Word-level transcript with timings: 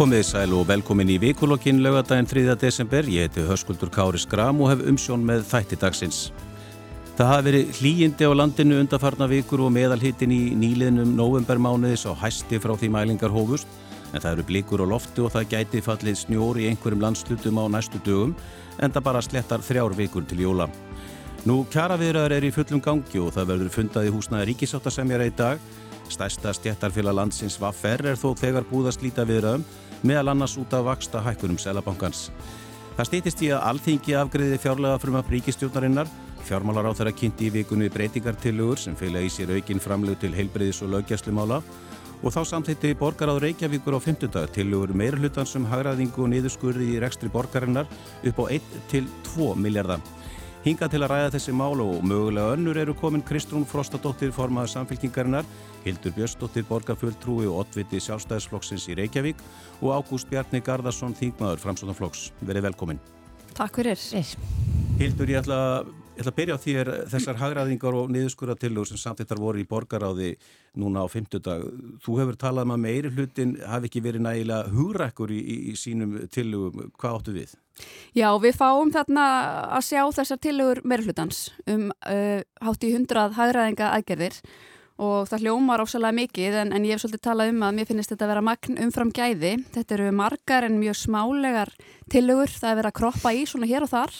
Komið 0.00 0.22
sæl 0.24 0.54
og 0.56 0.62
velkomin 0.64 1.10
í 1.12 1.18
vikulokkin 1.20 1.82
lögadaginn 1.84 2.24
3. 2.24 2.54
desember. 2.56 3.04
Ég 3.04 3.26
heiti 3.26 3.42
Höskuldur 3.44 3.90
Kári 3.92 4.16
Skram 4.16 4.62
og 4.64 4.70
hef 4.70 4.84
umsjón 4.88 5.26
með 5.28 5.42
þætti 5.50 5.76
dagsins. 5.76 6.20
Það 7.18 7.28
hafi 7.28 7.44
verið 7.44 7.74
hlýjindi 7.76 8.24
á 8.24 8.32
landinu 8.32 8.78
undarfarna 8.80 9.28
vikur 9.28 9.60
og 9.66 9.74
meðalhittin 9.74 10.32
í 10.32 10.38
nýliðnum 10.56 11.10
novembermánuðis 11.18 12.06
á 12.08 12.16
hæsti 12.16 12.62
frá 12.64 12.72
því 12.80 12.88
mælingar 12.94 13.34
hófust. 13.34 13.68
En 14.14 14.24
það 14.24 14.38
eru 14.38 14.46
blikur 14.48 14.80
á 14.80 14.86
lofti 14.88 15.20
og 15.20 15.34
það 15.34 15.50
gæti 15.52 15.84
fallið 15.84 16.16
snjór 16.22 16.62
í 16.62 16.70
einhverjum 16.70 17.04
landslutum 17.04 17.60
á 17.60 17.64
næstu 17.68 18.00
dögum 18.00 18.32
en 18.80 18.96
það 18.96 19.06
bara 19.10 19.20
slettar 19.20 19.60
þrjár 19.60 19.98
vikur 20.00 20.24
til 20.24 20.40
jóla. 20.46 20.70
Nú 21.44 21.66
kjaraviðraður 21.68 22.38
er 22.38 22.48
í 22.48 22.54
fullum 22.56 22.80
gangi 22.80 23.20
og 23.20 23.36
það 23.36 23.52
verður 23.52 23.76
fundað 23.76 24.08
í 24.08 24.16
húsnaði 24.16 24.48
ríkisáttasemjara 24.54 25.28
í 25.28 25.36
dag. 25.36 25.60
Stærsta 26.08 26.56
stjættarfélag 26.56 27.20
landsins 27.20 27.60
Vaffer 27.60 28.00
er 28.00 28.16
þó 28.16 28.32
þegar 28.32 28.64
búið 28.66 28.88
að 28.88 28.96
slíta 28.96 29.28
viðraðum 29.28 29.68
meðal 30.06 30.32
annars 30.32 30.56
út 30.60 30.72
af 30.76 30.86
vaksta 30.86 31.22
hækkunum 31.24 31.58
Selabankans. 31.60 32.28
Það 32.96 33.08
stýtist 33.08 33.44
í 33.46 33.52
að 33.54 33.64
alþingi 33.70 34.16
afgriði 34.20 34.58
fjárlega 34.60 34.98
frum 35.00 35.20
af 35.20 35.30
ríkistjórnarinnar. 35.32 36.10
Fjármálar 36.44 36.88
á 36.88 36.96
þeirra 36.96 37.14
kynnti 37.16 37.48
í 37.48 37.54
vikunni 37.54 37.90
breytingartilugur 37.92 38.80
sem 38.80 38.96
fylgja 38.96 39.22
í 39.24 39.30
sér 39.32 39.54
aukinn 39.56 39.82
framlegu 39.82 40.18
til 40.20 40.34
heilbreyðis 40.36 40.82
og 40.84 40.94
lögjæslumála 40.94 41.60
og 42.20 42.34
þá 42.34 42.40
samþýtti 42.44 42.94
borgar 43.00 43.32
á 43.32 43.40
Reykjavíkur 43.40 43.96
á 43.96 44.00
50 44.00 44.52
tilugur 44.52 44.92
meira 44.96 45.16
hlutan 45.16 45.48
sem 45.48 45.64
hagraðingu 45.64 46.26
og 46.26 46.32
niðurskurði 46.32 46.94
í 46.94 47.00
rekstri 47.00 47.32
borgarinnar 47.32 47.88
upp 48.28 48.42
á 48.42 48.44
1-2 48.92 49.54
miljardar. 49.56 50.02
Hinga 50.60 50.90
til 50.92 50.98
að 51.00 51.08
ræða 51.14 51.28
þessi 51.32 51.52
mál 51.56 51.80
og 51.80 52.02
mögulega 52.04 52.52
önnur 52.52 52.76
eru 52.76 52.92
komin 52.92 53.22
Kristrún 53.24 53.62
Frostadóttir 53.64 54.28
formaður 54.36 54.74
samfélkingarinnar, 54.74 55.46
Hildur 55.86 56.12
Björnsdóttir 56.12 56.66
borgarfulltrúi 56.68 57.46
og 57.48 57.62
ottviti 57.62 57.96
sjálfstæðisflokksins 58.04 58.84
í 58.92 58.98
Reykjavík 58.98 59.40
og 59.80 59.94
Ágúst 59.96 60.28
Bjarni 60.28 60.60
Garðarsson 60.60 61.16
þingmaður 61.16 61.62
framsóknarflokks. 61.64 62.26
Verið 62.44 62.68
velkomin. 62.68 63.00
Takk 63.56 63.80
fyrir. 63.80 64.04
Hildur, 65.00 65.32
ég 65.32 65.40
ætla, 65.40 65.60
ég 66.20 66.26
ætla 66.26 66.34
að 66.34 66.40
byrja 66.40 66.56
á 66.56 66.64
þér 66.64 66.88
þessar 67.08 67.38
hagraðingar 67.40 67.96
og 67.96 68.10
niðurskurðatillur 68.12 68.88
sem 68.90 68.98
samtittar 69.00 69.40
voru 69.40 69.62
í 69.62 69.66
borgaráði 69.68 70.34
núna 70.76 71.04
á 71.04 71.08
50 71.08 71.40
dag. 71.40 71.62
Þú 72.04 72.16
hefur 72.20 72.36
talað 72.36 72.66
um 72.68 72.74
að 72.74 72.82
meiri 72.84 73.12
hlutin 73.14 73.54
hafi 73.64 73.88
ekki 73.88 74.02
verið 74.04 74.26
nægilega 74.26 74.74
hugrækkur 74.74 75.32
í, 75.32 75.38
í, 75.40 75.56
í 75.72 75.76
sínum 75.80 76.18
tillugum. 76.28 76.90
Hvað 77.00 77.16
áttu 77.16 77.36
við? 77.38 77.54
Já, 78.12 78.28
við 78.42 78.58
fáum 78.58 78.92
þarna 78.92 79.24
að 79.78 79.86
sjá 79.88 80.02
þessar 80.18 80.42
tilugur 80.44 80.82
meirhlutans 80.84 81.46
um 81.64 81.88
uh, 81.88 82.44
hátt 82.60 82.84
í 82.84 82.92
hundrað 82.92 83.40
hagraðinga 83.40 83.94
aðgerðir 83.96 84.36
og 85.00 85.24
það 85.30 85.46
hljómar 85.46 85.80
ósalega 85.80 86.18
mikið 86.18 86.60
en, 86.66 86.76
en 86.76 86.84
ég 86.84 86.98
hef 86.98 87.06
svolítið 87.06 87.24
talað 87.24 87.54
um 87.54 87.64
að 87.64 87.78
mér 87.78 87.88
finnst 87.88 88.12
þetta 88.12 88.26
að 88.26 88.32
vera 88.34 88.44
magn 88.50 88.80
umfram 88.84 89.16
gæði. 89.16 89.56
Þetta 89.72 89.96
eru 89.96 90.12
margar 90.12 90.68
en 90.68 90.76
mjög 90.82 91.00
smálegar 91.06 91.72
tilugur, 92.12 92.52
það 92.52 92.74
er 92.74 92.80
verið 92.82 92.92
að 92.92 92.98
kroppa 93.00 93.32
í 93.32 93.46
svona 93.48 93.70
hér 93.70 93.88
og 93.88 93.94
þar 93.96 94.18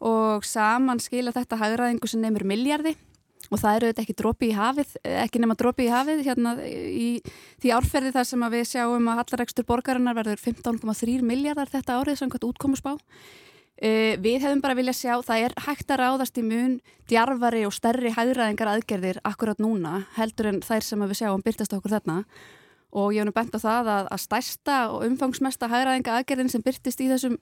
og 0.00 0.44
saman 0.44 1.00
skila 1.00 1.34
þetta 1.34 1.58
hagraðingu 1.60 2.08
sem 2.10 2.20
nefnir 2.20 2.46
miljardi 2.48 2.96
og 3.50 3.60
það 3.60 3.76
eru 3.76 3.90
þetta 3.90 4.02
ekki 4.02 4.16
drópi 4.18 4.50
í 4.50 4.56
hafið, 4.56 4.92
ekki 5.22 5.40
nema 5.42 5.56
drópi 5.58 5.86
í 5.86 5.92
hafið 5.92 6.22
hérna 6.26 6.54
í 6.66 7.08
því 7.62 7.72
árferði 7.76 8.12
þar 8.16 8.28
sem 8.28 8.46
við 8.56 8.68
sjáum 8.72 9.10
að 9.12 9.20
hallaregstur 9.22 9.66
borgarinnar 9.68 10.16
verður 10.18 10.42
15,3 10.42 11.22
miljardar 11.26 11.70
þetta 11.70 12.00
árið 12.00 12.20
samkvæmt 12.22 12.48
útkomusbá. 12.50 12.96
Uh, 13.76 14.16
við 14.24 14.40
hefum 14.40 14.62
bara 14.64 14.74
viljað 14.78 14.96
sjá, 15.02 15.14
það 15.20 15.42
er 15.44 15.54
hægt 15.66 15.90
að 15.92 16.00
ráðast 16.00 16.38
í 16.40 16.44
mun 16.46 16.78
djarfari 17.10 17.66
og 17.68 17.74
stærri 17.76 18.08
hæðræðingar 18.16 18.70
aðgerðir 18.72 19.18
akkurat 19.28 19.60
núna 19.60 20.06
heldur 20.16 20.48
en 20.48 20.62
þær 20.64 20.86
sem 20.86 21.04
við 21.04 21.18
sjáum 21.20 21.44
byrtast 21.44 21.76
okkur 21.76 21.92
þarna 21.98 22.22
og 22.96 23.12
ég 23.12 23.20
hef 23.20 23.28
nú 23.28 23.34
bent 23.36 23.52
á 23.52 23.60
það 23.60 23.90
að, 23.92 24.08
að 24.16 24.22
stærsta 24.22 24.78
og 24.94 25.04
umfangsmesta 25.10 25.68
hæðræðinga 25.68 26.16
aðgerðin 26.16 26.52
sem 26.54 26.64
byrtist 26.64 27.04
í 27.04 27.10
þessum 27.10 27.36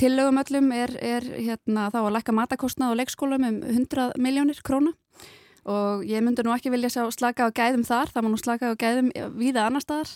tillögum 0.00 0.40
öllum 0.42 0.72
er, 0.76 0.92
er 1.00 1.24
hérna, 1.24 1.88
þá 1.92 2.00
að 2.02 2.12
lækka 2.18 2.34
matakostnað 2.36 2.94
og 2.94 2.98
leikskólum 3.00 3.46
um 3.48 3.60
100 3.64 4.12
miljónir 4.20 4.60
króna. 4.66 4.92
Og 5.64 6.04
ég 6.04 6.20
myndi 6.20 6.44
nú 6.44 6.52
ekki 6.52 6.72
vilja 6.72 6.92
sjá 6.92 7.04
slaka 7.14 7.48
á 7.48 7.56
gæðum 7.56 7.86
þar, 7.88 8.12
það 8.12 8.26
má 8.26 8.28
nú 8.28 8.40
slaka 8.40 8.74
á 8.76 8.80
gæðum 8.80 9.08
víða 9.38 9.64
annar 9.64 9.84
staðar. 9.84 10.10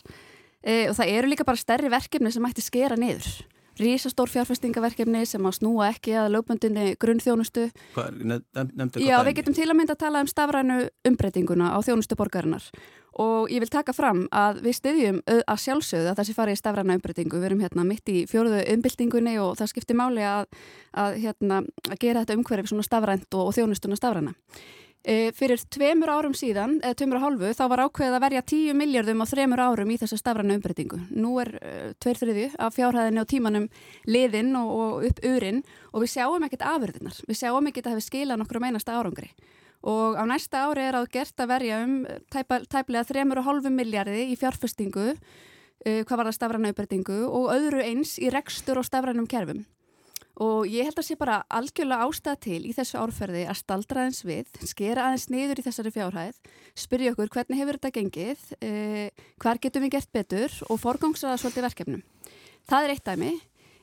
Uh, 0.58 0.91
og 0.91 0.98
það 0.98 1.14
eru 1.14 1.31
líka 1.31 1.47
bara 1.48 1.60
stærri 1.60 1.88
verkefni 1.88 2.32
sem 2.34 2.44
ætti 2.50 2.64
skera 2.66 2.98
niður. 2.98 3.31
Rísastór 3.78 4.31
fjárfestingaverkefni 4.32 5.22
sem 5.28 5.44
að 5.47 5.60
snúa 5.60 5.92
ekki 5.92 6.16
að 6.19 6.32
lögbundinni 6.34 6.97
grunnþjónustu. 6.98 7.69
Hvað, 7.94 8.16
nefndu 8.26 9.04
Já, 9.04 9.20
við 9.22 9.38
getum 9.38 9.54
til 9.54 9.69
að 9.69 9.76
mynda 9.78 9.94
að 9.94 10.03
tala 10.03 10.22
um 10.25 10.31
stafrænu 10.31 10.78
umbreytinguna 11.06 11.70
á 11.70 11.78
þjónustu 11.87 12.19
borgarinnar 12.19 12.66
og 13.18 13.50
ég 13.50 13.62
vil 13.62 13.70
taka 13.72 13.94
fram 13.96 14.26
að 14.34 14.62
við 14.64 14.76
styðjum 14.78 15.20
að 15.26 15.62
sjálfsögðu 15.64 16.10
að 16.10 16.18
það 16.20 16.28
sé 16.28 16.34
farið 16.36 16.56
í 16.56 16.60
stafræna 16.62 16.98
umbreytingu. 16.98 17.38
Við 17.38 17.50
erum 17.50 17.62
hérna 17.64 17.86
mitt 17.86 18.10
í 18.12 18.24
fjóruðu 18.30 18.64
umbyltingunni 18.74 19.36
og 19.42 19.56
það 19.58 19.72
skiptir 19.72 19.98
máli 19.98 20.26
að, 20.26 20.46
að, 20.94 21.16
hérna, 21.24 21.62
að 21.88 22.02
gera 22.04 22.22
þetta 22.24 22.38
umhverfið 22.38 22.72
svona 22.72 22.86
stafrænt 22.86 23.34
og, 23.34 23.48
og 23.50 23.56
þjónustuna 23.58 23.98
stafræna. 23.98 24.36
E, 25.08 25.30
fyrir 25.32 25.62
tveimur 25.72 26.10
árum 26.10 26.34
síðan, 26.36 26.78
eða 26.82 26.96
tveimur 26.98 27.20
og 27.20 27.22
hálfu, 27.24 27.50
þá 27.56 27.62
var 27.72 27.82
ákveðið 27.86 28.16
að 28.16 28.24
verja 28.26 28.42
10 28.52 28.78
miljardum 28.78 29.22
á 29.22 29.26
þreimur 29.30 29.62
árum 29.62 29.92
í 29.94 29.98
þessa 30.00 30.18
stafræna 30.20 30.58
umbreytingu. 30.58 30.98
Nú 31.14 31.36
er 31.42 31.54
e, 31.62 31.74
tveir 32.02 32.18
þriðju 32.22 32.48
af 32.66 32.74
fjárhæðinni 32.76 33.22
og 33.22 33.30
tímanum 33.30 33.68
liðinn 34.10 34.50
og, 34.58 34.72
og 34.74 35.06
upp 35.08 35.22
urinn 35.24 35.62
og 35.94 36.04
við 36.04 36.12
sjáum 36.16 36.44
ekkert 36.44 36.66
afurðinnar. 36.70 37.22
Við 37.30 37.40
sjáum 37.40 37.70
ekkert 37.70 37.88
að 37.88 37.96
hefur 37.96 38.08
skilað 38.10 38.42
nokkur 38.42 38.60
um 38.60 38.68
einasta 38.68 38.98
árangri. 38.98 39.30
Og 39.86 40.18
á 40.18 40.24
næsta 40.26 40.66
ári 40.66 40.88
er 40.88 40.98
áður 40.98 41.12
gert 41.14 41.38
að 41.38 41.50
verja 41.52 41.80
um 41.84 41.94
tæpa, 42.32 42.60
tæplega 42.66 43.06
þreimur 43.06 43.40
og 43.42 43.46
hálfu 43.46 43.70
miljardi 43.70 44.26
í 44.32 44.36
fjárfestingu, 44.38 45.12
e, 45.86 46.02
hvað 46.02 46.16
var 46.16 46.28
það 46.28 46.38
stafræna 46.38 46.72
umbreytingu 46.72 47.18
og 47.28 47.50
öðru 47.54 47.84
eins 47.84 48.16
í 48.18 48.30
rekstur 48.34 48.80
og 48.80 48.88
stafrænum 48.88 49.28
kerfum. 49.30 49.62
Og 50.38 50.66
ég 50.70 50.86
held 50.86 50.98
að 50.98 51.06
sé 51.08 51.16
bara 51.18 51.40
algjörlega 51.50 52.06
ástæða 52.06 52.40
til 52.42 52.60
í 52.66 52.74
þessu 52.74 52.98
árferði 53.00 53.42
að 53.50 53.58
staldra 53.58 54.04
aðeins 54.04 54.20
við, 54.26 54.50
skera 54.70 55.08
aðeins 55.08 55.26
niður 55.34 55.58
í 55.58 55.64
þessari 55.66 55.94
fjárhæð, 55.94 56.36
spyrja 56.78 57.14
okkur 57.14 57.32
hvernig 57.34 57.58
hefur 57.58 57.78
þetta 57.78 57.94
gengið, 57.96 58.44
eh, 58.62 59.10
hvar 59.42 59.58
getum 59.58 59.82
við 59.82 59.96
gert 59.96 60.12
betur 60.14 60.54
og 60.70 60.78
forgangsaða 60.78 61.40
svolítið 61.42 61.66
verkefnum. 61.66 62.02
Það 62.70 62.84
er 62.84 62.94
eitt 62.94 63.04
dæmi 63.04 63.32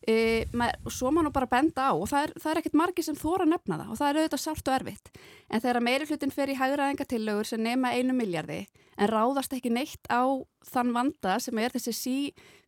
e, 0.08 0.46
og 0.86 0.94
svo 0.94 1.12
má 1.12 1.22
nú 1.26 1.32
bara 1.34 1.50
benda 1.50 1.90
á 1.90 1.94
og 1.94 2.08
það 2.12 2.28
er, 2.28 2.34
það 2.40 2.52
er 2.52 2.62
ekkert 2.62 2.80
margi 2.82 3.06
sem 3.06 3.18
þóra 3.20 3.48
nefna 3.50 3.80
það 3.82 3.92
og 3.92 4.00
það 4.00 4.10
er 4.10 4.20
auðvitað 4.22 4.44
sárt 4.44 4.70
og 4.70 4.78
erfitt. 4.80 5.12
En 5.50 5.62
þegar 5.62 5.86
meiri 5.88 6.10
hlutin 6.10 6.34
fer 6.34 6.52
í 6.52 6.58
hægraðingatillögur 6.60 7.50
sem 7.50 7.64
nema 7.64 7.94
einu 7.98 8.16
miljardi 8.18 8.66
en 8.96 9.12
ráðast 9.12 9.54
ekki 9.56 9.72
neitt 9.74 10.08
á 10.08 10.24
þann 10.72 10.94
vanda 10.96 11.36
sem 11.44 11.58
er 11.60 11.74
þessi 11.76 11.94
sí 11.96 12.18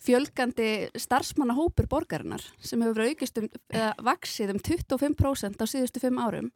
fjölgandi 0.04 0.90
starfsmannahópur 1.00 1.88
borgarinnar 1.90 2.44
sem 2.60 2.84
hefur 2.84 3.08
aukist 3.08 3.40
um, 3.42 3.50
eða 3.72 3.94
vaksið 4.10 4.54
um 4.56 4.62
25% 4.62 5.64
á 5.64 5.66
síðustu 5.66 6.04
fimm 6.04 6.20
árum. 6.22 6.52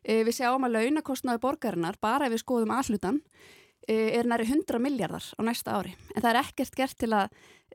E, 0.00 0.22
við 0.24 0.40
sjáum 0.40 0.64
að 0.64 0.78
launakostnaði 0.78 1.42
borgarinnar, 1.42 2.00
bara 2.00 2.26
ef 2.26 2.34
við 2.34 2.42
skoðum 2.44 2.72
allutan, 2.72 3.20
e, 3.84 4.16
er 4.16 4.28
næri 4.28 4.48
100 4.48 4.80
miljardar 4.80 5.26
á 5.36 5.40
næsta 5.44 5.76
ári. 5.76 5.92
En 6.14 6.24
það 6.24 6.30
er 6.32 6.40
ekkert 6.40 6.78
gert 6.78 6.96
til 6.96 7.12
að 7.12 7.28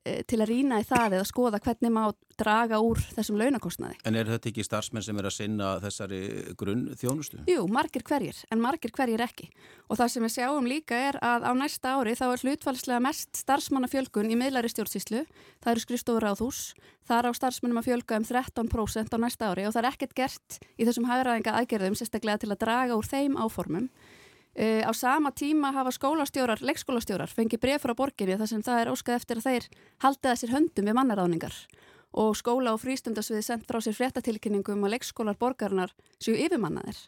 til 0.06 0.40
að 0.42 0.50
rýna 0.52 0.80
í 0.81 0.86
það 0.86 1.18
eða 1.18 1.28
skoða 1.28 1.60
hvernig 1.66 1.94
má 1.94 2.04
draga 2.38 2.78
úr 2.84 3.00
þessum 3.16 3.40
launakostnaði. 3.40 3.98
En 4.06 4.18
er 4.19 4.28
þetta 4.30 4.52
ekki 4.52 4.66
starfsmenn 4.66 5.06
sem 5.06 5.18
er 5.18 5.28
að 5.30 5.36
sinna 5.38 5.69
þessari 5.84 6.19
grunn 6.60 6.84
þjónustu? 7.00 7.42
Jú, 7.50 7.63
margir 7.72 8.04
hverjir, 8.06 8.42
en 8.54 8.62
margir 8.62 8.94
hverjir 8.96 9.24
ekki. 9.25 9.48
Og 9.90 10.00
það 10.00 10.12
sem 10.13 10.25
við 10.25 10.34
sjáum 10.36 10.68
líka 10.69 11.00
er 11.10 11.19
að 11.25 11.48
á 11.48 11.52
næsta 11.57 11.96
ári 11.96 12.16
þá 12.18 12.25
er 12.28 12.44
hlutfalslega 12.44 13.04
mest 13.07 13.42
starfsmannafjölgun 13.42 14.34
í 14.34 14.38
meðlæri 14.40 14.74
stjórnsíslu. 14.74 15.24
Það 15.63 15.72
eru 15.74 15.86
skrifstofur 15.86 16.28
á 16.28 16.34
þús. 16.38 16.62
Það 17.06 17.22
er 17.22 17.30
á 17.30 17.31
starfsmannum 17.40 17.81
að 17.81 17.90
fjölga 17.90 18.19
um 18.19 18.28
13% 18.28 19.16
á 19.16 19.18
næsta 19.22 19.50
ári 19.54 19.66
og 19.66 19.74
það 19.75 19.84
er 19.84 19.90
ekkert 19.94 20.16
gert 20.18 20.60
í 20.75 20.88
þessum 20.88 21.10
hagraðinga 21.10 21.56
aðgerðum 21.62 21.98
sérstaklega 21.98 22.44
til 22.44 22.51
að 22.51 22.62
draga 22.66 22.98
úr 22.98 23.10
þeim 23.10 23.38
áformum. 23.38 23.90
Uh, 24.56 24.88
á 24.88 24.92
sama 24.96 25.34
tíma 25.36 25.74
hafa 25.75 25.92
skólastjórar, 25.92 26.62
leikskólastjórar 26.63 27.28
fengið 27.28 27.60
bref 27.60 27.84
frá 27.84 27.92
borginni 27.92 28.38
þar 28.40 28.48
sem 28.48 28.62
það 28.63 28.81
er 28.81 28.92
óskað 28.94 29.18
eftir 29.19 29.42
að 29.42 29.48
þeir 29.50 29.66
halda 30.06 30.31
þessir 30.31 30.54
höndum 30.56 30.88
við 30.88 30.96
mannaráningar 30.96 31.57
og 32.16 32.38
skóla 32.40 32.72
og 32.72 32.80
frístundasviði 32.80 33.44
sendt 33.44 33.68
frá 33.68 33.81
sér 33.84 33.98
fréttatilkynningum 33.98 34.78
um 34.80 34.88
að 34.88 34.96
leikskólar 34.96 35.36
borgarnar 35.36 35.92
séu 36.24 36.38
yfirmannaðir 36.40 37.02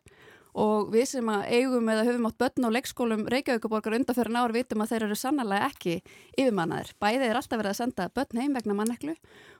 og 0.57 0.89
við 0.91 1.05
sem 1.11 1.29
að 1.29 1.45
eigum 1.53 1.89
eða 1.93 2.05
höfum 2.07 2.27
átt 2.29 2.39
börn 2.41 2.67
og 2.67 2.73
leikskólum 2.73 3.25
Reykjavíkuborgar 3.29 3.95
undanferðin 3.99 4.39
ár 4.41 4.55
vitum 4.55 4.81
að 4.81 4.93
þeir 4.93 5.05
eru 5.07 5.17
sannlega 5.19 5.67
ekki 5.69 5.99
yfirmannaðir. 6.33 6.95
Bæðið 6.97 7.27
er 7.27 7.39
alltaf 7.39 7.61
verið 7.61 7.73
að 7.73 7.79
senda 7.79 8.09
börn 8.15 8.41
heim 8.41 8.57
vegna 8.57 8.77
manneklu 8.77 9.13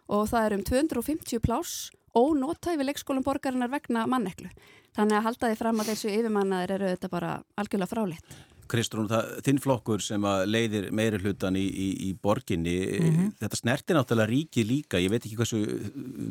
og 0.08 0.26
það 0.32 0.48
er 0.48 0.58
um 0.58 0.66
250 0.72 1.44
plás 1.44 1.76
ónótæfi 2.18 2.88
leikskólum 2.88 3.26
borgarinnar 3.26 3.70
vegna 3.70 4.08
manneklu. 4.10 4.50
Þannig 4.98 5.18
að 5.20 5.26
halda 5.30 5.50
því 5.50 5.58
fram 5.60 5.82
að 5.82 5.90
þessu 5.92 6.14
yfirmannaðir 6.14 6.78
eru 6.78 6.94
þetta 6.94 7.10
bara 7.12 7.34
algjörlega 7.62 7.92
fráleitt. 7.92 8.38
Kristrún, 8.68 9.08
þinn 9.46 9.60
flokkur 9.64 10.02
sem 10.04 10.24
leiðir 10.48 10.90
meiri 10.96 11.20
hlutan 11.22 11.56
í, 11.56 11.64
í, 11.64 11.88
í 12.08 12.14
borginni, 12.20 12.76
mm 12.84 13.14
-hmm. 13.14 13.30
þetta 13.40 13.60
snertir 13.60 13.96
náttúrulega 13.96 14.32
ríki 14.32 14.66
líka, 14.68 15.00
ég 15.00 15.12
veit 15.14 15.24
ekki 15.24 15.38
hversu 15.40 15.62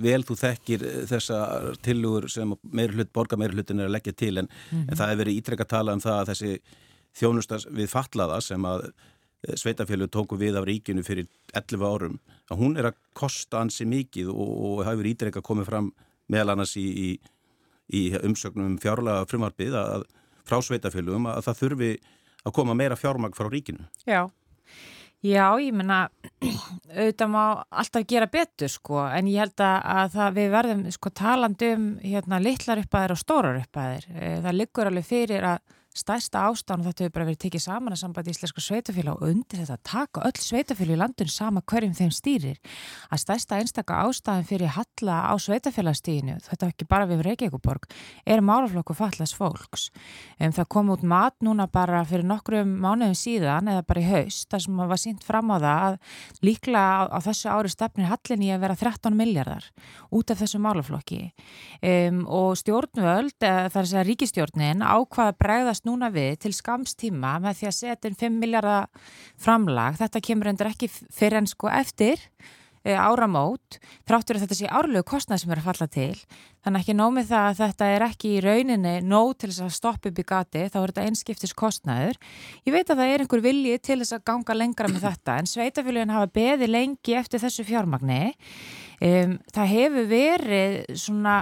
vel 0.04 0.20
þú 0.26 0.36
þekkir 0.42 0.84
þessa 1.08 1.38
tilugur 1.84 2.28
sem 2.28 2.52
meiri 2.62 2.98
hlut, 2.98 3.12
borgar 3.12 3.40
meiri 3.40 3.56
hlutin 3.56 3.80
er 3.80 3.88
að 3.88 3.96
leggja 3.96 4.12
til, 4.12 4.36
en, 4.38 4.48
mm 4.48 4.78
-hmm. 4.78 4.90
en 4.90 4.96
það 4.96 5.08
hefur 5.08 5.22
verið 5.24 5.38
ítrekka 5.38 5.64
að 5.64 5.74
tala 5.74 5.92
um 5.96 6.04
það 6.04 6.20
að 6.20 6.28
þessi 6.32 6.60
þjónustas 7.16 7.66
við 7.72 7.88
fatlaða 7.88 8.40
sem 8.40 8.64
að 8.64 8.90
eh, 8.90 9.54
sveitafjölu 9.56 10.08
tóku 10.08 10.36
við 10.36 10.56
af 10.56 10.66
ríkinu 10.68 11.02
fyrir 11.02 11.26
11 11.54 11.86
árum, 11.86 12.18
að 12.50 12.58
hún 12.58 12.76
er 12.76 12.90
að 12.90 12.98
kosta 13.14 13.60
ansi 13.60 13.84
mikið 13.84 14.28
og, 14.28 14.52
og 14.64 14.84
hafur 14.84 15.06
ídreika 15.06 15.40
komið 15.40 15.64
fram 15.64 15.92
meðal 16.28 16.52
annars 16.52 16.76
í, 16.76 16.84
í, 16.84 17.08
í 17.92 18.08
umsögnum 18.22 18.72
um 18.72 18.80
fjárlega 18.82 19.26
frumarfið 19.30 19.76
að 19.78 20.06
frá 20.46 20.58
sveitafjölum 20.62 21.28
að 21.30 21.44
það 21.48 21.60
þurfi 21.62 21.92
að 22.46 22.54
koma 22.54 22.74
meira 22.78 22.98
fjármagn 22.98 23.34
frá 23.34 23.48
ríkinu. 23.50 23.86
Já, 24.06 24.26
Já, 25.24 25.56
ég 25.58 25.72
menna, 25.74 26.06
auðvitað 26.92 27.30
má 27.32 27.42
alltaf 27.72 28.04
gera 28.06 28.28
betur 28.30 28.70
sko, 28.70 29.00
en 29.08 29.30
ég 29.30 29.40
held 29.40 29.62
að 29.64 30.12
það, 30.12 30.34
við 30.36 30.50
verðum 30.52 30.82
sko 30.94 31.10
talandi 31.16 31.70
um 31.74 31.86
hérna 32.02 32.40
litlar 32.42 32.82
uppæðir 32.82 33.14
og 33.14 33.20
stórar 33.20 33.58
uppæðir. 33.62 34.06
Eh, 34.12 34.36
það 34.44 34.58
liggur 34.60 34.90
alveg 34.90 35.08
fyrir 35.08 35.48
að 35.54 35.62
stærsta 35.96 36.44
ástán 36.50 36.82
og 36.82 36.90
þetta 36.90 37.06
hefur 37.06 37.14
bara 37.14 37.26
verið 37.30 37.40
tekið 37.46 37.62
saman 37.64 37.94
að 37.94 38.00
sambandi 38.02 38.32
íslenska 38.34 38.62
sveitafélag 38.62 39.16
og 39.16 39.30
undir 39.30 39.62
þetta 39.62 39.76
taka 39.86 40.24
öll 40.28 40.40
sveitafélag 40.42 40.96
í 40.96 41.00
landun 41.00 41.30
sama 41.32 41.62
hverjum 41.64 41.94
þeim 41.96 42.12
stýrir 42.12 42.58
að 43.08 43.22
stærsta 43.22 43.60
einstaka 43.60 44.00
ástæðan 44.04 44.46
fyrir 44.48 44.74
halla 44.76 45.16
á 45.32 45.34
sveitafélagstíðinu, 45.40 46.36
þetta 46.44 46.66
er 46.66 46.74
ekki 46.74 46.88
bara 46.90 47.08
við 47.08 47.22
Reykjavíkuborg, 47.26 47.88
er 48.26 48.44
málaflokku 48.44 48.96
fallas 48.96 49.32
fólks. 49.36 49.88
Um, 50.40 50.52
það 50.52 50.68
kom 50.74 50.92
út 50.92 51.06
mat 51.06 51.36
núna 51.44 51.68
bara 51.72 52.02
fyrir 52.08 52.26
nokkrum 52.28 52.76
mánuðum 52.82 53.16
síðan 53.16 53.72
eða 53.72 53.86
bara 53.88 54.02
í 54.02 54.08
haust, 54.10 54.48
þar 54.52 54.64
sem 54.66 54.82
var 54.92 55.00
sínt 55.00 55.24
fram 55.26 55.52
á 55.52 55.56
það 55.56 55.86
að 55.86 55.98
líklega 56.44 56.84
á, 56.84 57.00
á 57.16 57.18
þessu 57.24 57.52
ári 57.52 57.72
stefnir 57.72 58.10
hallin 58.10 58.44
í 58.44 58.52
að 58.52 58.66
vera 58.66 58.78
13 58.84 59.16
miljardar 59.16 59.70
út 60.12 60.32
af 60.32 60.42
þessu 60.42 60.60
málaflokki 60.62 61.22
um, 61.80 62.22
og 62.28 62.56
stjórnvöld, 62.60 63.38
þar 63.40 63.90
bregðast 65.86 65.94
núna 65.94 66.10
við 66.10 66.40
til 66.42 66.52
skamstíma 66.52 67.38
með 67.40 67.60
því 67.60 67.66
að 67.68 67.76
setja 67.76 68.10
inn 68.10 68.18
5 68.18 68.40
miljardar 68.40 68.88
framlag. 69.38 69.96
Þetta 69.98 70.20
kemur 70.20 70.50
endur 70.50 70.70
ekki 70.70 70.88
fyrir 70.88 71.38
en 71.38 71.46
sko 71.46 71.68
eftir 71.70 72.18
e, 72.84 72.94
áramót, 72.94 73.78
þráttur 74.06 74.36
að 74.36 74.46
þetta 74.46 74.58
sé 74.58 74.66
árlegu 74.66 75.04
kostnað 75.06 75.42
sem 75.42 75.52
er 75.52 75.60
að 75.62 75.68
falla 75.70 75.86
til. 75.86 76.16
Þannig 76.66 76.82
ekki 76.82 76.94
nómið 76.98 77.28
það 77.28 77.44
að 77.48 77.58
þetta 77.60 77.88
er 77.94 78.04
ekki 78.08 78.30
í 78.34 78.38
rauninni 78.42 78.94
nóg 79.06 79.36
til 79.38 79.52
þess 79.52 79.62
að 79.62 79.74
stoppa 79.76 80.10
upp 80.10 80.16
í 80.18 80.24
gati, 80.26 80.62
þá 80.66 80.78
er 80.80 80.90
þetta 80.90 81.04
einskiptis 81.06 81.52
kostnaður. 81.54 82.18
Ég 82.66 82.74
veit 82.74 82.90
að 82.90 82.98
það 83.04 83.12
er 83.12 83.22
einhver 83.22 83.42
vilji 83.44 83.76
til 83.86 83.98
þess 84.00 84.16
að 84.16 84.24
ganga 84.32 84.56
lengra 84.56 84.90
með 84.90 85.06
þetta, 85.06 85.36
en 85.38 85.50
sveitafélagin 85.52 86.14
hafa 86.16 86.32
beði 86.34 86.66
lengi 86.66 87.14
eftir 87.20 87.44
þessu 87.44 87.68
fjármagni. 87.70 88.18
Um, 88.96 89.34
það 89.52 89.66
hefur 89.68 90.06
verið, 90.08 90.76
svona, 90.96 91.32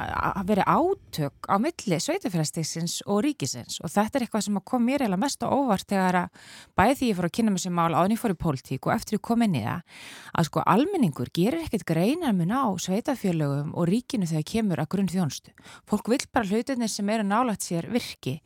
verið 0.42 0.66
átök 0.66 1.46
á 1.46 1.54
milli 1.62 1.98
sveitafélagstíksins 2.02 2.96
og 3.06 3.20
ríkisins 3.22 3.76
og 3.78 3.92
þetta 3.94 4.18
er 4.18 4.24
eitthvað 4.24 4.42
sem 4.48 4.56
kom 4.66 4.82
mér 4.82 5.04
eða 5.06 5.18
mest 5.22 5.44
á 5.46 5.54
óvart 5.54 5.86
þegar 5.86 6.18
að 6.24 6.48
bæði 6.74 6.96
því 6.98 7.10
ég 7.12 7.20
fór 7.20 7.28
að 7.28 7.34
kynna 7.38 7.54
mér 7.54 7.62
sem 7.62 7.76
mál 7.78 7.94
áðin 7.94 8.16
ég 8.16 8.22
fór 8.24 8.34
í 8.34 8.38
pólitík 8.42 8.88
og 8.88 8.94
eftir 8.96 9.20
ég 9.20 9.22
kom 9.30 9.46
inn 9.46 9.54
í 9.54 9.62
það 9.62 10.02
að 10.34 10.48
sko 10.48 10.64
almenningur 10.74 11.30
gerir 11.30 11.62
ekkert 11.62 11.86
greinar 11.92 12.34
mun 12.34 12.56
á 12.58 12.74
sveitafélagum 12.74 13.70
og 13.70 13.86
ríkinu 13.86 14.26
þegar 14.32 14.48
kemur 14.50 14.82
að 14.82 14.90
grunn 14.96 15.13
þjónstu. 15.14 15.54
Fólk 15.90 16.10
vil 16.12 16.20
bara 16.34 16.48
hlutinir 16.50 16.90
sem 16.92 17.10
eru 17.14 17.26
nálagt 17.26 17.64
sér 17.64 17.88
virki. 17.92 18.38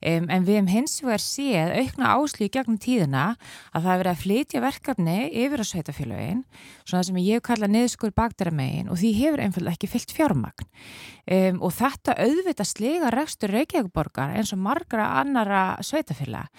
Um, 0.00 0.28
en 0.28 0.46
við 0.46 0.58
hefum 0.58 0.70
hins 0.72 0.96
vegar 1.04 1.22
séð 1.22 1.74
aukna 1.78 2.12
áslík 2.18 2.54
gegnum 2.56 2.78
tíðina 2.80 3.24
að 3.72 3.80
það 3.80 3.90
hefur 3.90 4.02
verið 4.02 4.12
að 4.12 4.22
flytja 4.24 4.64
verkefni 4.64 5.18
yfir 5.44 5.62
á 5.62 5.66
sveitafélagin 5.70 6.44
svona 6.84 7.04
sem 7.06 7.20
ég 7.22 7.44
kalla 7.44 7.70
niðurskur 7.70 8.14
bakdara 8.16 8.54
megin 8.54 8.90
og 8.92 9.00
því 9.00 9.12
hefur 9.20 9.44
einfallega 9.44 9.78
ekki 9.78 9.92
fyllt 9.94 10.14
fjármagn. 10.14 10.68
Um, 11.24 11.62
og 11.64 11.72
þetta 11.72 12.18
auðvitað 12.20 12.68
slega 12.68 13.10
rekstur 13.14 13.54
Reykjavíkborgar 13.54 14.34
eins 14.36 14.52
og 14.52 14.60
margra 14.60 15.06
annara 15.22 15.78
sveitafélag 15.80 16.50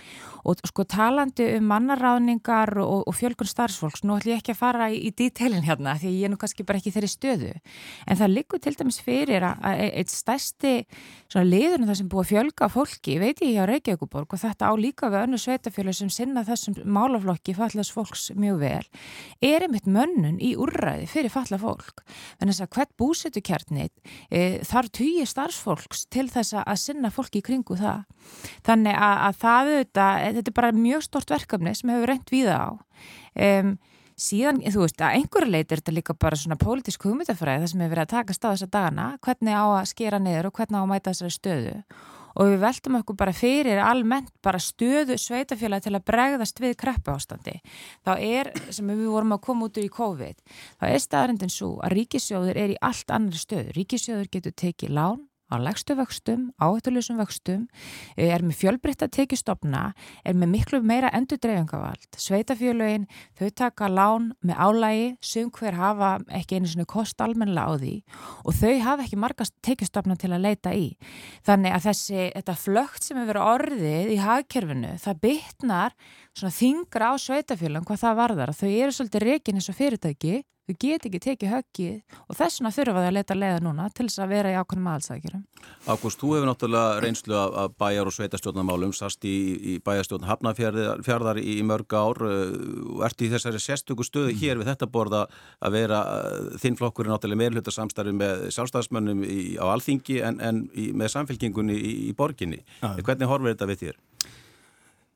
og 0.46 0.62
sko 0.66 0.86
talandi 0.90 1.48
um 1.58 1.68
mannaráðningar 1.70 2.76
og, 2.82 3.04
og 3.10 3.16
fjölgun 3.18 3.50
starfsfólks, 3.50 4.04
nú 4.06 4.18
ætlum 4.18 4.36
ég 4.36 4.42
ekki 4.42 4.54
að 4.54 4.60
fara 4.60 4.90
í, 4.94 5.00
í 5.06 5.12
dítelin 5.14 5.66
hérna 5.66 5.96
því 6.02 6.12
ég 6.16 6.28
er 6.28 6.34
nú 6.34 6.40
kannski 6.42 6.66
bara 6.66 6.82
ekki 6.82 6.94
þeirri 6.94 7.10
stöðu. 7.10 7.54
En 8.06 8.20
það 8.20 8.34
likur 8.36 8.62
til 8.62 8.76
dæmis 8.78 9.00
fyrir 9.06 9.46
að 9.46 9.55
eitt 9.64 10.12
stærsti 10.12 10.74
liðurinn 11.36 11.88
það 11.90 11.98
sem 12.00 12.10
búið 12.12 12.22
að 12.24 12.30
fjölga 12.30 12.68
fólki, 12.72 13.16
veit 13.20 13.42
ég 13.44 13.58
hjá 13.58 13.66
Reykjavíkborg 13.68 14.36
og 14.36 14.40
þetta 14.40 14.70
á 14.72 14.74
líka 14.80 15.10
við 15.12 15.26
önnu 15.26 15.40
sveitafélag 15.42 15.98
sem 15.98 16.12
sinna 16.14 16.46
þessum 16.48 16.78
málaflokki 16.88 17.56
fallast 17.58 17.92
fólks 17.92 18.30
mjög 18.40 18.62
vel, 18.62 18.86
er 19.44 19.66
einmitt 19.66 19.90
mönnun 19.90 20.38
í 20.40 20.54
úrræði 20.56 21.10
fyrir 21.12 21.34
falla 21.34 21.60
fólk. 21.60 22.06
Þess 22.40 22.64
að 22.64 22.72
hvert 22.78 22.94
búsetu 23.00 23.44
kjarnit 23.44 23.92
e, 24.30 24.62
þarf 24.64 24.94
tugi 24.96 25.26
starfsfólks 25.28 26.06
til 26.14 26.30
þess 26.32 26.56
að 26.62 26.80
sinna 26.80 27.12
fólki 27.12 27.42
í 27.42 27.46
kringu 27.46 27.76
það. 27.80 28.06
Þannig 28.68 28.96
að, 28.96 29.18
að 29.28 29.42
það 29.44 29.74
auðvitað, 29.74 30.22
e, 30.22 30.32
þetta 30.38 30.54
er 30.54 30.58
bara 30.62 30.78
mjög 30.78 31.06
stort 31.10 31.36
verkefni 31.36 31.76
sem 31.76 31.92
hefur 31.92 32.14
reynd 32.14 32.32
við 32.32 32.54
á. 32.54 32.66
Um, 33.36 33.76
síðan, 34.16 34.62
þú 34.64 34.84
veist, 34.86 35.02
að 35.04 35.20
einhverju 35.20 35.52
leit 35.52 35.72
er 35.72 35.82
þetta 35.82 35.96
líka 35.96 36.18
bara 36.18 36.40
svona 36.40 36.60
pólitísk 36.60 37.08
hugmyndafræði 37.08 37.64
það 37.64 37.72
sem 37.72 37.86
hefur 37.86 37.96
verið 37.96 38.06
að 38.06 38.14
taka 38.16 38.36
stað 38.36 38.56
þessa 38.56 38.74
dagana 38.76 39.08
hvernig 39.26 39.56
á 39.56 39.66
að 39.66 39.90
skera 39.92 40.20
niður 40.22 40.50
og 40.50 40.60
hvernig 40.60 40.80
á 40.80 40.84
að 40.84 40.92
mæta 40.92 41.14
þessari 41.14 41.36
stöðu 41.36 41.76
og 42.36 42.50
við 42.52 42.64
veltum 42.66 42.98
okkur 43.00 43.18
bara 43.20 43.36
fyrir 43.36 43.80
almennt 43.80 44.32
bara 44.44 44.60
stöðu 44.60 45.16
sveitafélag 45.20 45.86
til 45.86 45.94
að 45.96 46.06
bregðast 46.10 46.60
við 46.60 46.76
kreppu 46.82 47.14
ástandi. 47.14 47.56
Þá 48.04 48.12
er, 48.18 48.52
sem 48.76 48.90
við 48.92 49.08
vorum 49.08 49.36
að 49.38 49.46
koma 49.48 49.70
út 49.70 49.80
úr 49.80 49.88
í 49.88 49.94
COVID, 49.94 50.42
þá 50.82 50.86
er 50.90 51.00
staðarindin 51.04 51.54
svo 51.54 51.78
að 51.80 51.96
ríkisjóður 51.96 52.60
er 52.60 52.76
í 52.76 52.82
allt 52.84 53.16
annari 53.16 53.40
stöðu. 53.40 53.72
Ríkisjóður 53.78 54.32
getur 54.36 54.56
tekið 54.66 54.96
lán 55.00 55.24
á 55.52 55.56
legstu 55.62 55.94
vöxtum, 55.96 56.50
áhættuleysum 56.58 57.20
vöxtum, 57.22 57.68
eh, 58.18 58.34
er 58.34 58.42
með 58.42 58.58
fjölbreytta 58.62 59.08
tekistofna, 59.08 59.94
er 60.26 60.34
með 60.34 60.50
miklu 60.56 60.82
meira 60.82 61.12
endur 61.14 61.38
dreifingavald. 61.38 62.08
Sveitafjölögin, 62.18 63.08
þau 63.38 63.50
taka 63.54 63.88
lán 63.88 64.32
með 64.44 64.56
álægi, 64.56 65.18
sem 65.22 65.52
hver 65.52 65.74
hafa 65.74 66.20
ekki 66.30 66.58
einu 66.58 66.68
svona 66.68 66.86
kost 66.86 67.18
almennilega 67.22 67.70
á 67.70 67.74
því 67.78 68.04
og 68.46 68.54
þau 68.54 68.80
hafa 68.82 69.04
ekki 69.04 69.18
margast 69.18 69.54
tekistofna 69.62 70.18
til 70.18 70.32
að 70.32 70.42
leita 70.42 70.74
í. 70.74 70.98
Þannig 71.46 71.72
að 71.74 71.86
þessi, 71.90 72.32
þetta 72.34 72.56
flögt 72.56 73.04
sem 73.04 73.18
hefur 73.18 73.42
orðið 73.44 74.12
í 74.16 74.18
hagkerfinu, 74.18 74.98
það 74.98 75.22
bytnar 75.22 75.96
svona 76.34 76.54
þingra 76.56 77.14
á 77.14 77.16
sveitafjölum 77.22 77.86
hvað 77.86 78.02
það 78.02 78.20
varðar. 78.22 78.54
Þau 78.56 78.70
eru 78.70 78.92
svolítið 78.92 79.26
reygin 79.30 79.56
eins 79.60 79.70
og 79.70 79.78
fyrirtæki 79.78 80.44
þau 80.66 80.76
get 80.82 81.06
ekki 81.08 81.22
tekið 81.22 81.52
höggið 81.52 82.20
og 82.26 82.38
þess 82.38 82.60
vegna 82.60 82.72
þurfa 82.76 83.02
þau 83.02 83.08
að 83.10 83.16
leta 83.18 83.38
leiða 83.38 83.60
núna 83.66 83.86
til 83.94 84.08
þess 84.08 84.22
að 84.24 84.32
vera 84.34 84.54
í 84.54 84.58
ákveðnum 84.58 84.90
aðalsækjurum. 84.92 85.44
Ágúst, 85.86 86.22
þú 86.22 86.32
hefur 86.34 86.50
náttúrulega 86.50 87.02
reynslu 87.04 87.38
af 87.38 87.76
bæjar 87.82 88.10
og 88.10 88.16
sveitastjórnarmálum, 88.16 88.94
sast 88.98 89.26
í, 89.26 89.36
í 89.56 89.76
bæjarstjórn 89.86 90.28
Hafnafjörðar 90.30 91.42
í 91.42 91.58
mörg 91.66 91.96
ár 91.98 92.22
og 92.26 93.06
ert 93.06 93.22
í 93.22 93.30
þessari 93.34 93.62
sérstöku 93.62 94.06
stöðu 94.06 94.34
mm. 94.34 94.42
hér 94.42 94.62
við 94.62 94.72
þetta 94.72 94.90
borða 94.90 95.26
að 95.62 95.78
vera 95.78 96.02
þinn 96.62 96.80
flokkur 96.80 97.08
er 97.08 97.16
náttúrulega 97.16 97.44
meirhluta 97.44 97.74
samstarfi 97.74 98.16
með 98.18 98.48
sjálfstæðismönnum 98.58 99.24
á 99.62 99.66
alþingi 99.70 100.20
en, 100.26 100.42
en 100.42 100.66
í, 100.74 100.90
með 100.98 101.14
samfélkingunni 101.18 101.78
í, 101.78 101.96
í 102.10 102.18
borginni. 102.18 102.64
Ja. 102.82 102.96
Hvernig 103.06 103.30
horfir 103.30 103.54
þetta 103.54 103.70
við 103.70 103.84
þér? 103.86 104.04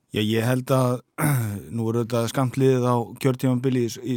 Já, 0.09 0.23
ég 0.25 0.41
held 0.41 0.71
að 0.73 0.95
nú 1.75 1.83
eru 1.91 2.01
þetta 2.01 2.23
skamtliðið 2.31 2.85
á 2.89 2.95
kjörtímanbili 3.21 3.83
í, 3.85 3.89
í, 4.01 4.15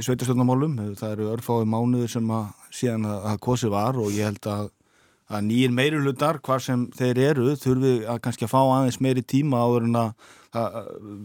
í 0.00 0.04
sveitarstjórnumálum. 0.04 0.78
Það 0.96 1.10
eru 1.18 1.26
örfái 1.34 1.66
mánuður 1.68 2.14
sem 2.14 2.30
að 2.32 2.46
síðan 2.72 3.04
að, 3.10 3.18
að 3.28 3.42
kosi 3.44 3.68
var 3.72 3.98
og 4.00 4.08
ég 4.14 4.30
held 4.30 4.48
að, 4.48 4.70
að 5.28 5.44
nýjir 5.50 5.74
meirulutar, 5.76 6.38
hvar 6.48 6.64
sem 6.64 6.86
þeir 6.96 7.20
eru, 7.26 7.50
þurfi 7.60 7.92
að 8.08 8.22
kannski 8.24 8.48
að 8.48 8.54
fá 8.54 8.62
aðeins 8.62 8.98
meiri 9.04 9.24
tíma 9.34 9.60
áður 9.66 9.90
en 9.90 10.00
að, 10.00 10.30
að 10.62 10.78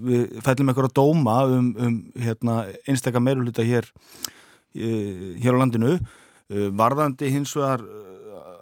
við 0.09 0.35
fellum 0.49 0.73
eitthvað 0.73 0.89
að 0.89 0.97
dóma 0.99 1.37
um, 1.47 1.71
um 1.79 1.97
hérna, 2.19 2.57
einstakka 2.91 3.23
meiruluta 3.23 3.63
hér, 3.69 3.87
hér 4.75 5.55
á 5.55 5.59
landinu. 5.61 5.95
Varðandi 6.75 7.31
hins 7.31 7.55
vegar 7.55 7.87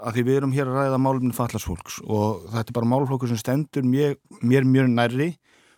að 0.06 0.20
því 0.20 0.28
við 0.30 0.40
erum 0.44 0.54
hér 0.54 0.70
að 0.70 0.80
ræða 0.84 1.02
málumni 1.02 1.34
fallasfólks 1.34 1.98
og 2.06 2.46
þetta 2.54 2.70
er 2.70 2.78
bara 2.78 2.94
málflokkur 2.94 3.34
sem 3.34 3.42
stendur 3.42 3.88
mér 3.88 4.18
mjög 4.70 4.94
nærri 4.94 5.32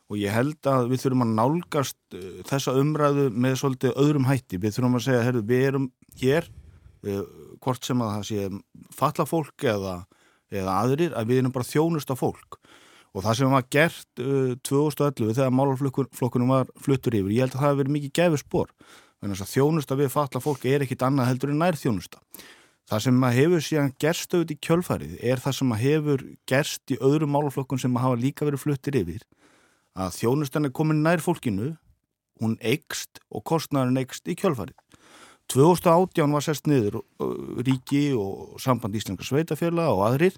og 0.09 0.17
ég 0.17 0.33
held 0.33 0.69
að 0.69 0.89
við 0.89 1.03
þurfum 1.03 1.25
að 1.25 1.33
nálgast 1.37 2.17
uh, 2.17 2.29
þessa 2.49 2.75
umræðu 2.81 3.27
með 3.29 3.57
svolítið 3.61 3.99
öðrum 4.03 4.29
hætti. 4.29 4.59
Við 4.61 4.77
þurfum 4.77 4.97
að 4.97 5.05
segja, 5.05 5.25
herru, 5.27 5.43
við 5.45 5.65
erum 5.67 5.89
hér, 6.21 6.47
uh, 7.05 7.19
hvort 7.61 7.85
sem 7.85 8.01
að 8.01 8.13
það 8.15 8.25
sé 8.29 8.47
fallafólk 8.97 9.67
eða, 9.75 9.95
eða 10.49 10.77
aðrir, 10.81 11.13
að 11.13 11.29
við 11.29 11.43
erum 11.43 11.55
bara 11.55 11.69
þjónusta 11.69 12.17
fólk. 12.17 12.57
Og 13.13 13.25
það 13.25 13.37
sem 13.39 13.53
var 13.53 13.67
gert 13.73 14.23
uh, 14.23 14.55
2011 14.65 15.35
þegar 15.37 15.57
málflokkunum 15.59 16.55
var 16.57 16.73
fluttur 16.81 17.17
yfir, 17.19 17.35
ég 17.35 17.45
held 17.45 17.53
að 17.53 17.61
það 17.61 17.69
hefur 17.69 17.81
verið 17.83 17.97
mikið 17.99 18.15
gefið 18.21 18.43
spór. 18.43 18.73
Þannig 19.19 19.43
að 19.43 19.51
þjónusta 19.51 19.99
við 19.99 20.13
fallafólk 20.13 20.65
er 20.69 20.85
ekkit 20.85 21.03
annað 21.05 21.33
heldur 21.33 21.51
en 21.53 21.61
nær 21.61 21.77
þjónusta. 21.77 22.21
Það 22.89 23.01
sem 23.05 23.25
að 23.27 23.35
hefur 23.37 23.61
síðan 23.61 23.91
gerst 24.01 24.31
auðvitað 24.33 24.53
í 24.55 24.61
kjölfarið 24.65 25.17
er 25.29 25.41
það 25.43 25.55
sem 25.59 25.73
að 25.75 25.81
hefur 25.83 26.23
gerst 26.49 26.93
í 26.93 26.95
öðrum 27.05 27.35
málflokkun 27.35 27.81
sem 27.81 27.97
að 27.99 28.05
hafa 28.07 28.17
líka 28.23 28.47
verið 28.47 28.63
fluttir 28.63 28.97
yfir 28.97 29.25
að 29.99 30.15
þjónustan 30.19 30.69
er 30.69 30.75
komin 30.75 31.03
nær 31.03 31.23
fólkinu, 31.23 31.73
hún 32.39 32.55
eikst 32.63 33.19
og 33.29 33.43
kostnæðurinn 33.49 33.99
eikst 34.01 34.29
í 34.31 34.37
kjölfarið. 34.39 34.77
2018 35.49 36.35
var 36.35 36.45
sérst 36.45 36.69
niður 36.69 37.01
ríki 37.65 38.11
og 38.13 38.59
samband 38.61 38.95
Íslandska 38.95 39.25
sveitafjöla 39.25 39.87
og 39.89 40.03
aðrir 40.05 40.35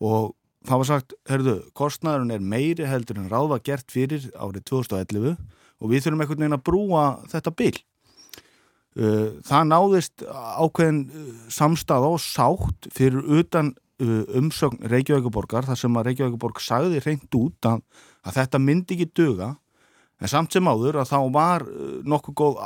og 0.00 0.32
það 0.66 0.80
var 0.80 0.88
sagt, 0.88 1.14
herðu, 1.28 1.56
kostnæðurinn 1.76 2.34
er 2.34 2.44
meiri 2.54 2.88
heldur 2.88 3.20
en 3.20 3.28
ráða 3.30 3.60
gert 3.64 3.92
fyrir 3.92 4.24
árið 4.34 4.64
2011 4.72 5.36
og 5.78 5.92
við 5.92 6.04
þurfum 6.04 6.24
einhvern 6.24 6.42
veginn 6.42 6.56
að 6.56 6.64
brúa 6.66 7.04
þetta 7.30 7.52
bil 7.60 7.74
uh, 7.76 9.28
það 9.46 9.68
náðist 9.72 10.24
ákveðin 10.26 11.02
uh, 11.06 11.28
samstað 11.52 12.08
og 12.08 12.18
sátt 12.24 12.88
fyrir 12.94 13.22
utan 13.38 13.74
uh, 14.02 14.24
umsögn 14.38 14.82
Reykjavíkuborgar 14.90 15.68
þar 15.68 15.82
sem 15.84 16.00
að 16.00 16.10
Reykjavíkuborg 16.10 16.62
sagði 16.64 17.02
reynd 17.04 17.38
út 17.38 17.70
að, 17.70 17.84
að 18.28 18.42
þetta 18.42 18.60
myndi 18.62 18.98
ekki 18.98 19.10
döga 19.16 19.54
En 20.18 20.30
samt 20.30 20.50
sem 20.50 20.66
áður 20.66 20.98
að 20.98 21.10
þá 21.12 21.18
var 21.30 21.64
nokkuð 22.10 22.36
góð 22.40 22.56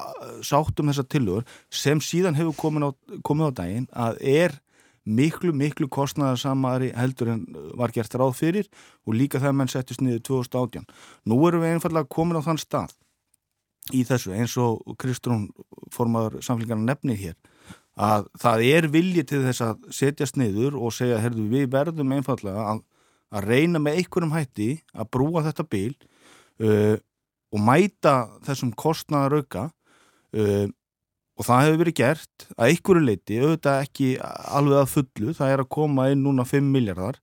sátt 0.47 0.79
um 0.81 0.89
þessa 0.89 1.05
tilögur 1.05 1.49
sem 1.69 2.01
síðan 2.01 2.39
hefur 2.39 2.57
komið 2.57 2.87
á, 2.89 2.91
komið 3.29 3.51
á 3.53 3.57
daginn 3.61 3.89
að 3.93 4.21
er 4.25 4.55
miklu, 5.05 5.53
miklu 5.53 5.89
kostnæðarsamari 5.93 6.93
heldur 6.97 7.35
en 7.35 7.43
var 7.77 7.93
gert 7.93 8.15
ráð 8.17 8.39
fyrir 8.39 8.71
og 9.05 9.17
líka 9.19 9.41
þegar 9.43 9.59
menn 9.59 9.73
settist 9.73 10.01
niður 10.01 10.23
2018. 10.31 10.87
Nú 11.29 11.41
erum 11.49 11.65
við 11.65 11.77
einfallega 11.77 12.09
komin 12.09 12.41
á 12.41 12.47
þann 12.47 12.63
stað 12.63 12.97
í 13.93 14.05
þessu 14.09 14.33
eins 14.33 14.57
og 14.63 14.97
Kristrún 15.03 15.51
formadur 15.93 16.41
samfélgarna 16.41 16.89
nefnir 16.89 17.21
hér 17.21 17.37
að 18.01 18.31
það 18.41 18.65
er 18.71 18.89
vilji 18.89 19.27
til 19.29 19.43
þess 19.45 19.65
að 19.67 19.89
setjast 19.93 20.39
niður 20.41 20.79
og 20.81 20.95
segja, 20.97 21.21
herðu, 21.21 21.45
við 21.51 21.67
verðum 21.75 22.15
einfallega 22.17 22.71
að, 22.71 22.85
að 23.33 23.49
reyna 23.49 23.81
með 23.83 24.01
einhverjum 24.01 24.37
hætti 24.37 24.69
að 24.93 25.11
brúa 25.15 25.45
þetta 25.47 25.67
bíl 25.73 25.95
uh, 26.63 26.97
og 27.53 27.65
mæta 27.65 28.15
þessum 28.47 28.73
kostnæðarauka 28.79 29.67
uh, 30.37 30.69
og 31.39 31.49
það 31.49 31.67
hefur 31.67 31.81
verið 31.81 31.99
gert 31.99 32.47
að 32.55 32.71
einhverju 32.71 33.05
leiti, 33.07 33.41
auðvitað 33.41 33.85
ekki 33.87 34.09
alveg 34.23 34.81
að 34.83 34.91
fullu, 34.93 35.37
það 35.37 35.53
er 35.53 35.63
að 35.65 35.71
koma 35.79 36.09
inn 36.13 36.25
núna 36.27 36.45
5 36.49 36.73
miljardar 36.75 37.21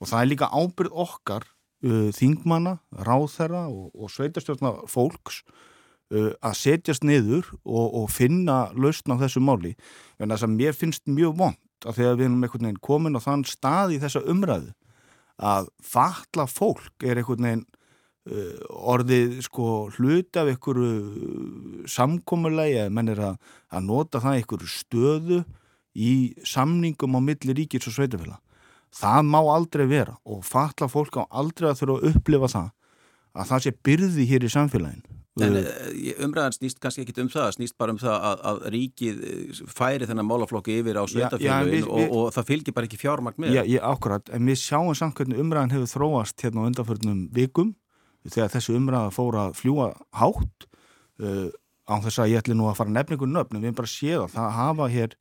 og 0.00 0.08
það 0.08 0.22
er 0.22 0.30
líka 0.30 0.48
ábyrð 0.52 1.00
okkar 1.04 1.44
uh, 1.84 2.08
þingmanna, 2.16 2.78
ráðherra 3.06 3.66
og, 3.68 3.90
og 3.94 4.12
sveitarstjórna 4.12 4.74
fólks 4.90 5.42
uh, 5.44 6.32
að 6.40 6.56
setjast 6.62 7.04
niður 7.04 7.52
og, 7.64 7.86
og 8.02 8.08
finna 8.12 8.62
lausna 8.74 9.20
á 9.20 9.22
þessu 9.26 9.44
máli. 9.44 9.76
En 10.18 10.32
þess 10.32 10.48
að 10.48 10.56
mér 10.56 10.76
finnst 10.76 11.04
mjög 11.08 11.36
vond 11.44 11.60
að 11.86 12.00
þegar 12.00 12.18
við 12.18 12.26
erum 12.26 12.44
einhvern 12.44 12.66
veginn 12.66 12.84
komin 12.84 13.16
á 13.16 13.20
þann 13.24 13.46
stað 13.48 13.94
í 13.96 14.00
þessa 14.02 14.24
umræðu 14.28 14.72
að 15.40 15.70
fatla 15.82 16.46
fólk 16.50 17.06
er 17.06 17.20
einhvern 17.20 17.46
veginn 17.48 17.68
Uh, 18.28 18.60
orðið 18.92 19.38
sko 19.46 19.86
hluti 19.94 20.36
af 20.36 20.50
einhverju 20.50 21.86
samkommulegi 21.88 22.74
eða 22.82 22.92
menn 22.92 23.08
er 23.08 23.22
að, 23.30 23.38
að 23.72 23.86
nota 23.86 24.20
það 24.20 24.36
einhverju 24.36 24.68
stöðu 24.68 25.38
í 25.96 26.10
samningum 26.44 27.16
á 27.16 27.20
milli 27.24 27.54
ríkis 27.56 27.88
og 27.88 27.96
sveitafélag 27.96 28.36
það 28.92 29.24
má 29.24 29.38
aldrei 29.40 29.86
vera 29.88 30.18
og 30.28 30.44
fatla 30.44 30.90
fólk 30.92 31.16
á 31.16 31.32
aldrei 31.32 31.70
að 31.70 31.80
þurfa 31.80 31.96
að 31.96 32.12
upplifa 32.12 32.52
það 32.52 32.68
að 33.32 33.48
það 33.54 33.64
sé 33.64 33.72
byrði 33.88 34.28
hér 34.34 34.44
í 34.44 34.52
samfélagin 34.52 35.02
En 35.38 35.54
uh, 35.54 35.66
umræðan 36.26 36.56
snýst 36.56 36.80
kannski 36.82 37.04
ekki 37.04 37.14
um 37.22 37.28
það 37.30 37.52
snýst 37.54 37.76
bara 37.78 37.94
um 37.94 38.00
það 38.00 38.24
að, 38.28 38.40
að 38.50 38.56
ríkið 38.74 39.20
færi 39.70 40.08
þennan 40.10 40.26
málaflokki 40.26 40.80
yfir 40.80 40.98
á 40.98 41.04
sveitafélagin 41.06 41.86
og, 41.86 42.16
og 42.18 42.24
það 42.34 42.48
fylgir 42.48 42.74
bara 42.74 42.88
ekki 42.88 42.98
fjármagn 42.98 43.38
með. 43.44 43.54
Já, 43.54 43.62
ég, 43.62 43.78
ákvæmt, 43.78 44.32
en 44.34 44.50
við 44.50 44.58
sjáum 44.64 44.90
samt 44.98 45.14
hvernig 45.20 45.38
umræðan 45.38 45.74
hefur 45.76 45.92
þróast 45.94 46.42
hérna 46.42 46.66
á 46.66 46.68
undanförnum 46.72 47.22
vikum 47.36 47.70
þegar 48.26 48.52
þessu 48.56 48.76
umræða 48.76 49.14
fór 49.14 49.38
að 49.46 49.56
fljúa 49.62 49.88
hátt 50.18 50.66
uh, 51.22 51.48
á 51.86 51.94
þess 52.02 52.18
að 52.22 52.30
ég 52.34 52.42
ætli 52.42 52.58
nú 52.58 52.66
að 52.70 52.78
fara 52.82 52.96
nefningu 52.98 53.30
nöfn 53.30 53.56
en 53.56 53.62
við 53.62 53.70
erum 53.70 53.78
bara 53.80 53.90
að 53.90 53.94
séða 53.96 54.26
það 54.34 54.48
hafa 54.58 54.90
hér 54.92 55.16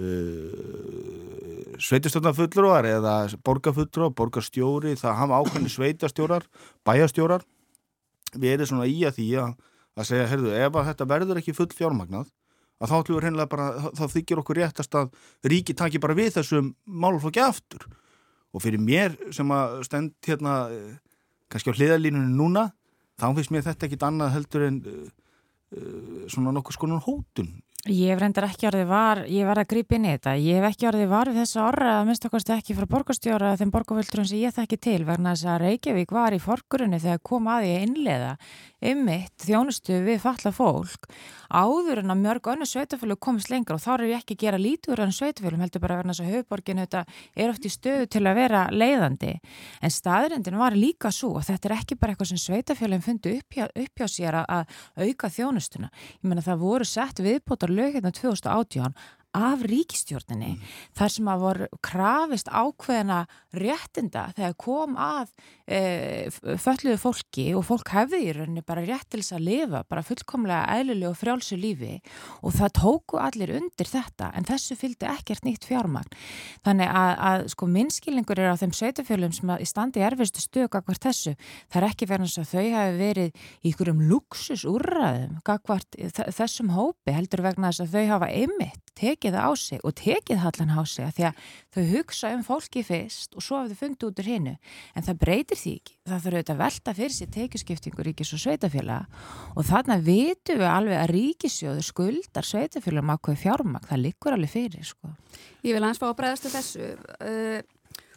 uh, 0.00 1.74
sveitastöndafullurar 1.80 2.86
eða 2.88 3.14
borgarfullur 3.46 4.14
borgarstjóri, 4.14 4.94
það 5.00 5.18
hafa 5.24 5.40
ákveðni 5.42 5.74
sveitastjórar, 5.74 6.46
bæjastjórar 6.86 7.42
erum 8.38 8.70
svona 8.70 8.88
í 8.90 8.98
að 9.08 9.16
því 9.18 9.28
að, 9.42 9.54
að 9.96 10.08
segja, 10.10 10.28
heyrðu, 10.30 10.52
ef 10.56 10.78
þetta 10.90 11.08
verður 11.10 11.40
ekki 11.40 11.56
full 11.56 11.70
fjármagnað, 11.74 12.28
að 12.80 12.92
þá 12.92 12.96
ætlum 12.98 13.18
við 13.18 13.24
reynilega 13.26 13.52
bara, 13.52 13.70
þá 13.98 14.04
þykir 14.14 14.42
okkur 14.42 14.60
réttast 14.60 14.96
að 14.96 15.10
ríki 15.52 15.76
taki 15.76 16.00
bara 16.00 16.16
við 16.16 16.34
þessum 16.38 16.74
málflokki 16.86 17.42
aftur. 17.44 17.86
Og 18.50 18.64
fyrir 18.64 18.82
mér 18.82 19.14
sem 19.34 19.50
að 19.54 19.80
stend 19.86 20.14
hérna 20.26 20.54
kannski 21.50 21.74
á 21.74 21.76
hliðalínunum 21.76 22.36
núna 22.38 22.70
þá 23.20 23.26
finnst 23.36 23.52
mér 23.52 23.66
þetta 23.66 23.86
ekkit 23.86 24.06
annað 24.06 24.34
heldur 24.36 24.66
en 24.66 24.78
uh, 24.80 25.10
svona 26.30 26.54
nokkuð 26.56 26.78
skoðun 26.78 27.04
hótun 27.04 27.50
Ég 27.88 28.10
hef 28.12 28.18
reyndar 28.20 28.44
ekki 28.44 28.66
orðið 28.68 28.90
var, 28.90 29.18
ég 29.24 29.46
var 29.48 29.56
að 29.62 29.70
grípa 29.70 29.96
inn 29.96 30.04
í 30.04 30.10
þetta, 30.12 30.34
ég 30.36 30.58
hef 30.58 30.66
ekki 30.68 30.88
orðið 30.90 31.06
var 31.08 31.30
við 31.30 31.38
þessa 31.40 31.62
orða 31.64 31.92
að 31.94 32.02
minnst 32.10 32.26
okkar 32.28 32.52
ekki 32.58 32.74
frá 32.76 32.86
borgastjóra 32.92 33.52
þeim 33.56 33.70
borgarvöldurinn 33.72 34.28
sem 34.28 34.42
ég 34.42 34.52
þekki 34.52 34.78
til 34.84 34.98
vegna 35.08 35.32
þess 35.32 35.48
að 35.48 35.62
Reykjavík 35.64 36.12
var 36.12 36.36
í 36.36 36.42
forgrunni 36.44 37.00
þegar 37.00 37.22
kom 37.24 37.48
að 37.48 37.70
ég 37.70 37.86
innlega 37.86 38.34
ymmit 38.84 39.44
þjónustu 39.44 39.96
við 40.04 40.20
falla 40.20 40.52
fólk. 40.52 41.08
Áður 41.50 42.02
en 42.02 42.12
að 42.12 42.20
mörg 42.20 42.48
önnu 42.52 42.68
sveitafjölu 42.68 43.16
komist 43.20 43.50
lengur 43.50 43.76
og 43.76 43.82
þá 43.82 43.90
er 43.96 44.04
ég 44.10 44.20
ekki 44.20 44.36
að 44.36 44.44
gera 44.44 44.60
lítur 44.60 45.00
en 45.02 45.12
sveitafjölum 45.12 45.64
heldur 45.64 45.82
bara 45.82 45.96
að 45.96 46.02
verna 46.02 46.14
þess 46.14 46.24
að 46.24 46.34
höfuborginu 46.36 46.86
er 46.86 47.50
oft 47.50 47.66
í 47.66 47.72
stöðu 47.72 48.06
til 48.12 48.22
að 48.22 48.38
vera 48.38 48.62
leiðandi. 48.70 49.32
En 49.82 49.92
staðrindin 49.92 50.60
var 50.60 50.76
líka 50.78 51.10
svo 51.12 51.34
og 51.40 51.48
þetta 51.48 51.68
er 51.68 51.76
ekki 51.76 51.98
bara 52.00 52.14
eitthvað 52.14 52.30
sem 52.30 52.40
sveitafjölum 52.44 53.04
fundi 53.04 53.34
uppjá, 53.40 53.66
uppjá 53.74 54.08
sér 54.08 54.40
að, 54.40 54.70
að 54.94 55.10
auka 55.10 55.32
þjónustuna. 55.34 55.90
Ég 56.20 56.30
menna 56.30 56.46
það 56.46 56.62
voru 56.62 56.88
sett 56.88 57.20
viðbótar 57.24 57.69
lög 57.70 57.92
hérna 57.92 58.10
2018 58.10 58.94
af 59.36 59.62
ríkistjórninni 59.62 60.54
mm. 60.56 60.70
þar 60.98 61.12
sem 61.14 61.28
að 61.30 61.42
voru 61.44 61.66
krafist 61.86 62.50
ákveðina 62.50 63.20
réttinda 63.54 64.24
þegar 64.36 64.56
kom 64.58 64.96
að 65.00 65.30
e, 65.70 65.80
fölluðu 66.58 66.96
fólki 67.00 67.46
og 67.58 67.64
fólk 67.68 67.92
hefði 67.94 68.20
í 68.26 68.34
rauninni 68.34 68.64
bara 68.66 68.84
rétt 68.86 69.08
til 69.10 69.22
þess 69.22 69.36
að 69.36 69.46
lifa 69.46 69.82
bara 69.90 70.04
fullkomlega 70.06 70.78
eðlulegu 70.80 71.12
og 71.12 71.18
frjálsu 71.20 71.58
lífi 71.60 71.92
og 72.42 72.56
það 72.58 72.74
tóku 72.80 73.20
allir 73.22 73.54
undir 73.60 73.90
þetta 73.90 74.32
en 74.34 74.48
þessu 74.50 74.78
fylgdi 74.80 75.10
ekkert 75.10 75.46
nýtt 75.46 75.68
fjármagn 75.68 76.10
þannig 76.66 76.90
að, 76.90 77.12
að 77.30 77.46
sko 77.54 77.70
minnskilingur 77.70 78.42
er 78.42 78.54
á 78.54 78.60
þeim 78.60 78.74
sveitafjölum 78.80 79.34
sem 79.36 79.54
í 79.58 79.68
standi 79.68 80.04
erfistu 80.06 80.42
stöku 80.42 80.80
akkvært 80.80 81.06
þessu 81.06 81.36
það 81.70 81.80
er 81.82 81.88
ekki 81.90 82.10
verið 82.10 82.38
og 82.42 82.50
þau 82.50 82.66
hafi 82.74 82.98
verið 82.98 83.30
í 83.62 83.72
ykkurum 83.72 84.04
luxusúrraðum 84.10 85.38
akkvært 85.50 85.98
þessum 86.34 86.74
hópi 86.74 87.14
heldur 87.14 87.42
vegna 87.46 87.70
þess 87.70 87.86
að 87.86 87.94
þau 87.94 88.14
hafa 88.14 88.30
ymmit 88.34 88.89
tekið 88.98 89.36
það 89.36 89.46
á 89.46 89.52
sig 89.60 89.80
og 89.86 89.94
tekið 90.00 90.40
hallan 90.42 90.72
á 90.74 90.82
sig 90.88 91.12
því 91.16 91.26
að 91.28 91.42
þau 91.74 91.82
hugsa 91.94 92.32
um 92.34 92.44
fólki 92.46 92.82
fyrst 92.86 93.36
og 93.36 93.44
svo 93.44 93.60
hafðu 93.60 93.78
fundið 93.78 94.08
út 94.10 94.22
úr 94.22 94.30
hinnu 94.30 94.54
en 94.94 95.06
það 95.06 95.20
breytir 95.24 95.60
því 95.60 95.74
ekki, 95.80 95.96
það 96.10 96.24
þurfa 96.24 96.40
auðvitað 96.40 96.54
að 96.54 96.62
velta 96.64 96.96
fyrir 96.98 97.16
sér 97.16 97.32
tekjuskiptingu 97.36 98.06
ríkis 98.06 98.34
og 98.36 98.42
sveitafélaga 98.44 99.24
og 99.54 99.68
þarna 99.70 99.98
vitum 100.04 100.60
við 100.60 100.70
alveg 100.70 101.00
að 101.00 101.12
ríkisjóður 101.14 101.86
skuldar 101.90 102.50
sveitafélagum 102.50 103.14
ákveð 103.14 103.42
fjármang, 103.44 103.86
það 103.86 104.04
likur 104.06 104.36
alveg 104.36 104.54
fyrir 104.54 104.86
sko. 104.86 105.14
Ég 105.66 105.76
vil 105.76 105.84
hans 105.84 106.00
fá 106.00 106.08
að 106.10 106.18
breyðast 106.20 106.50
þessu 106.50 106.90
uh, 106.96 107.60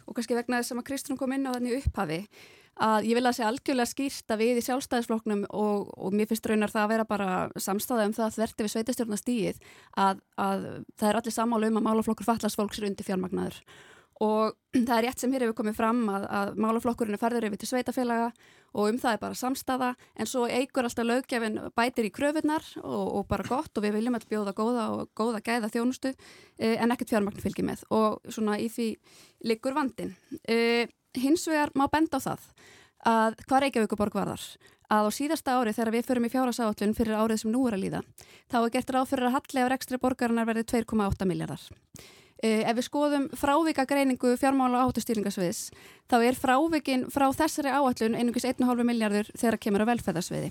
og 0.04 0.16
kannski 0.16 0.36
vegna 0.36 0.60
þess 0.60 0.74
að 0.74 0.84
Kristrún 0.88 1.20
kom 1.20 1.32
inn 1.36 1.48
á 1.48 1.54
þannig 1.56 1.80
upphafi 1.80 2.20
að 2.82 3.08
ég 3.08 3.18
vil 3.18 3.24
að 3.28 3.36
segja 3.36 3.50
algjörlega 3.52 3.90
skýrt 3.90 4.34
að 4.34 4.42
við 4.42 4.60
í 4.60 4.66
sjálfstæðisfloknum 4.66 5.46
og, 5.54 5.88
og 5.94 6.14
mér 6.16 6.28
finnst 6.30 6.46
raunar 6.50 6.72
það 6.72 6.84
að 6.84 6.92
vera 6.94 7.08
bara 7.08 7.30
samstáða 7.54 8.08
um 8.08 8.14
það 8.16 8.26
að 8.26 8.36
þverti 8.38 8.66
við 8.66 8.74
sveitastjórnastíð 8.74 9.64
að, 9.96 10.22
að 10.36 10.68
það 10.98 11.08
er 11.10 11.18
allir 11.20 11.36
samála 11.38 11.70
um 11.70 11.80
að 11.80 11.88
málaflokkur 11.88 12.30
fallasfólks 12.30 12.80
er 12.80 12.88
undir 12.90 13.06
fjármagnaður 13.06 13.60
og 14.22 14.54
það 14.86 14.96
er 14.96 15.06
rétt 15.06 15.22
sem 15.22 15.32
hér 15.34 15.46
hefur 15.46 15.58
komið 15.62 15.78
fram 15.78 16.02
að, 16.10 16.26
að 16.40 16.52
málaflokkurinn 16.64 17.16
er 17.16 17.22
ferður 17.22 17.48
yfir 17.48 17.62
til 17.62 17.70
sveitafélaga 17.70 18.28
og 18.74 18.90
um 18.90 18.98
það 18.98 19.16
er 19.16 19.22
bara 19.22 19.38
samstaða 19.38 19.92
en 20.18 20.30
svo 20.30 20.48
eigur 20.50 20.86
alltaf 20.88 21.06
löggefin 21.06 21.60
bætir 21.78 22.08
í 22.08 22.12
kröfunar 22.14 22.66
og, 22.82 23.04
og 23.20 23.28
bara 23.30 23.46
gott 23.46 23.70
og 23.78 23.86
við 23.86 24.00
viljum 24.00 24.18
alltaf 24.18 24.32
bjóða 24.32 24.56
góða 24.58 24.88
og 24.96 25.14
góða 25.14 25.42
gæða 25.46 25.70
þjónustu 25.74 26.10
eh, 26.10 26.74
en 26.74 26.94
ekkert 26.94 27.14
fjármagn 27.14 27.42
fylgir 27.42 27.68
með 27.70 27.86
og 27.94 28.18
svona 28.34 28.58
í 28.58 28.66
því 28.72 28.90
liggur 29.46 29.76
vandin. 29.76 30.14
Eh, 31.14 31.20
hins 31.20 31.46
vegar 31.48 31.70
má 31.74 31.86
benda 31.90 32.18
á 32.18 32.24
það 32.26 32.40
að 33.04 33.36
hvað 33.44 33.62
Reykjavíkuborg 33.64 34.14
var 34.14 34.32
þar 34.32 34.44
að 34.94 35.06
á 35.08 35.10
síðasta 35.12 35.54
ári 35.58 35.72
þegar 35.76 35.92
við 35.92 36.06
förum 36.08 36.26
í 36.26 36.32
fjárasáallun 36.32 36.96
fyrir 36.96 37.18
árið 37.18 37.40
sem 37.42 37.52
nú 37.52 37.66
er 37.68 37.76
að 37.76 37.84
líða 37.84 38.00
þá 38.52 38.58
er 38.60 38.72
gert 38.74 38.90
ráð 38.90 39.08
fyrir 39.12 39.28
að 39.28 39.36
hallega 39.36 39.70
rekstri 39.72 40.00
borgarinnar 40.00 40.48
verði 40.48 40.64
2,8 40.72 41.28
miljardar. 41.28 41.62
Uh, 42.44 42.60
ef 42.66 42.74
við 42.76 42.84
skoðum 42.88 43.28
frávika 43.38 43.86
greiningu 43.88 44.34
fjármála 44.36 44.82
og 44.82 44.90
áttustýringasviðs 44.92 45.70
þá 46.10 46.16
er 46.18 46.36
frávikin 46.36 47.06
frá 47.12 47.28
þessari 47.32 47.72
áallun 47.72 48.18
einungis 48.18 48.44
1,5 48.44 48.84
miljardur 48.84 49.30
þegar 49.32 49.60
kemur 49.62 49.84
á 49.86 49.90
velferðarsviði. 49.92 50.50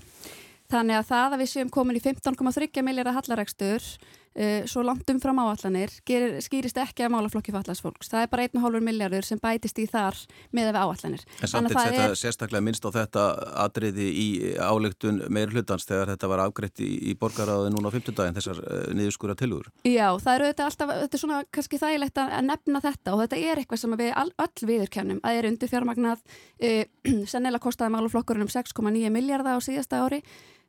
Þannig 0.72 0.96
að 0.96 1.08
það 1.10 1.34
að 1.36 1.42
við 1.42 1.50
séum 1.52 1.70
komin 1.70 1.98
í 1.98 2.02
15,3 2.02 2.82
miljardar 2.82 3.18
hallaregstur 3.18 3.84
uh, 4.34 4.66
svo 4.70 4.84
langt 4.86 5.10
umfram 5.10 5.38
áallanir 5.42 5.92
gerir, 6.08 6.36
skýrist 6.44 6.78
ekki 6.80 7.06
að 7.06 7.14
málaflokki 7.14 7.54
fallarsfólks. 7.54 8.10
Það 8.12 8.24
er 8.24 8.30
bara 8.32 8.46
1,5 8.48 8.84
miljardur 8.84 9.26
sem 9.26 9.40
bætist 9.42 9.78
í 9.82 9.86
þar 9.90 10.18
með 10.54 10.70
ef 10.72 10.78
áallanir. 10.80 11.24
En 11.40 11.52
samtidig 11.52 11.80
þetta 11.80 12.06
er... 12.08 12.16
sérstaklega 12.18 12.66
minnst 12.66 12.86
á 12.86 12.90
þetta 12.94 13.26
atriði 13.64 14.08
í 14.10 14.26
álegtun 14.58 15.22
meir 15.34 15.52
hlutans 15.54 15.86
þegar 15.88 16.14
þetta 16.14 16.30
var 16.32 16.44
afgreitt 16.46 16.82
í, 16.84 16.90
í 17.10 17.16
borgaráðu 17.18 17.72
núna 17.74 17.92
á 17.92 17.94
15 17.94 18.18
daginn 18.18 18.38
þessar 18.38 18.62
uh, 18.64 18.86
niðurskúra 18.96 19.36
tilúður. 19.38 19.70
Já, 19.88 20.08
það 20.22 20.38
eru 20.38 20.50
þetta 20.50 20.68
alltaf, 20.70 20.94
þetta 21.04 21.18
er 21.18 21.24
svona 21.24 21.42
kannski 21.54 21.80
þægilegt 21.82 22.22
að 22.24 22.34
nefna 22.48 22.82
þetta 22.84 23.14
og 23.14 23.22
þetta 23.24 23.42
er 23.42 23.62
eitthvað 23.62 23.84
sem 23.84 23.98
við 24.00 24.12
all, 24.22 24.30
öll 24.44 24.68
viðurkennum 24.72 25.22
að 25.24 25.40
er 25.40 25.50
undir 25.50 25.72
fjármagnað 25.72 26.24
uh, 26.24 26.82
sennilega 27.32 27.62
kostaði 27.62 27.94
málaflokkurinn 27.94 28.46
um 28.46 28.52
6,9 28.52 29.14
miljardar 29.14 29.58
á 29.58 29.60
síðasta 29.64 30.02
ári 30.04 30.22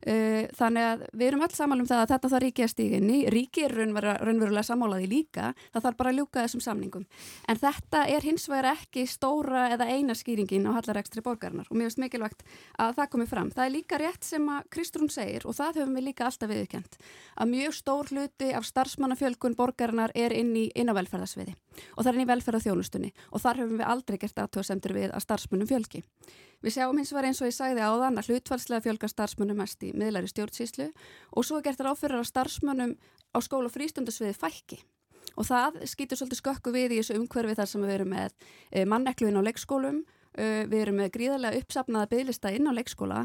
þannig 0.06 0.86
að 0.86 1.04
við 1.14 1.28
erum 1.28 1.44
öll 1.46 1.56
saman 1.56 1.82
um 1.82 1.90
það 1.90 2.02
að 2.04 2.12
þetta 2.14 2.32
þarf 2.34 2.44
ríki 2.46 2.66
að 2.66 2.72
stíginni, 2.74 3.18
ríki 3.34 3.66
er 3.66 3.74
raunverulega 3.76 4.64
sammálaði 4.68 5.10
líka, 5.10 5.52
það 5.74 5.88
þarf 5.88 6.00
bara 6.02 6.14
að 6.14 6.20
ljúka 6.20 6.44
þessum 6.46 6.64
samningum. 6.66 7.06
En 7.50 7.62
þetta 7.62 8.04
er 8.14 8.28
hins 8.28 8.48
vegar 8.52 8.70
ekki 8.76 9.06
stóra 9.10 9.68
eða 9.74 9.90
eina 9.90 10.16
skýringin 10.18 10.70
á 10.70 10.78
hallarekstri 10.78 11.26
borgarnar 11.26 11.70
og 11.70 11.78
mér 11.78 11.90
finnst 11.90 12.04
mikilvægt 12.04 12.46
að 12.78 12.96
það 13.00 13.12
komi 13.16 13.30
fram. 13.30 13.52
Það 13.56 13.66
er 13.66 13.76
líka 13.76 14.02
rétt 14.02 14.28
sem 14.28 14.50
að 14.50 14.70
Kristrún 14.76 15.12
segir 15.14 15.48
og 15.50 15.58
það 15.58 15.82
höfum 15.82 15.98
við 15.98 16.10
líka 16.12 16.30
alltaf 16.30 16.52
viðkjönd 16.54 17.00
að 17.36 17.54
mjög 17.56 17.78
stór 17.82 18.12
hluti 18.14 18.52
af 18.56 18.68
starfsmannafjölkun 18.70 19.58
borgarnar 19.58 20.14
er 20.16 20.36
inn 20.36 20.54
í 20.56 20.70
innavælferðasviði 20.76 21.56
og 21.96 22.01
það 22.01 22.10
er 22.12 22.17
inn 22.17 22.25
í 22.25 22.29
velferðarþjónustunni 22.32 23.12
og 23.32 23.44
þar 23.44 23.62
höfum 23.63 23.79
við 23.82 23.91
aldrei 23.94 24.17
gert 24.22 24.41
aðtöðsendur 24.44 24.96
við 24.96 25.12
að 25.12 25.25
starfsmannum 25.25 25.70
fjölki. 25.70 26.03
Við 26.63 26.75
sjáum 26.77 26.98
hins 26.98 27.12
vegar 27.13 27.29
eins 27.29 27.41
og 27.44 27.50
ég 27.51 27.55
sagði 27.55 27.86
áðan 27.86 28.20
að 28.20 28.32
hlutfalslega 28.32 28.86
fjölga 28.86 29.12
starfsmönnum 29.12 29.60
mest 29.62 29.84
í 29.86 29.91
miðlæri 29.94 30.32
stjórnsýslu 30.32 30.89
og 31.36 31.46
svo 31.46 31.60
er 31.60 31.67
gert 31.67 31.84
ráðfyrir 31.84 32.22
að 32.22 32.29
starfsmönnum 32.32 32.96
á 33.36 33.38
skóla 33.44 33.70
og 33.70 33.75
frístundasviði 33.75 34.38
fækki 34.39 34.79
og 35.36 35.48
það 35.48 35.82
skýtur 35.89 36.20
svolítið 36.20 36.41
skökku 36.41 36.74
við 36.74 36.96
í 36.96 37.00
þessu 37.01 37.20
umhverfi 37.20 37.58
þar 37.60 37.70
sem 37.72 37.84
við 37.84 37.94
erum 37.98 38.13
með 38.13 38.36
eh, 38.72 38.86
mannekluin 38.88 39.39
á 39.39 39.46
leikskólum, 39.46 40.03
við 40.36 40.80
erum 40.82 40.98
með 41.00 41.12
gríðarlega 41.15 41.62
uppsapnaða 41.62 42.10
bygglista 42.12 42.51
inn 42.51 42.68
á 42.68 42.75
leikskóla 42.75 43.22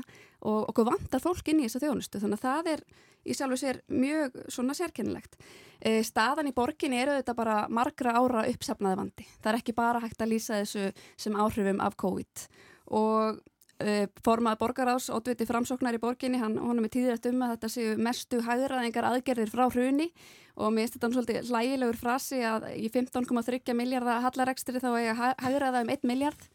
og 0.46 0.70
okkur 0.70 0.86
vantar 0.86 1.22
fólk 1.22 1.48
inn 1.50 1.62
í 1.62 1.66
þessa 1.66 1.82
þjónustu 1.82 2.20
þannig 2.22 2.38
að 2.38 2.46
það 2.46 2.70
er 2.74 2.84
í 3.26 3.36
sjálfu 3.36 3.58
sér 3.60 3.80
mjög 3.92 4.38
svona 4.48 4.76
sérkennilegt. 4.76 5.36
Eh, 5.80 6.00
staðan 6.04 6.50
í 6.50 6.56
borginni 6.56 7.00
eru 7.00 7.18
þetta 7.18 7.36
bara 7.36 7.60
margra 7.72 8.16
ára 8.16 8.46
uppsapnaða 8.48 9.00
vandi. 9.02 9.28
Það 9.40 9.52
er 9.52 9.60
ekki 9.60 9.76
bara 9.76 10.02
hægt 10.04 10.22
að 10.22 10.34
lýsa 10.34 10.60
þessu 10.60 10.90
sem 11.20 11.36
áhrifum 11.36 11.80
af 11.84 11.96
COVID 12.00 12.44
og 12.90 13.40
uh, 13.80 14.06
formað 14.24 14.58
borgarás, 14.60 15.06
ótviti 15.14 15.46
framsóknar 15.46 15.94
í 15.94 16.00
borginni, 16.02 16.40
hann 16.40 16.56
honum 16.58 16.88
er 16.88 16.92
tíðrætt 16.94 17.28
um 17.30 17.44
að 17.46 17.54
þetta 17.54 17.70
séu 17.70 17.92
mestu 18.02 18.40
hæðraðingar 18.44 19.06
aðgerðir 19.12 19.52
frá 19.52 19.68
hruni 19.70 20.08
og 20.56 20.74
mér 20.74 20.88
finnst 20.88 20.96
þetta 20.96 21.08
um 21.08 21.14
svolítið 21.16 21.52
hlægilegur 21.52 22.00
frasi 22.00 22.42
að 22.44 22.66
í 22.74 22.90
15,3 22.92 23.76
miljardar 23.78 24.24
hallarekstri 24.26 24.82
þá 24.82 24.90
er 24.98 25.22
hæðraða 25.38 25.84
um 25.84 25.94
1 25.94 26.08
miljard 26.10 26.50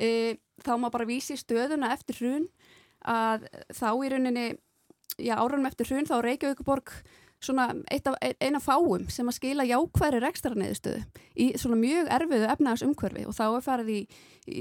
uh, 0.00 0.32
þá 0.64 0.72
má 0.80 0.88
bara 0.90 1.08
vísi 1.08 1.36
stöðuna 1.38 1.92
eftir 1.94 2.20
hrun 2.20 2.48
að 3.04 3.48
þá 3.74 3.88
í 4.00 4.12
rauninni 4.14 4.46
já, 5.18 5.36
árunum 5.36 5.68
eftir 5.68 5.90
hrun 5.90 6.08
þá 6.08 6.16
Reykjavíkuborg 6.24 6.94
svona 7.44 7.66
eina 8.40 8.60
fáum 8.62 9.08
sem 9.12 9.28
að 9.28 9.36
skila 9.38 9.66
jákværi 9.68 10.20
rekstaraneðustöðu 10.22 11.02
í 11.36 11.50
svona 11.60 11.76
mjög 11.80 12.08
erfiðu 12.16 12.48
efnaðars 12.54 12.84
umhverfi 12.86 13.26
og 13.28 13.36
þá 13.36 13.44
er 13.46 13.64
farið 13.66 13.90
í, 13.92 13.98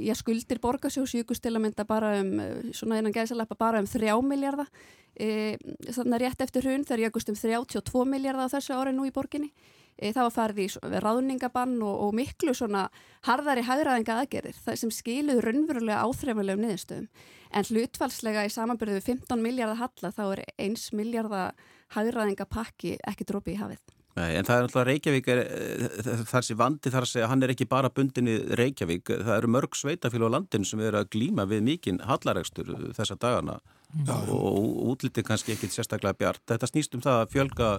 já 0.09 0.15
skuldir 0.19 0.59
borgarsjósjúkust 0.63 1.43
til 1.43 1.53
að 1.53 1.63
mynda 1.63 1.85
bara 1.87 2.17
um, 2.19 2.33
svona 2.75 2.99
einan 2.99 3.15
gæðsaleppa 3.15 3.55
bara 3.59 3.79
um 3.83 3.87
3 3.89 4.17
miljardar 4.27 4.67
e, 5.15 5.55
þannig 5.89 6.17
að 6.17 6.23
rétt 6.25 6.43
eftir 6.47 6.67
hrun 6.67 6.85
þegar 6.87 7.05
jákust 7.07 7.31
um 7.31 7.39
32 7.39 8.05
miljardar 8.09 8.51
á 8.51 8.53
þessu 8.57 8.75
ári 8.75 8.95
nú 8.95 9.07
í 9.07 9.13
borginni. 9.15 9.53
e, 9.53 9.82
það 10.01 10.25
var 10.25 10.33
farið 10.35 10.61
í 10.63 10.99
ráðningabann 11.03 11.77
og, 11.85 11.95
og 12.07 12.13
miklu 12.17 12.53
svona 12.57 12.87
harðari 13.27 13.65
hagraðinga 13.67 14.19
aðgerðir 14.23 14.77
sem 14.79 14.91
skiluð 14.93 15.43
raunverulega 15.45 16.03
áþreifanlegum 16.03 16.65
niðurstöðum. 16.65 17.09
En 17.53 17.67
hlutfalslega 17.69 18.45
í 18.47 18.53
samanbyrðu 18.53 19.01
15 19.05 19.43
miljardar 19.43 19.81
halla 19.83 20.13
þá 20.13 20.23
er 20.31 20.45
1 20.57 20.87
miljardar 20.97 21.53
hagraðingapakki 21.93 22.97
ekki 23.05 23.27
drópi 23.29 23.53
í 23.53 23.59
hafið. 23.61 23.83
Nei, 24.13 24.35
en 24.37 24.45
það 24.45 24.55
er 24.55 24.67
alltaf 24.67 24.83
Reykjavík, 24.85 25.29
er, 25.33 25.39
eh, 25.41 26.25
þessi 26.29 26.53
vandi 26.57 26.91
þar 26.93 27.05
að 27.07 27.09
segja, 27.09 27.29
hann 27.31 27.41
er 27.41 27.53
ekki 27.53 27.65
bara 27.69 27.89
bundinni 27.89 28.35
Reykjavík, 28.59 29.09
það 29.09 29.37
eru 29.39 29.49
mörg 29.55 29.77
sveitafél 29.77 30.27
á 30.29 30.33
landinu 30.35 30.69
sem 30.69 30.83
eru 30.85 30.99
að 31.01 31.09
glýma 31.15 31.47
við 31.49 31.63
mikinn 31.65 32.01
hallaregstur 32.05 32.69
þessa 32.93 33.17
dagana 33.17 33.57
Já. 33.93 34.15
og 34.33 34.57
útlitið 34.93 35.27
kannski 35.27 35.53
ekkit 35.53 35.75
sérstaklega 35.75 36.17
bjart. 36.17 36.41
Þetta 36.49 36.69
snýst 36.69 36.97
um 36.97 37.03
það 37.03 37.19
að 37.19 37.35
fjölga 37.35 37.69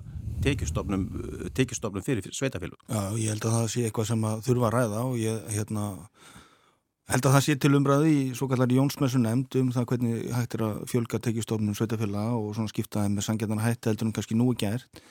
tekjustofnum, 0.44 1.04
tekjustofnum 1.56 2.04
fyrir 2.06 2.28
sveitafél. 2.30 2.70
Já, 2.86 3.02
ég 3.18 3.34
held 3.34 3.48
að 3.48 3.56
það 3.58 3.68
sé 3.72 3.84
eitthvað 3.88 4.08
sem 4.12 4.26
að 4.30 4.46
þurfa 4.46 4.70
að 4.70 4.76
ræða 4.76 5.04
og 5.08 5.18
ég 5.18 5.50
hérna, 5.56 5.84
held 7.10 7.28
að 7.28 7.36
það 7.36 7.46
sé 7.48 7.58
til 7.58 7.74
umræði 7.80 8.14
í 8.14 8.24
svo 8.38 8.48
kallar 8.52 8.74
Jónsmessu 8.78 9.20
nefnd 9.22 9.60
um 9.60 9.74
það 9.74 9.90
hvernig 9.90 10.24
hægt 10.38 10.56
er 10.58 10.66
að 10.68 10.80
fjölga 10.92 11.22
tekjustofnum 11.26 11.78
sveitafél 11.78 12.10
og 12.22 12.50
svona 12.56 12.72
skiptaði 12.72 13.14
með 13.14 13.28
sangjarnar 13.28 13.64
hætti 13.64 13.90
heldur 13.90 14.10
en 14.10 14.16
kannski 14.16 14.38
nú 14.38 14.52
er 14.54 14.60
gert. 14.62 15.04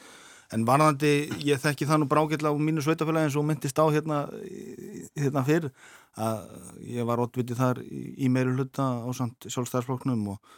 En 0.54 0.68
varðandi, 0.68 1.14
ég 1.42 1.62
þekki 1.62 1.88
það 1.90 2.04
nú 2.04 2.08
brákill 2.12 2.46
á 2.46 2.54
mínu 2.54 2.84
sveitafélagi 2.86 3.30
eins 3.30 3.38
og 3.40 3.46
myndist 3.48 3.80
á 3.80 3.86
hérna, 3.90 4.20
hérna 5.18 5.42
fyrr 5.48 5.72
að 6.14 6.44
ég 6.94 7.08
var 7.10 7.24
ótvitið 7.24 7.58
þar 7.58 7.82
í 7.82 8.30
meiru 8.30 8.54
hluta 8.54 8.86
á 9.02 9.10
samt 9.18 9.48
sjálfstæðarsfloknum 9.50 10.28
og, 10.36 10.54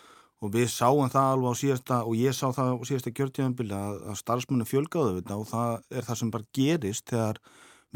og 0.45 0.53
við 0.53 0.67
sáum 0.71 1.09
það 1.11 1.31
alveg 1.33 1.57
á 1.57 1.61
síðasta 1.61 1.99
og 2.05 2.17
ég 2.19 2.37
sá 2.37 2.45
það 2.53 2.71
á 2.71 2.75
síðasta 2.89 3.13
kjörtíðanbili 3.17 3.75
að, 3.77 3.97
að 4.11 4.19
starfsmunni 4.21 4.69
fjölgaðu 4.69 5.17
þetta 5.19 5.39
og 5.41 5.49
það 5.49 5.97
er 5.97 6.07
það 6.07 6.21
sem 6.21 6.33
bara 6.35 6.49
gerist 6.59 7.09
þegar 7.09 7.41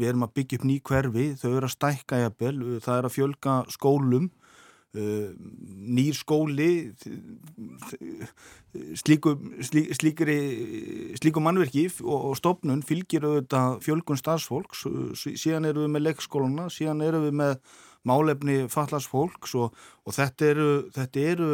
við 0.00 0.10
erum 0.10 0.26
að 0.26 0.34
byggja 0.38 0.58
upp 0.58 0.66
ný 0.66 0.76
hverfi, 0.90 1.26
þau 1.40 1.50
eru 1.50 1.68
að 1.68 1.74
stækka 1.76 2.20
jafnvel, 2.24 2.54
það 2.80 2.98
er 2.98 3.08
að 3.08 3.16
fjölga 3.16 3.56
skólum 3.70 4.30
Uh, 4.90 5.30
nýr 5.86 6.16
skóli 6.18 6.90
slíku, 8.98 9.36
slí, 9.62 9.84
slíkri 9.94 10.34
slíku 11.14 11.38
mannverki 11.38 11.84
og 12.02 12.32
stopnun 12.34 12.82
fylgir 12.82 13.22
auðvitað 13.22 13.76
fjölgun 13.86 14.18
starfsfólks. 14.18 14.82
Síðan 15.14 15.68
eru 15.70 15.84
við 15.84 15.94
með 15.94 16.04
leikskóluna 16.08 16.66
síðan 16.74 17.04
eru 17.06 17.22
við 17.28 17.38
með 17.38 17.54
málefni 18.08 18.64
fallast 18.72 19.10
fólks 19.10 19.52
og, 19.58 19.74
og 20.08 20.14
þetta 20.16 20.46
eru 20.48 20.68
þetta 20.94 21.24
eru 21.32 21.48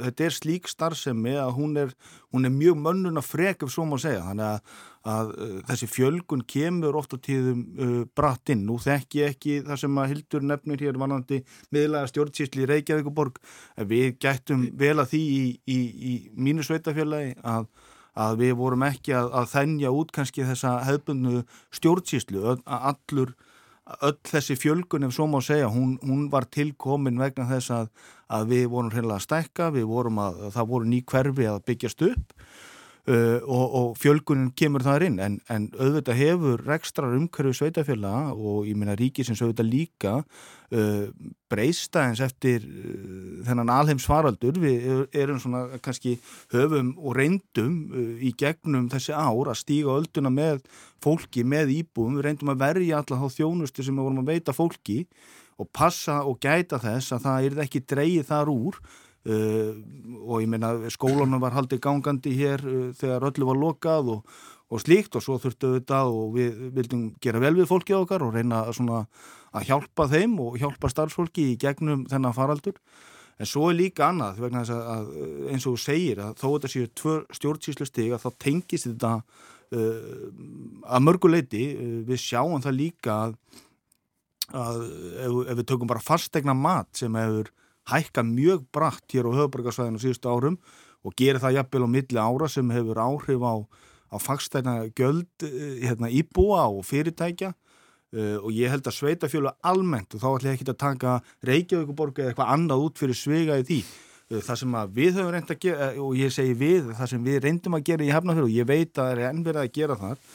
þetta 0.00 0.24
er 0.26 0.34
slík 0.34 0.70
starfsemi 0.70 1.36
að 1.38 1.52
hún 1.58 1.76
er, 1.84 1.92
hún 2.34 2.48
er 2.48 2.54
mjög 2.54 2.80
mönnun 2.82 3.20
að 3.20 3.28
frek 3.28 3.62
ef 3.62 3.70
svo 3.74 3.86
má 3.86 3.94
segja. 4.02 4.24
Þannig 4.26 4.48
að, 4.48 4.74
að 5.12 5.30
uh, 5.36 5.54
þessi 5.70 5.88
fjölgun 5.92 6.42
kemur 6.54 6.98
ofta 6.98 7.20
tíðum 7.22 7.62
uh, 7.62 7.94
bratt 8.16 8.52
inn. 8.54 8.66
Nú 8.66 8.80
þekk 8.82 9.18
ég 9.20 9.36
ekki 9.36 9.60
það 9.68 9.82
sem 9.84 10.02
að 10.02 10.12
Hildur 10.14 10.50
nefnir 10.50 10.84
hér 10.86 11.00
vanandi 11.02 11.42
miðlega 11.74 12.10
stjórnsýsli 12.10 12.66
í 12.66 12.68
Reykjavíkuborg 12.72 13.40
við 13.92 14.18
gættum 14.22 14.68
vel 14.78 14.96
að 14.98 15.14
því 15.14 15.22
í, 15.22 15.42
í, 15.62 15.80
í 16.10 16.12
mínu 16.34 16.66
sveitafélagi 16.66 17.38
að 17.42 17.70
að 18.18 18.42
við 18.42 18.50
vorum 18.58 18.82
ekki 18.84 19.14
að, 19.16 19.30
að 19.40 19.46
þennja 19.54 19.92
út 19.96 20.10
kannski 20.12 20.44
þessa 20.44 20.74
hefbundnu 20.84 21.46
stjórnsýslu. 21.72 22.42
Að 22.44 22.90
allur 22.92 23.32
öll 24.08 24.18
þessi 24.28 24.56
fjölgun 24.58 25.06
ef 25.06 25.14
svo 25.16 25.28
má 25.30 25.38
segja, 25.44 25.68
hún, 25.72 25.96
hún 26.02 26.28
var 26.32 26.48
tilkomin 26.50 27.20
vegna 27.20 27.46
þess 27.50 27.72
að, 27.74 27.90
að 28.32 28.52
við 28.54 28.66
vorum 28.72 28.92
hreinlega 28.92 29.20
að 29.20 29.26
stækka, 29.26 29.70
við 29.76 29.88
vorum 29.90 30.20
að, 30.22 30.44
það 30.56 30.70
voru 30.74 30.90
ný 30.92 31.00
hverfi 31.12 31.48
að 31.50 31.64
byggjast 31.68 32.06
upp 32.08 32.36
uh, 33.08 33.40
og, 33.42 33.66
og 33.78 33.88
fjölgunin 34.00 34.52
kemur 34.58 34.84
þar 34.86 35.06
inn, 35.08 35.18
en, 35.22 35.38
en 35.52 35.68
auðvitað 35.76 36.20
hefur 36.20 36.64
rekstrar 36.66 37.16
umhverju 37.16 37.54
sveitafjöla 37.58 38.14
og 38.32 38.68
ég 38.68 38.78
minna 38.78 38.96
ríkisins 38.98 39.42
auðvitað 39.42 39.70
líka 39.72 40.14
uh, 40.22 41.08
breysta 41.52 42.06
eins 42.06 42.22
eftir 42.24 42.64
uh, 42.66 43.42
þennan 43.48 43.72
alheimsfaraldur, 43.74 44.60
við 44.62 44.88
erum 45.18 45.42
svona 45.42 45.82
kannski 45.82 46.16
höfum 46.54 46.94
og 47.00 47.18
reyndum 47.18 48.18
í 48.22 48.34
gegnum 48.38 48.88
þessi 48.92 49.14
ár 49.16 49.52
að 49.52 49.62
stíga 49.62 49.98
ölduna 49.98 50.32
með 50.32 50.62
fólki, 51.02 51.44
með 51.44 51.76
íbúum, 51.80 52.18
við 52.18 52.28
reyndum 52.28 52.54
að 52.54 52.66
verja 52.66 53.02
alla 53.02 53.22
þá 53.24 53.38
þjónustu 53.38 53.86
sem 53.86 53.96
við 53.96 54.08
vorum 54.10 54.22
að 54.22 54.34
veita 54.34 54.56
fólki 54.56 55.02
og 55.60 55.68
passa 55.74 56.22
og 56.26 56.40
gæta 56.42 56.80
þess 56.82 57.14
að 57.14 57.26
það 57.26 57.46
er 57.46 57.64
ekki 57.66 57.82
dreyið 57.92 58.28
þar 58.30 58.50
úr 58.52 58.78
Uh, 59.22 59.76
og 60.26 60.40
ég 60.42 60.48
meina 60.50 60.72
skólanum 60.90 61.38
var 61.38 61.54
haldið 61.54 61.78
gangandi 61.84 62.32
hér 62.34 62.62
uh, 62.66 62.88
þegar 62.98 63.28
öllu 63.28 63.46
var 63.46 63.60
lokað 63.60 64.08
og, 64.16 64.32
og 64.66 64.82
slíkt 64.82 65.14
og 65.14 65.22
svo 65.22 65.36
þurftu 65.38 65.76
þetta 65.76 66.00
og 66.10 66.32
við 66.34 66.64
vildum 66.74 67.04
gera 67.22 67.38
vel 67.44 67.52
við 67.54 67.68
fólkið 67.70 68.00
okkar 68.00 68.24
og 68.26 68.34
reyna 68.34 68.64
svona 68.74 69.04
að 69.54 69.68
hjálpa 69.68 70.08
þeim 70.10 70.34
og 70.42 70.58
hjálpa 70.58 70.90
starfsfólki 70.90 71.52
í 71.52 71.60
gegnum 71.60 72.02
þennan 72.10 72.34
faraldur. 72.34 72.74
En 73.38 73.46
svo 73.46 73.68
er 73.70 73.78
líka 73.78 74.08
annað 74.08 74.42
vegna 74.42 74.64
þess 74.66 74.90
að 74.96 75.14
eins 75.52 75.68
og 75.70 75.76
þú 75.76 75.84
segir 75.84 76.24
að 76.26 76.34
þó 76.42 76.46
þetta 76.48 76.74
séu 76.74 76.90
stjórnsýslu 77.38 77.90
stig 77.92 78.10
að 78.10 78.26
þá 78.26 78.30
tengist 78.42 78.90
þetta 78.90 79.14
uh, 79.22 80.28
að 80.82 81.06
mörguleiti 81.06 81.64
við 82.10 82.26
sjáum 82.26 82.58
það 82.64 82.78
líka 82.80 83.20
að, 83.28 83.40
að 84.50 84.82
ef, 84.82 85.42
ef 85.46 85.56
við 85.62 85.66
tökum 85.70 85.94
bara 85.94 86.08
fastegna 86.10 86.58
mat 86.58 86.90
sem 86.98 87.22
hefur 87.22 87.54
hækka 87.90 88.22
mjög 88.26 88.66
bratt 88.74 89.06
hér 89.10 89.26
á 89.26 89.36
höfuborgarsvæðinu 89.38 90.02
síðustu 90.02 90.30
árum 90.30 90.58
og 91.02 91.16
gera 91.18 91.40
það 91.42 91.56
jafnvel 91.58 91.86
á 91.86 91.94
milli 91.96 92.20
ára 92.20 92.48
sem 92.50 92.70
hefur 92.70 93.00
áhrif 93.02 93.42
á, 93.42 93.54
á 94.12 94.16
fagstæna 94.22 94.76
göld 94.94 95.46
eh, 95.46 95.82
hérna, 95.82 96.10
íbúa 96.12 96.68
og 96.70 96.86
fyrirtækja. 96.86 97.54
Uh, 98.12 98.36
og 98.44 98.52
ég 98.52 98.68
held 98.68 98.84
að 98.84 98.92
sveitafjölu 98.92 99.48
almennt 99.64 100.12
og 100.12 100.20
þá 100.20 100.26
ætlum 100.34 100.50
ég 100.50 100.58
ekki 100.58 100.66
að 100.68 100.80
taka 100.82 101.12
Reykjavíkuborg 101.48 102.18
eða 102.20 102.32
eitthvað 102.34 102.50
annað 102.52 102.82
út 102.84 103.00
fyrir 103.00 103.16
svega 103.16 103.54
í 103.56 103.62
því 103.64 103.78
uh, 103.80 104.42
það 104.44 104.58
sem 104.60 104.74
við 104.98 105.16
höfum 105.16 105.30
reynd 105.32 105.52
að 105.54 105.60
gera 105.62 105.86
og 105.96 106.18
ég 106.20 106.34
segi 106.36 106.52
við, 106.60 106.90
það 106.98 107.08
sem 107.08 107.22
við 107.24 107.38
reyndum 107.46 107.78
að 107.78 107.86
gera 107.88 108.04
í 108.04 108.10
hefnafjölu 108.12 108.50
og 108.50 108.52
ég 108.52 108.68
veit 108.68 108.90
að 108.90 108.98
það 108.98 109.12
er 109.14 109.22
ennverðið 109.30 109.62
að 109.62 109.72
gera 109.78 109.96
það 110.02 110.28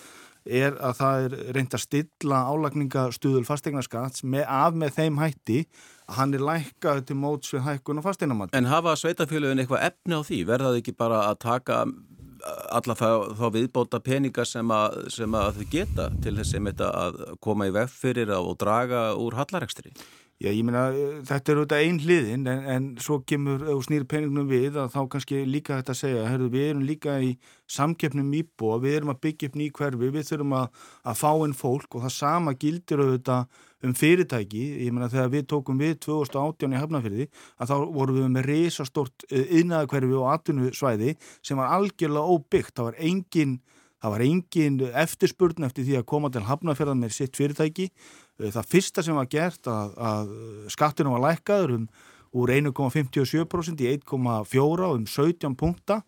er 0.58 0.80
að 0.90 0.98
það 1.04 1.28
er 1.28 1.38
reynd 1.60 1.78
að 1.78 1.84
stilla 1.84 2.42
álagningastuðul 2.50 3.46
fastegnaskats 3.46 4.26
með, 4.26 4.48
af 4.50 4.82
með 4.82 4.98
þeim 4.98 5.22
hætti 5.22 5.62
hann 6.16 6.36
er 6.36 6.44
lækkað 6.44 7.02
til 7.10 7.18
móts 7.20 7.52
við 7.56 7.66
hækkun 7.66 8.00
og 8.02 8.06
fastegnamat. 8.08 8.54
En 8.56 8.70
hafa 8.72 8.96
sveitafélagin 9.00 9.64
eitthvað 9.64 9.90
efni 9.90 10.20
á 10.20 10.22
því? 10.24 10.44
Verðað 10.48 10.80
ekki 10.82 10.96
bara 10.98 11.26
að 11.32 11.42
taka 11.44 11.82
alla 12.48 12.96
þá, 12.96 13.10
þá 13.36 13.48
viðbóta 13.56 14.00
peninga 14.04 14.46
sem 14.48 14.72
að, 14.72 15.02
sem 15.14 15.36
að 15.36 15.58
þau 15.58 15.66
geta 15.74 16.08
til 16.24 16.38
þess 16.38 16.86
að 16.88 17.20
koma 17.44 17.68
í 17.68 17.74
veg 17.76 17.92
fyrir 17.92 18.32
og 18.38 18.56
draga 18.62 19.10
úr 19.20 19.36
hallarekstri? 19.40 19.92
Já, 20.38 20.52
ég 20.54 20.62
meina, 20.62 20.92
þetta 21.26 21.50
er 21.50 21.60
auðvitað 21.60 21.80
einn 21.82 22.00
hliðin 22.04 22.50
en, 22.52 22.60
en 22.70 22.84
svo 23.02 23.16
kemur 23.26 23.64
og 23.74 23.80
snýr 23.88 24.04
peningnum 24.06 24.46
við 24.46 24.76
að 24.78 24.92
þá 24.94 25.00
kannski 25.16 25.40
líka 25.50 25.80
þetta 25.80 25.96
að 25.96 25.98
segja 26.04 26.28
herru, 26.30 26.50
við 26.54 26.66
erum 26.68 26.84
líka 26.86 27.16
í 27.26 27.32
samkeppnum 27.74 28.36
íbúa, 28.38 28.78
við 28.84 29.00
erum 29.00 29.14
að 29.16 29.24
byggja 29.26 29.50
upp 29.50 29.58
ný 29.58 29.72
hverfi 29.80 30.12
við 30.14 30.28
þurfum 30.30 30.54
að, 30.60 30.68
að 31.10 31.18
fá 31.24 31.32
inn 31.48 31.58
fólk 31.58 31.98
og 31.98 32.06
það 32.06 32.14
sama 32.20 32.54
gildir 32.62 33.02
auðvitað 33.02 33.66
um 33.86 33.94
fyrirtæki, 33.94 34.64
ég 34.88 34.94
meina 34.94 35.10
þegar 35.12 35.34
við 35.36 35.48
tókum 35.54 35.82
við 35.82 35.98
2018 36.08 36.74
í 36.74 36.82
Hafnarfyrði 36.82 37.28
að 37.62 37.72
þá 37.72 37.76
vorum 37.94 38.20
við 38.20 38.30
með 38.34 38.48
risastort 38.52 39.28
yðnaðakverfi 39.30 40.14
eh, 40.14 40.22
og 40.22 40.30
atvinnusvæði 40.34 41.18
sem 41.46 41.60
var 41.62 41.76
algjörlega 41.78 42.38
óbyggt, 42.38 42.76
það 42.78 42.90
var 42.92 43.02
engin 43.12 43.60
það 43.98 44.14
var 44.14 44.24
engin 44.28 44.82
eftirspurn 45.04 45.66
eftir 45.66 45.86
því 45.86 46.00
að 46.00 46.10
koma 46.10 46.30
til 46.34 46.46
Hafnarfyrðan 46.46 47.02
með 47.02 47.16
sitt 47.18 47.38
fyrirtæki 47.38 47.92
Eh, 48.38 48.52
það 48.54 48.70
fyrsta 48.74 49.04
sem 49.06 49.18
var 49.18 49.30
gert 49.32 49.70
að, 49.72 49.96
að 49.98 50.36
skattinu 50.74 51.16
var 51.16 51.24
lækkaður 51.26 51.74
um, 51.80 51.88
úr 52.38 52.54
1,57% 52.54 53.82
í 53.82 53.90
1,4 53.96 54.92
um 54.92 55.08
17 55.10 55.58
punkta. 55.58 56.02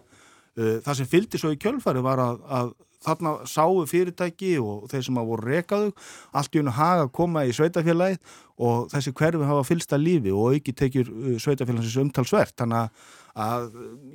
Eh, 0.59 0.77
það 0.85 0.99
sem 0.99 1.09
fylgdi 1.09 1.41
svo 1.41 1.53
í 1.55 1.59
kjölfari 1.61 2.03
var 2.05 2.21
að, 2.21 2.43
að 2.59 2.73
þarna 3.05 3.35
sáu 3.49 3.85
fyrirtæki 3.89 4.57
og 4.61 4.89
þeir 4.91 5.05
sem 5.07 5.19
hafa 5.19 5.31
voru 5.31 5.53
rekaðu 5.53 5.93
allt 6.35 6.55
í 6.55 6.63
unna 6.63 6.75
haga 6.75 7.07
að 7.07 7.15
koma 7.19 7.45
í 7.47 7.55
sveitafélagið 7.55 8.19
og 8.59 8.89
þessi 8.91 9.15
hverfi 9.15 9.47
hafa 9.47 9.63
fylsta 9.67 9.99
lífi 9.99 10.33
og 10.35 10.57
auki 10.57 10.75
tekjur 10.75 11.07
uh, 11.07 11.37
sveitafélagsins 11.39 11.97
umtalsvert 12.03 12.57
þannig 12.59 12.89
að 13.39 13.67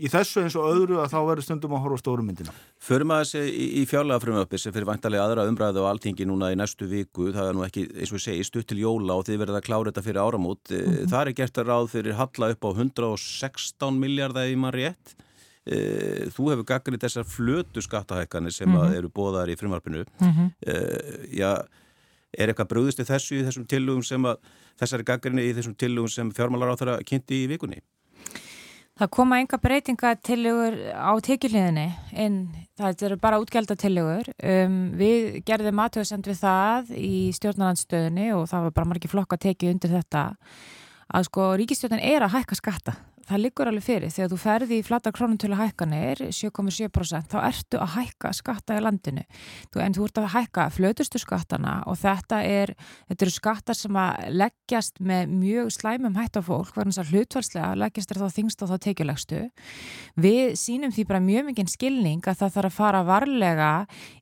í 0.04 0.10
þessu 0.12 0.42
eins 0.42 0.56
og 0.58 0.66
öðru 0.68 0.98
að 1.00 1.12
þá 1.14 1.18
verður 1.30 1.46
stundum 1.46 1.74
að 1.76 1.84
horfa 1.84 2.00
stóru 2.02 2.24
myndina. 2.26 2.52
Förum 2.82 3.14
að 3.14 3.22
þessi 3.22 3.44
í, 3.48 3.66
í 3.80 3.84
fjárlega 3.88 4.20
frumöppi 4.20 4.60
sem 4.60 4.74
fyrir 4.74 4.88
vantarlega 4.90 5.24
aðra 5.24 5.46
umræðu 5.48 5.84
á 5.86 5.88
alltingi 5.88 6.26
núna 6.28 6.50
í 6.52 6.58
næstu 6.60 6.88
viku, 6.90 7.30
það 7.32 7.50
er 7.50 7.56
nú 7.56 7.64
ekki 7.64 7.86
eins 7.94 8.12
og 8.12 8.20
segi 8.20 8.44
stutt 8.44 8.68
til 8.68 8.82
jóla 8.82 9.16
og 9.16 9.24
þið 9.28 9.40
verður 9.44 9.60
að 9.60 9.68
klára 9.68 9.92
þetta 9.92 10.04
fyrir 10.04 10.24
áramót, 10.26 10.64
mm 10.68 10.82
-hmm. 10.82 11.12
það 11.14 11.20
er 11.22 11.36
gert 11.40 11.62
að 11.62 11.68
ráð 11.70 11.88
fyrir 11.94 12.18
halla 12.20 12.50
upp 12.52 12.64
á 12.68 12.70
116 12.74 14.00
miljardar 14.02 14.50
í 14.50 14.58
mann 14.60 14.76
rétt 14.76 15.16
e, 15.66 16.28
þú 16.34 16.50
hefur 16.52 16.68
gaggrið 16.68 17.06
þessar 17.06 17.28
flötu 17.28 17.82
skattahækkanir 17.84 18.52
sem 18.52 18.68
mm 18.68 18.76
-hmm. 18.76 18.96
eru 18.96 19.08
bóðar 19.08 19.48
í 19.48 19.56
frumvarpinu 19.56 20.04
mm 20.20 20.30
-hmm. 20.30 20.50
e, 20.66 20.74
já, 21.40 21.64
er 22.38 22.48
eitthvað 22.48 22.68
brúðist 22.68 23.00
í 23.00 23.04
þessu 23.04 23.40
í 23.40 23.44
þessum 23.44 23.66
tillugum 23.66 24.02
sem 24.02 24.24
að 24.24 24.36
þessari 24.80 25.04
gaggrinni 25.04 25.42
í 25.42 25.54
þessum 25.54 25.74
tillugum 25.74 26.08
sem 26.08 26.30
fjármálar 26.30 26.74
á 26.74 26.78
þeirra 26.78 27.02
kynnti 27.02 27.44
í 27.44 27.48
vikunni? 27.48 27.80
Það 28.94 29.10
koma 29.10 29.40
enga 29.42 29.58
breytinga 29.58 30.10
tillugur 30.22 30.76
á 30.94 31.18
tekjuliðinni 31.18 31.88
en 32.12 32.36
það 32.78 33.02
eru 33.08 33.16
bara 33.18 33.40
útgjaldatillegur. 33.42 34.28
Um, 34.38 34.76
við 34.94 35.40
gerðum 35.48 35.82
aðtöðsend 35.82 36.28
við 36.30 36.38
það 36.38 36.92
í 36.94 37.32
stjórnarlandstöðinni 37.34 38.28
og 38.36 38.46
það 38.52 38.68
var 38.68 38.76
bara 38.76 38.90
margir 38.92 39.10
flokka 39.10 39.36
tekið 39.36 39.72
undir 39.74 39.96
þetta 39.96 40.22
að 41.10 41.26
sko 41.26 41.48
ríkistjórnin 41.58 42.06
er 42.06 42.22
að 42.22 42.36
hækka 42.36 42.60
skatta 42.60 42.94
það 43.28 43.42
liggur 43.44 43.70
alveg 43.70 43.86
fyrir 43.86 44.12
þegar 44.14 44.32
þú 44.32 44.38
ferði 44.42 44.78
í 44.78 44.84
flatar 44.86 45.14
krónutölu 45.16 45.58
hækkanir 45.58 46.22
7,7% 46.28 47.30
þá 47.32 47.38
ertu 47.42 47.80
að 47.80 47.94
hækka 47.98 48.32
skatta 48.36 48.78
í 48.78 48.84
landinu. 48.84 49.24
En 49.80 49.96
þú 49.96 50.08
ert 50.08 50.20
að 50.22 50.30
hækka 50.34 50.68
flötustu 50.74 51.20
skattana 51.22 51.80
og 51.90 51.98
þetta 52.00 52.42
er 52.44 52.74
þetta 53.08 53.26
eru 53.26 53.34
skattar 53.34 53.78
sem 53.78 53.98
að 53.98 54.28
leggjast 54.34 55.00
með 55.04 55.34
mjög 55.34 55.72
slæmum 55.74 56.18
hætt 56.18 56.38
á 56.38 56.42
fólk 56.44 56.74
verðan 56.76 56.94
þess 56.94 57.02
að 57.02 57.12
hlutvarslega 57.12 57.72
leggjast 57.80 58.14
er 58.14 58.22
þá 58.22 58.38
þingst 58.38 58.64
og 58.64 58.72
þá 58.72 58.76
tekjulegstu 58.86 59.42
við 60.24 60.54
sínum 60.60 60.94
því 60.94 61.06
bara 61.10 61.22
mjög 61.24 61.50
mikið 61.50 61.72
skilning 61.74 62.24
að 62.24 62.40
það 62.42 62.56
þarf 62.58 62.70
að 62.70 62.78
fara 62.78 63.04
varlega 63.08 63.72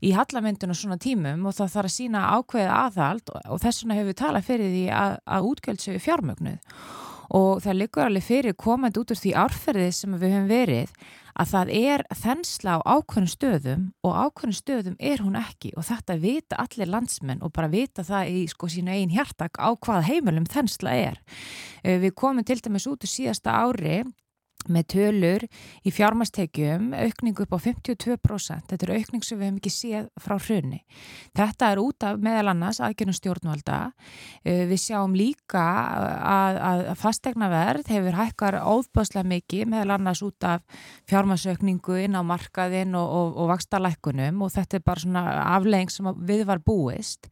í 0.02 0.12
hallamyndun 0.16 0.74
og 0.74 0.78
svona 0.78 1.00
tímum 1.02 1.46
og 1.48 1.56
það 1.58 1.76
þarf 1.76 1.92
að 1.92 1.96
sína 1.96 2.26
ákveð 2.36 2.74
aðhald 2.78 3.32
og 3.42 3.62
þess 3.62 3.82
vegna 3.82 3.98
hefur 4.00 4.12
við 4.12 4.20
talað 4.22 4.50
fyrir 4.50 4.76
því 4.76 4.84
að, 4.98 5.16
að 5.36 5.50
útgjöld 5.52 5.86
og 7.30 7.62
það 7.64 7.78
liggur 7.78 8.06
alveg 8.06 8.26
fyrir 8.26 8.56
komand 8.58 8.98
út 8.98 9.12
úr 9.12 9.20
því 9.20 9.34
árferði 9.38 9.90
sem 9.94 10.16
við 10.16 10.34
höfum 10.34 10.48
verið 10.50 10.94
að 11.32 11.52
það 11.52 11.70
er 11.78 12.04
þensla 12.22 12.74
á 12.76 12.80
ákveðnum 12.84 13.30
stöðum 13.32 13.84
og 14.04 14.16
ákveðnum 14.26 14.58
stöðum 14.58 14.96
er 15.00 15.22
hún 15.24 15.38
ekki 15.40 15.72
og 15.76 15.86
þetta 15.88 16.18
vita 16.20 16.58
allir 16.60 16.90
landsmenn 16.92 17.42
og 17.44 17.54
bara 17.56 17.72
vita 17.72 18.04
það 18.04 18.32
í 18.34 18.42
sko 18.52 18.68
sína 18.72 18.96
einn 18.98 19.14
hjartak 19.14 19.56
á 19.56 19.72
hvað 19.72 20.08
heimilum 20.10 20.48
þensla 20.50 20.92
er. 20.92 21.20
Eh, 21.82 21.98
við 22.02 22.12
komum 22.18 22.44
til 22.44 22.60
dæmis 22.60 22.88
út 22.90 23.06
úr 23.06 23.12
síðasta 23.12 23.56
ári 23.64 24.02
með 24.70 24.86
tölur 24.94 25.46
í 25.82 25.92
fjármastekjum 25.94 26.92
aukningu 26.94 27.46
upp 27.46 27.56
á 27.56 27.58
52% 27.64 28.72
þetta 28.72 28.86
er 28.86 28.94
aukning 28.98 29.24
sem 29.24 29.38
við 29.38 29.48
hefum 29.48 29.58
ekki 29.60 29.72
séð 29.72 30.08
frá 30.20 30.36
hrunni. 30.38 30.80
Þetta 31.36 31.70
er 31.72 31.80
út 31.82 32.06
af 32.06 32.20
meðal 32.22 32.52
annars 32.52 32.80
aðgjörnum 32.82 33.16
stjórnvalda. 33.16 33.78
Eh, 34.44 34.64
við 34.70 34.82
sjáum 34.84 35.16
líka 35.18 35.62
að, 35.62 36.60
að 36.70 36.82
fastegnaverð 37.02 37.92
hefur 37.92 38.18
hækkar 38.20 38.58
óðbáslega 38.62 39.28
mikið 39.32 39.68
meðal 39.72 39.96
annars 39.96 40.22
út 40.24 40.48
af 40.48 40.64
fjármasaukningu 41.10 41.98
inn 42.04 42.18
á 42.18 42.22
markaðinn 42.26 42.96
og, 42.98 43.12
og, 43.18 43.36
og 43.42 43.52
vakstalækkunum 43.52 44.42
og 44.46 44.54
þetta 44.54 44.78
er 44.78 44.86
bara 44.86 45.04
svona 45.04 45.26
aflegging 45.56 45.92
sem 45.92 46.10
við 46.22 46.46
var 46.48 46.62
búist. 46.64 47.30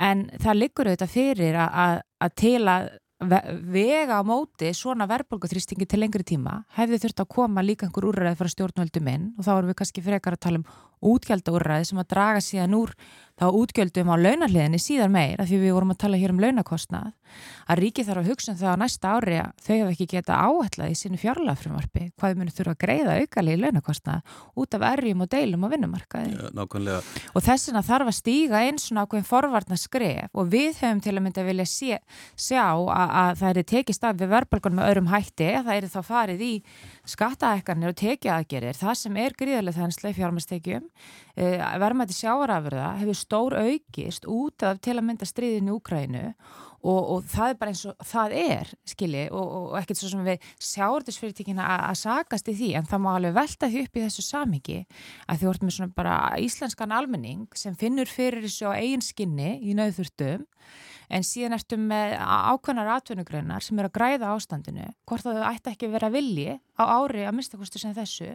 En 0.00 0.28
það 0.40 0.60
liggur 0.64 0.90
auðvitað 0.90 1.14
fyrir 1.14 1.60
að, 1.60 1.78
að, 1.84 2.02
að 2.24 2.36
til 2.40 2.64
að 2.70 2.90
vega 3.20 4.16
á 4.16 4.22
móti 4.24 4.70
svona 4.72 5.04
verðbólguþrýstingi 5.10 5.84
til 5.84 6.00
lengri 6.00 6.24
tíma 6.24 6.62
hefði 6.78 7.02
þurft 7.02 7.20
að 7.20 7.32
koma 7.34 7.64
líka 7.64 7.84
einhver 7.86 8.06
úrræði 8.08 8.38
frá 8.38 8.48
stjórnvöldum 8.48 9.10
inn 9.12 9.26
og 9.36 9.44
þá 9.44 9.50
erum 9.58 9.72
við 9.72 9.78
kannski 9.82 10.04
frekar 10.06 10.36
að 10.38 10.44
tala 10.46 10.60
um 10.62 10.66
útgjaldurræði 11.00 11.90
sem 11.90 12.00
að 12.02 12.10
draga 12.14 12.44
síðan 12.44 12.76
úr 12.76 12.94
þá 13.40 13.46
útgjöldum 13.56 14.10
á 14.12 14.16
launarliðinni 14.20 14.78
síðan 14.80 15.14
meir 15.14 15.40
af 15.40 15.48
því 15.48 15.62
við 15.62 15.72
vorum 15.72 15.94
að 15.94 16.00
tala 16.02 16.18
hér 16.20 16.34
um 16.34 16.40
launakostnað 16.42 17.12
að 17.70 17.80
ríki 17.80 18.04
þarf 18.04 18.20
að 18.20 18.28
hugsa 18.28 18.52
um 18.52 18.58
þau 18.60 18.68
á 18.74 18.80
næsta 18.82 19.12
ári 19.16 19.36
að 19.40 19.52
þau 19.64 19.70
hefur 19.76 19.92
ekki 19.94 20.06
geta 20.10 20.36
áhætlað 20.44 20.92
í 20.92 20.96
sinu 20.98 21.20
fjárlagafrumvarfi 21.20 22.02
hvað 22.18 22.32
við 22.34 22.40
munum 22.40 22.56
þurfa 22.58 22.74
að 22.74 22.80
greiða 22.84 23.14
aukali 23.22 23.54
í 23.54 23.60
launakostnað 23.62 24.34
út 24.60 24.76
af 24.76 24.84
erjum 24.90 25.24
og 25.24 25.30
deilum 25.32 25.64
á 25.64 25.68
vinnumarkaði. 25.72 26.34
Ja, 26.36 26.98
og 27.32 27.46
þessina 27.46 27.84
þarf 27.86 28.10
að 28.10 28.18
stíga 28.18 28.62
eins 28.66 28.88
svona 28.90 29.06
ákveðin 29.06 29.28
forvarnar 29.30 29.80
skref 29.80 30.36
og 30.36 30.50
við 30.52 30.82
höfum 30.82 31.00
til 31.06 31.14
að 31.14 31.24
mynda 31.24 31.44
að 31.44 31.50
vilja 31.52 31.68
sé, 31.70 32.00
sjá 32.34 32.64
að, 32.66 33.14
að 33.22 33.32
það 33.40 33.62
er 33.62 33.68
tekist 33.72 34.04
af 34.04 34.20
við 34.20 34.32
verðbalgun 34.34 34.76
með 34.76 34.90
öðrum 34.90 35.12
hætti 35.14 35.50
að 35.54 35.70
það 35.70 35.78
er 35.78 35.90
þá 35.94 36.00
farið 36.10 36.44
í 36.44 36.52
skattaækkarnir 37.14 37.94
og 37.94 38.00
tekið 38.02 38.34
aðgerir, 38.34 38.76
það 38.76 38.98
sem 39.04 39.20
er 39.22 39.38
gríðarlega 39.38 39.80
þenslega 39.80 40.18
fjármastekjum, 40.18 40.89
eh, 41.36 41.60
verðmætti 41.82 42.16
sjáarafurða 42.16 42.90
hefur 43.02 43.18
stór 43.18 43.58
aukist 43.60 44.26
út 44.30 44.66
af 44.66 44.82
til 44.84 44.98
að 44.98 45.06
mynda 45.06 45.28
stríðinu 45.28 45.78
Úkrænu 45.78 46.26
og, 46.80 47.00
og 47.14 47.24
það 47.28 47.52
er 47.52 47.58
bara 47.60 47.72
eins 47.74 47.82
og 47.88 48.04
það 48.08 48.34
er, 48.40 48.70
skilji, 48.88 49.24
og, 49.36 49.56
og 49.56 49.74
ekkert 49.80 50.00
svo 50.00 50.12
sem 50.12 50.22
við 50.26 50.46
sjáurðisfyrirtíkina 50.70 51.66
að 51.76 51.98
sakast 52.02 52.48
í 52.52 52.56
því, 52.56 52.70
en 52.80 52.88
það 52.88 53.02
má 53.04 53.10
alveg 53.14 53.36
velta 53.36 53.70
því 53.70 53.82
upp 53.86 53.98
í 53.98 54.04
þessu 54.06 54.24
samiki 54.26 54.78
að 55.26 55.42
því 55.42 55.50
orðum 55.52 55.70
við 55.70 55.76
svona 55.76 55.98
bara 56.00 56.14
íslenskan 56.40 56.96
almenning 56.96 57.48
sem 57.58 57.76
finnur 57.78 58.08
fyrir 58.10 58.46
þessu 58.46 58.72
á 58.72 58.78
eigin 58.80 59.04
skinni 59.04 59.58
í 59.60 59.76
nauðþurftum 59.76 60.46
en 61.10 61.26
síðan 61.26 61.56
ertum 61.56 61.88
með 61.90 62.16
ákveðnar 62.22 62.92
atvinnugreinar 62.96 63.64
sem 63.66 63.78
eru 63.80 63.90
að 63.90 63.96
græða 63.98 64.32
ástandinu 64.36 64.86
hvort 65.08 65.26
það 65.26 65.42
ætti 65.50 65.72
ekki 65.74 65.90
vera 65.90 66.10
vilji 66.14 66.58
á 66.80 66.84
ári 67.00 67.26
að 67.28 67.36
mistakostu 67.36 67.80
sem 67.82 67.94
þessu 67.96 68.30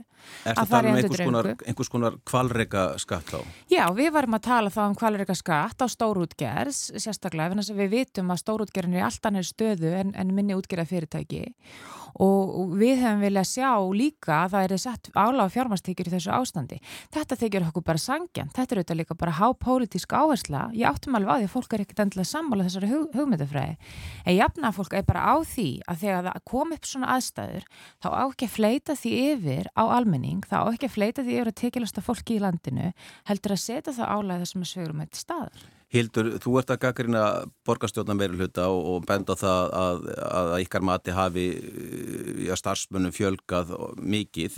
Er 0.46 0.56
það 0.60 0.72
tala 0.72 0.92
um 0.94 1.00
einhvers 1.00 1.24
konar, 1.26 1.52
einhvers 1.66 1.92
konar 1.92 2.18
kvalreika 2.28 2.86
skatt 3.02 3.34
á? 3.36 3.40
Já, 3.72 3.84
við 3.98 4.14
varum 4.16 4.38
að 4.38 4.46
tala 4.48 4.74
þá 4.74 4.82
um 4.86 4.98
kvalreika 5.02 5.36
skatt 5.38 5.82
á 5.82 5.88
stórútgerðs 5.90 6.82
sérstaklega, 7.02 7.66
við 7.76 7.94
vitum 7.94 8.34
að 8.34 8.42
stórútgerðin 8.46 9.00
er 9.00 9.10
alltaf 9.10 9.36
nær 9.36 9.48
stöðu 9.48 9.94
en, 10.00 10.16
en 10.16 10.34
minni 10.36 10.58
útgerða 10.58 10.90
fyrirtæki 10.90 11.46
og 12.22 12.76
við 12.80 13.02
hefum 13.04 13.24
viljað 13.26 13.48
sjá 13.50 13.72
líka 13.92 14.38
að 14.46 14.54
það 14.54 14.66
er 14.66 14.80
sett 14.80 15.10
áláð 15.16 15.52
fjármastekjur 15.56 16.10
í 16.10 16.14
þessu 16.14 16.32
ástandi. 16.32 16.78
Þetta 17.12 17.38
þykir 17.42 17.66
okkur 17.70 17.86
bara 17.90 18.02
sangjan, 18.02 18.52
þetta 18.56 18.76
er 18.76 18.82
auðvitað 18.82 19.00
líka 19.02 19.18
bara 19.20 19.36
hápolítisk 19.36 20.16
áhersla. 20.16 20.70
Ég 20.76 20.88
áttum 20.88 21.18
alveg 21.20 21.32
á 21.32 21.38
því 21.42 21.50
að 21.50 21.54
fólk 21.56 21.76
er 21.76 21.84
ekkert 21.84 22.04
endilega 22.06 22.32
sammála 22.32 22.68
þessari 22.70 22.92
hug, 22.94 23.10
hugmyndafræði. 23.16 23.76
En 24.24 24.38
jafna 24.38 24.72
fólk 24.76 24.96
er 24.96 25.08
bara 25.08 25.26
á 25.28 25.36
því 25.44 25.70
að 25.84 26.06
þegar 26.06 26.30
það 26.30 26.46
kom 26.54 26.76
upp 26.78 26.90
svona 26.92 27.12
aðstæður 27.18 27.68
þá 28.00 28.10
á 28.16 28.26
ekki 28.36 28.50
að 28.50 28.56
fleita 28.58 28.98
því 29.00 29.14
yfir 29.32 29.72
á 29.80 29.84
almenning, 29.96 30.44
þá 30.44 30.58
ekki 30.74 30.90
að 30.90 30.98
fleita 30.98 31.24
því 31.24 31.38
yfir 31.40 31.52
að 31.52 31.62
tekilasta 31.62 32.04
fólki 32.04 32.36
í 32.36 32.44
landinu 32.44 32.92
heldur 33.30 33.56
að 33.56 33.64
setja 33.64 33.96
það 33.96 34.12
álæða 34.12 34.52
sem 34.52 34.66
að 34.66 34.72
svegurum 34.74 35.02
eitt 35.06 35.20
staðar. 35.20 35.66
Hildur, 35.96 36.28
þú 36.44 36.58
ert 36.60 36.72
að 36.74 36.80
gaggrina 36.82 37.22
borgarstjórna 37.64 38.16
meiri 38.18 38.36
hluta 38.36 38.66
og, 38.74 38.80
og 38.90 39.06
benda 39.08 39.36
það 39.40 39.70
að, 39.80 40.08
að, 40.10 40.50
að 40.50 40.64
ykkar 40.66 40.84
mati 40.84 41.14
hafi 41.16 41.46
ja, 42.44 42.58
starfsmönnum 42.60 43.14
fjölgað 43.16 43.72
mikið. 44.02 44.58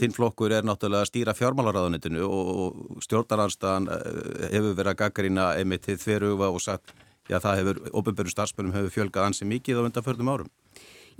Þinn 0.00 0.16
flokkur 0.16 0.54
er 0.56 0.64
náttúrulega 0.64 1.04
að 1.04 1.10
stýra 1.10 1.36
fjármálaráðunitinu 1.36 2.24
og 2.24 3.02
stjórnaranstaðan 3.04 3.90
hefur 4.54 4.78
verið 4.78 4.94
að 4.94 5.00
gaggrina 5.02 5.50
einmitt 5.58 5.84
til 5.90 5.98
þverjuga 6.00 6.48
og 6.54 6.64
sagt 6.64 6.94
já 7.28 7.36
það 7.42 7.60
hefur, 7.60 7.84
ofinbjörnum 7.92 8.36
starfsmönnum 8.38 8.76
hefur 8.78 8.96
fjölgað 8.96 9.28
ansi 9.28 9.48
mikið 9.48 9.82
á 9.82 9.86
undanförnum 9.90 10.32
árum. 10.32 10.52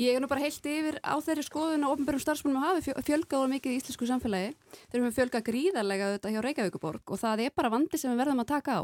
Ég 0.00 0.16
er 0.16 0.22
nú 0.22 0.28
bara 0.30 0.40
heilt 0.40 0.66
yfir 0.68 0.96
á 1.04 1.14
þeirri 1.20 1.44
skoðun 1.44 1.84
að 1.84 1.96
ofnbjörnum 1.96 2.22
starfsmannum 2.24 2.64
hafi 2.64 2.94
fjölgað 3.04 3.50
mikið 3.52 3.74
í 3.74 3.80
íslensku 3.80 4.08
samfélagi. 4.08 4.54
Þeir 4.88 5.02
eru 5.02 5.12
fjölgað 5.18 5.44
gríðarlega 5.50 6.08
auðvitað 6.08 6.32
hjá 6.36 6.40
Reykjavíkuborg 6.46 7.12
og 7.12 7.20
það 7.20 7.44
er 7.44 7.52
bara 7.56 7.72
vandi 7.74 8.00
sem 8.00 8.12
við 8.12 8.22
verðum 8.22 8.40
að 8.44 8.52
taka 8.54 8.78
á. 8.80 8.82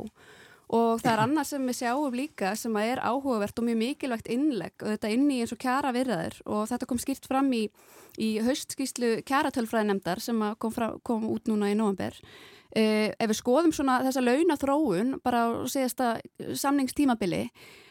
Og 0.68 1.00
það 1.00 1.12
er 1.14 1.22
annað 1.22 1.46
sem 1.48 1.64
við 1.64 1.78
sjáum 1.78 2.16
líka 2.18 2.50
sem 2.60 2.74
er 2.82 3.00
áhugavert 3.00 3.56
og 3.56 3.64
mjög 3.64 3.78
mikilvægt 3.80 4.28
innlegg 4.28 4.84
og 4.84 4.90
þetta 4.92 5.12
inn 5.14 5.30
í 5.32 5.38
eins 5.40 5.54
og 5.54 5.62
kjara 5.62 5.94
virðaðir 5.96 6.36
og 6.44 6.66
þetta 6.68 6.88
kom 6.90 7.00
skýrt 7.00 7.28
fram 7.30 7.48
í, 7.56 7.62
í 8.20 8.28
haustskýslu 8.44 9.14
kjaratölfræðinemdar 9.30 10.20
sem 10.20 10.44
kom, 10.60 10.74
fra, 10.74 10.90
kom 11.00 11.24
út 11.32 11.48
núna 11.48 11.72
í 11.72 11.78
november. 11.78 12.12
Eh, 12.78 13.10
ef 13.18 13.30
við 13.32 13.38
skoðum 13.40 13.72
svona 13.74 13.98
þessa 14.04 14.22
launathróun 14.22 15.16
bara 15.24 15.46
á 15.50 15.66
síðasta 15.66 16.18
samningstímabili 16.54 17.48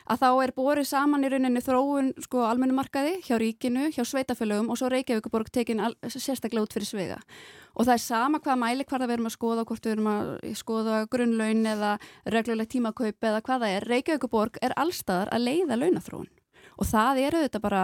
að 0.07 0.21
þá 0.21 0.27
er 0.45 0.53
borið 0.55 0.87
saman 0.87 1.25
í 1.27 1.31
rauninni 1.33 1.63
þróun 1.65 2.13
sko 2.23 2.45
almennumarkaði 2.47 3.17
hjá 3.25 3.35
ríkinu, 3.41 3.89
hjá 3.91 4.05
sveitafölögum 4.07 4.69
og 4.71 4.79
svo 4.79 4.87
Reykjavíkuborg 4.93 5.51
tekin 5.51 5.81
sérstaklega 6.07 6.63
út 6.63 6.77
fyrir 6.77 6.87
svega. 6.87 7.17
Og 7.75 7.83
það 7.83 7.97
er 7.97 8.03
sama 8.05 8.39
hvaða 8.39 8.59
mæli 8.61 8.87
hvaða 8.87 9.09
við 9.09 9.17
erum 9.17 9.27
að 9.27 9.35
skoða, 9.35 9.67
hvort 9.67 9.89
við 9.89 9.95
erum 9.97 10.09
að 10.13 10.31
skoða 10.61 11.03
grunnlaun 11.11 11.71
eða 11.73 11.93
reglulegt 12.37 12.71
tímakaup 12.77 13.27
eða 13.31 13.43
hvaða 13.43 13.73
er. 13.75 13.89
Reykjavíkuborg 13.91 14.61
er 14.63 14.77
allstaðar 14.79 15.33
að 15.35 15.49
leiða 15.49 15.81
launathróun 15.81 16.31
og 16.77 16.85
það 16.87 17.23
eru 17.25 17.43
þetta 17.43 17.59
bara 17.63 17.83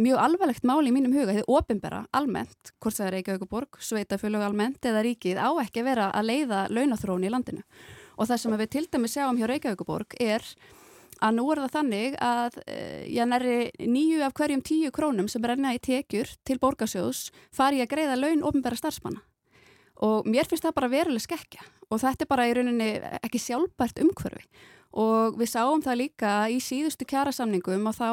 mjög 0.00 0.20
alvarlegt 0.20 0.64
máli 0.66 0.90
í 0.90 0.94
mínum 0.94 1.14
huga, 1.14 1.34
þið 1.36 1.50
ofinbera 1.50 2.04
almennt, 2.14 2.72
hvort 2.82 2.96
það 2.98 3.06
er 3.06 3.14
Reykjavíkuborg, 3.18 3.78
sveitafölög 3.78 4.42
almennt 4.42 4.86
eða 4.86 5.04
ríkið 5.06 5.38
á 5.38 5.50
ekki 5.62 5.82
að 5.82 5.90
vera 5.90 6.08
að 6.10 6.30
leiða 6.30 6.62
launathróun 6.70 7.26
í 7.26 7.30
landinu. 7.30 7.62
Og 8.18 8.30
það 8.30 8.40
sem 8.42 8.56
við 8.58 8.72
til 8.74 8.86
dæmi 8.90 9.10
sjáum 9.10 9.38
hjá 9.38 9.46
Reykjavíkuborg 9.50 10.16
er 10.22 10.46
að 11.22 11.36
nú 11.38 11.44
er 11.52 11.62
það 11.62 11.74
þannig 11.76 12.16
að 12.22 12.58
já, 13.10 13.22
næri 13.28 13.58
nýju 13.78 14.24
af 14.26 14.34
hverjum 14.34 14.64
tíu 14.66 14.90
krónum 14.94 15.28
sem 15.30 15.44
renna 15.44 15.74
í 15.76 15.82
tekjur 15.82 16.30
til 16.46 16.58
borgarsjóðs 16.62 17.28
fari 17.54 17.82
að 17.82 17.92
greiða 17.94 18.18
laun 18.18 18.44
ofinbæra 18.46 18.78
starfsmanna. 18.80 19.22
Og 20.02 20.26
mér 20.26 20.48
finnst 20.50 20.66
það 20.66 20.78
bara 20.80 20.90
veruleg 20.90 21.22
skekja 21.22 21.62
og 21.86 22.00
þetta 22.02 22.26
er 22.26 22.30
bara 22.30 22.48
í 22.50 22.54
rauninni 22.56 22.88
ekki 23.22 23.38
sjálfbært 23.38 24.02
umhverfi. 24.02 24.42
Og 24.94 25.38
við 25.38 25.50
sáum 25.50 25.82
það 25.82 26.00
líka 26.02 26.32
í 26.50 26.58
síðustu 26.62 27.06
kjærasamningum 27.06 27.86
að 27.90 28.00
þá 28.02 28.10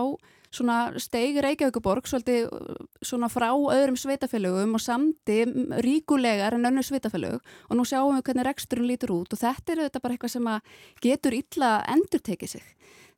svona 0.51 0.77
steig 0.99 1.39
Reykjavíkuborg 1.43 2.07
svolítið 2.09 2.49
svona 3.05 3.29
frá 3.31 3.49
öðrum 3.51 3.97
sveitafélögum 3.99 4.75
og 4.75 4.83
samti 4.83 5.45
ríkulegar 5.85 6.57
en 6.57 6.67
önnu 6.69 6.83
sveitafélög 6.83 7.39
og 7.39 7.77
nú 7.79 7.85
sjáum 7.87 8.17
við 8.17 8.25
hvernig 8.29 8.47
reksturinn 8.49 8.89
lítur 8.91 9.15
út. 9.15 9.31
Og 9.31 9.39
þetta 9.39 9.73
er 9.73 9.83
auðvitað 9.85 10.05
bara 10.05 10.17
eitthvað 10.17 10.35
sem 10.35 10.51
getur 11.01 11.37
illa 11.39 11.71
endur 11.91 12.23
tekið 12.23 12.55
sig. 12.57 12.65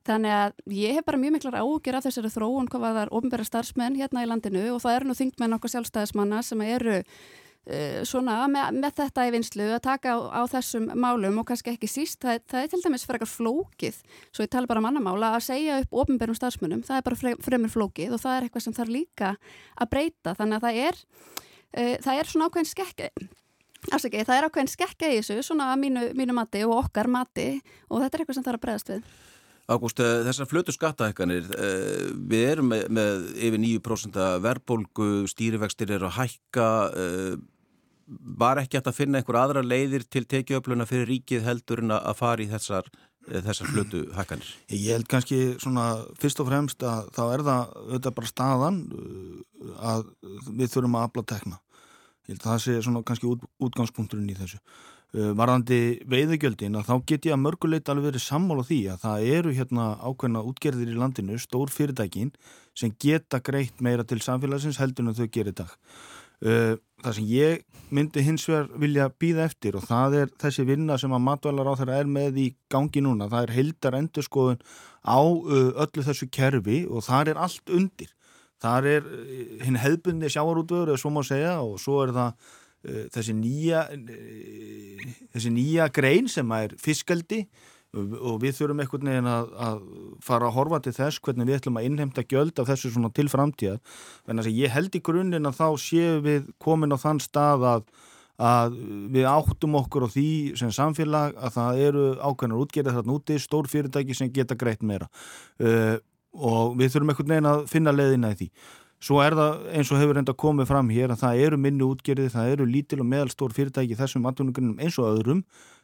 Þannig 0.04 0.34
að 0.36 0.58
ég 0.76 0.98
hef 0.98 1.06
bara 1.06 1.18
mjög 1.18 1.38
miklar 1.38 1.62
ágjör 1.64 1.96
af 1.96 2.04
þessari 2.04 2.30
þróun 2.34 2.68
hvað 2.68 2.82
var 2.84 2.98
þar 2.98 3.14
ofnbæra 3.18 3.46
starfsmenn 3.48 3.96
hérna 3.96 4.24
í 4.24 4.28
landinu. 4.28 4.66
Og 4.74 4.82
það 4.84 4.98
eru 4.98 5.08
nú 5.08 5.16
þingmenn 5.16 5.56
okkar 5.56 5.72
sjálfstæðismanna 5.72 6.42
sem 6.44 6.60
eru 6.66 6.98
uh, 7.00 7.14
svona 8.04 8.42
með, 8.50 8.80
með 8.82 8.96
þetta 8.98 9.22
í 9.24 9.30
vinslu 9.32 9.68
að 9.72 9.82
taka 9.86 10.16
á, 10.16 10.18
á 10.36 10.42
þessum 10.52 10.90
málum 11.00 11.38
og 11.40 11.46
kannski 11.48 11.72
ekki 11.72 11.88
síst, 11.88 12.18
það, 12.20 12.42
það 12.50 12.64
er 12.66 12.72
til 12.72 12.80
dæmis 12.84 13.06
eitthvað 13.06 13.30
flókið, 13.32 14.00
svo 14.28 14.44
ég 14.44 14.50
tala 14.52 14.68
bara 14.68 14.82
mannamála 14.84 15.30
að 15.38 15.46
segja 15.46 15.78
upp 15.80 15.96
ofnbærum 16.04 16.36
starfsmennum, 16.36 16.82
það 16.84 17.00
er 17.00 17.06
bara 17.06 17.36
fremur 17.46 17.72
flókið 17.72 18.18
og 18.18 18.20
það 18.20 18.36
er 18.36 18.48
eitthvað 18.48 18.66
sem 18.66 18.76
þarf 18.76 18.92
líka 18.92 19.32
að 19.80 19.90
breyta, 19.94 20.36
þannig 20.36 20.58
að 20.58 20.66
það 20.66 20.82
er 20.82 21.00
uh, 21.00 21.96
það 22.04 22.20
er 22.20 22.30
svona 22.34 22.50
ákveðin 22.50 22.70
skekki 22.74 23.08
Afsaki, 23.92 24.22
það 24.24 24.38
er 24.38 24.46
ákveðin 24.48 24.72
skekka 24.72 25.10
í 25.12 25.20
þessu, 25.20 25.42
svona 25.44 25.68
mínu, 25.76 26.06
mínu 26.16 26.36
mati 26.36 26.62
og 26.64 26.78
okkar 26.78 27.08
mati 27.10 27.58
og 27.90 28.00
þetta 28.00 28.16
er 28.16 28.22
eitthvað 28.22 28.38
sem 28.38 28.46
þarf 28.46 28.60
að 28.60 28.62
bregðast 28.62 28.92
við. 28.92 29.08
Ágúst, 29.64 30.00
þessar 30.00 30.48
flötu 30.48 30.74
skattahækkanir, 30.76 31.46
við 32.28 32.42
erum 32.50 32.68
með, 32.68 32.82
með 32.92 33.28
yfir 33.46 33.62
9% 33.62 34.18
verðbólgu, 34.44 35.08
stýrivextir 35.32 35.94
eru 35.96 36.08
að 36.10 36.18
hækka, 36.18 36.66
var 38.06 38.60
ekki 38.60 38.78
hægt 38.78 38.90
að 38.90 38.98
finna 38.98 39.20
einhver 39.20 39.40
aðra 39.40 39.64
leiðir 39.64 40.04
til 40.10 40.24
tekiöfluna 40.28 40.86
fyrir 40.88 41.10
ríkið 41.10 41.44
heldur 41.46 41.82
en 41.84 41.96
að 41.96 42.16
fara 42.18 42.44
í 42.44 42.48
þessar, 42.50 42.88
þessar 43.28 43.70
flötu 43.72 44.02
hækkanir? 44.16 44.54
Ég 44.70 44.96
held 44.98 45.10
kannski 45.10 45.38
svona 45.62 45.86
fyrst 46.20 46.42
og 46.44 46.50
fremst 46.50 46.84
að 46.84 47.12
þá 47.16 47.22
er 47.26 47.44
það 47.48 47.76
auðvitað 47.82 48.16
bara 48.18 48.32
staðan 48.32 48.80
að 49.92 50.08
við 50.50 50.74
þurfum 50.74 50.98
að 50.98 51.06
afla 51.08 51.28
tekna. 51.34 51.60
Ég 52.24 52.34
held 52.34 52.42
að 52.44 52.50
það 52.50 52.64
sé 52.64 52.76
svona 52.84 53.04
kannski 53.08 53.30
út, 53.30 53.48
útgangspunkturinn 53.68 54.32
í 54.32 54.36
þessu. 54.38 54.60
Varðandi 55.14 55.78
veiðugjöldin 56.10 56.74
að 56.74 56.88
þá 56.88 56.94
get 57.06 57.26
ég 57.28 57.36
að 57.36 57.42
mörguleit 57.44 57.90
alveg 57.92 58.08
verið 58.08 58.22
sammála 58.24 58.64
því 58.66 58.78
að 58.90 59.04
það 59.04 59.26
eru 59.36 59.52
hérna 59.54 59.84
ákveðna 60.02 60.42
útgerðir 60.50 60.90
í 60.90 60.96
landinu, 60.98 61.36
stór 61.38 61.70
fyrirtækin 61.70 62.32
sem 62.74 62.90
geta 62.98 63.38
greitt 63.38 63.78
meira 63.84 64.02
til 64.02 64.18
samfélagsins 64.24 64.80
heldur 64.82 65.06
en 65.06 65.14
þau 65.14 65.28
gerir 65.30 65.54
dag. 65.54 65.76
Það 67.04 67.16
sem 67.18 67.28
ég 67.28 67.64
myndi 67.94 68.22
hins 68.24 68.46
vegar 68.48 68.68
vilja 68.80 69.10
býða 69.20 69.44
eftir 69.50 69.76
og 69.76 69.84
það 69.84 70.16
er 70.22 70.34
þessi 70.40 70.64
vinna 70.64 70.96
sem 71.00 71.12
að 71.12 71.24
matvælar 71.26 71.68
á 71.68 71.74
þeirra 71.76 72.00
er 72.00 72.10
með 72.10 72.40
í 72.40 72.46
gangi 72.72 73.02
núna, 73.04 73.28
það 73.28 73.46
er 73.46 73.54
heldar 73.58 73.98
endurskoðun 73.98 74.62
á 75.04 75.20
öllu 75.20 76.04
þessu 76.06 76.30
kerfi 76.32 76.84
og 76.88 77.04
það 77.04 77.34
er 77.34 77.40
allt 77.44 77.72
undir. 77.76 78.10
Það 78.64 78.88
er 78.94 79.08
hinn 79.66 79.80
hefðbundi 79.82 80.30
sjáarútvöður 80.32 80.94
eða 80.94 81.02
svo 81.02 81.12
má 81.12 81.20
segja 81.28 81.58
og 81.60 81.76
svo 81.82 82.00
er 82.06 82.14
það 82.16 82.52
þessi 82.84 83.34
nýja 83.36 83.84
þessi 85.34 85.52
nýja 85.52 85.90
grein 85.92 86.28
sem 86.28 86.50
er 86.56 86.74
fiskaldi 86.80 87.44
og 87.94 88.40
við 88.42 88.56
þurfum 88.58 88.80
einhvern 88.82 89.10
veginn 89.10 89.28
að, 89.30 89.50
að 89.66 89.82
fara 90.24 90.48
að 90.48 90.56
horfa 90.58 90.80
til 90.84 90.94
þess 90.96 91.20
hvernig 91.24 91.48
við 91.48 91.58
ætlum 91.58 91.78
að 91.80 91.88
innheimta 91.88 92.24
gjöld 92.30 92.58
af 92.60 92.70
þessu 92.70 92.92
svona 92.94 93.12
til 93.14 93.26
framtíðar. 93.32 93.80
En 94.26 94.40
þess 94.40 94.50
að 94.50 94.60
ég 94.62 94.74
held 94.74 94.98
í 94.98 95.02
grunninn 95.04 95.50
að 95.50 95.60
þá 95.60 95.68
séum 95.84 96.24
við 96.26 96.48
komin 96.62 96.94
á 96.94 96.98
þann 97.00 97.22
stað 97.22 97.66
að, 97.70 97.84
að 98.52 98.78
við 99.14 99.28
áttum 99.30 99.78
okkur 99.82 100.08
á 100.10 100.14
því 100.14 100.30
sem 100.60 100.72
samfélag 100.74 101.36
að 101.38 101.58
það 101.58 101.84
eru 101.88 102.06
ákveðnar 102.18 102.64
útgerðið 102.64 102.98
þarna 102.98 103.18
úti, 103.18 103.38
stór 103.42 103.70
fyrirtæki 103.70 104.18
sem 104.18 104.32
geta 104.34 104.58
greitt 104.58 104.82
meira. 104.82 105.10
Uh, 105.62 105.96
og 106.34 106.74
við 106.80 106.96
þurfum 106.96 107.12
einhvern 107.12 107.36
veginn 107.36 107.52
að 107.52 107.68
finna 107.70 107.94
leðina 107.94 108.32
í 108.34 108.40
því 108.40 108.48
Svo 109.04 109.20
er 109.20 109.34
það 109.36 109.64
eins 109.76 109.90
og 109.92 110.00
hefur 110.00 110.16
enda 110.16 110.32
komið 110.32 110.68
fram 110.70 110.90
hér 110.94 111.12
að 111.12 111.20
það 111.20 111.40
eru 111.44 111.56
minni 111.60 111.84
útgerði, 111.84 112.30
það 112.32 112.50
eru 112.54 112.66
lítil 112.70 113.02
og 113.02 113.08
meðalstór 113.10 113.52
fyrirtæki 113.52 113.98
þessum 113.98 114.28
atvinnugrunnum 114.30 114.78
eins 114.80 114.96
og 115.00 115.10
öðrum 115.10 115.42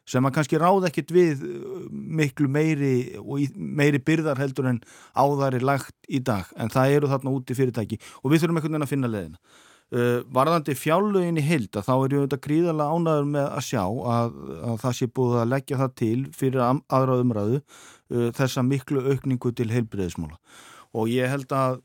sem 0.09 0.25
að 0.25 0.37
kannski 0.39 0.61
ráð 0.61 0.87
ekkit 0.89 1.13
við 1.13 1.43
miklu 1.91 2.49
meiri 2.49 2.93
meiri 3.57 4.01
byrðar 4.07 4.41
heldur 4.41 4.71
en 4.71 4.79
áðari 5.13 5.61
lagt 5.61 5.97
í 6.09 6.23
dag 6.25 6.49
en 6.57 6.73
það 6.73 6.95
eru 6.97 7.11
þarna 7.11 7.35
úti 7.37 7.57
fyrirtæki 7.59 8.01
og 8.23 8.33
við 8.33 8.45
þurfum 8.45 8.61
einhvern 8.61 8.73
veginn 8.73 8.89
að 8.89 8.95
finna 8.95 9.13
leðina. 9.13 9.43
Uh, 9.91 10.23
varðandi 10.31 10.77
fjálugin 10.79 11.39
í 11.41 11.43
hild 11.43 11.75
að 11.75 11.89
þá 11.89 11.95
er 11.97 12.13
ég 12.15 12.21
auðvitað 12.21 12.43
gríðarlega 12.45 12.95
ánæður 12.95 13.25
með 13.35 13.47
að 13.49 13.65
sjá 13.67 13.83
að, 13.83 14.37
að 14.69 14.77
það 14.85 14.93
sé 14.97 15.09
búið 15.19 15.39
að 15.41 15.49
leggja 15.51 15.79
það 15.81 15.97
til 15.99 16.19
fyrir 16.39 16.61
aðra 16.63 17.17
umræðu 17.25 17.59
uh, 17.59 18.29
þessa 18.39 18.63
miklu 18.63 19.03
aukningu 19.11 19.51
til 19.59 19.67
heilbreyðismóla 19.75 20.39
og 20.95 21.11
ég 21.11 21.35
held 21.35 21.51
að 21.59 21.81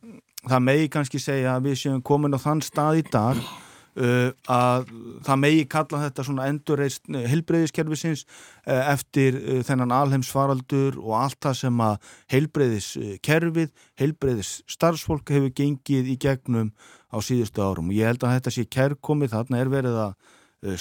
það 0.49 0.65
megi 0.69 0.89
kannski 0.93 1.21
segja 1.21 1.55
að 1.55 1.69
við 1.69 1.79
séum 1.81 2.01
komin 2.05 2.35
á 2.35 2.39
þann 2.41 2.63
stað 2.65 2.99
í 3.01 3.05
dag 3.11 3.39
uh, 3.39 4.29
að 4.51 4.87
það 5.25 5.41
megi 5.41 5.65
kalla 5.71 6.01
þetta 6.03 6.25
svona 6.27 6.47
endurreist 6.51 7.09
heilbreyðiskerfisins 7.09 8.25
uh, 8.25 8.93
eftir 8.93 9.39
uh, 9.39 9.59
þennan 9.67 9.95
alheimsfaraldur 9.95 10.99
og 11.01 11.17
allt 11.19 11.39
það 11.47 11.59
sem 11.63 11.83
að 11.87 12.13
heilbreyðiskerfið, 12.35 13.75
heilbreyðis 14.01 14.55
starfsfólk 14.75 15.35
hefur 15.35 15.53
gengið 15.57 16.13
í 16.13 16.17
gegnum 16.21 16.73
á 17.09 17.17
síðustu 17.23 17.63
árum. 17.63 17.91
Og 17.91 17.99
ég 17.99 18.11
held 18.11 18.25
að 18.25 18.39
þetta 18.39 18.55
sé 18.55 18.65
kærkomið, 18.77 19.35
þarna 19.35 19.61
er 19.61 19.71
verið 19.71 20.01
að 20.07 20.17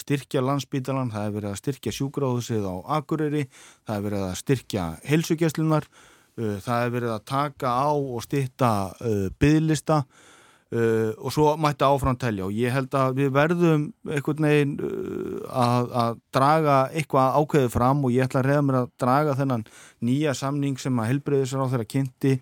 styrkja 0.00 0.40
landsbítalan, 0.40 1.10
það 1.12 1.26
er 1.26 1.32
verið 1.34 1.50
að 1.50 1.58
styrkja 1.60 1.92
sjúgráðusið 1.92 2.64
á 2.64 2.74
Akureyri, 2.96 3.42
það 3.84 3.96
er 3.96 4.04
verið 4.06 4.22
að 4.24 4.36
styrkja 4.40 4.84
heilsugjastlunar 5.04 5.88
það 6.34 6.84
er 6.84 6.94
verið 6.94 7.14
að 7.14 7.26
taka 7.30 7.70
á 7.70 7.90
og 7.94 8.22
stitta 8.24 8.70
uh, 8.98 9.26
byðlista 9.38 10.00
uh, 10.02 11.10
og 11.14 11.34
svo 11.34 11.52
mætti 11.60 11.86
áframtælja 11.86 12.48
og 12.48 12.56
ég 12.56 12.74
held 12.74 12.96
að 12.98 13.20
við 13.20 13.30
verðum 13.36 13.84
einhvern 14.10 14.48
veginn 14.48 14.74
uh, 14.82 15.38
að, 15.48 15.94
að 16.02 16.18
draga 16.34 16.78
eitthvað 16.90 17.38
ákveðið 17.38 17.72
fram 17.76 18.02
og 18.02 18.16
ég 18.16 18.26
ætla 18.26 18.42
að 18.42 18.50
reyða 18.50 18.66
mér 18.66 18.80
að 18.80 18.90
draga 19.04 19.38
þennan 19.38 19.66
nýja 20.10 20.34
samning 20.38 20.80
sem 20.82 20.98
að 20.98 21.10
helbreyðisar 21.12 21.62
á 21.62 21.70
þeirra 21.72 21.90
kynnti 21.94 22.36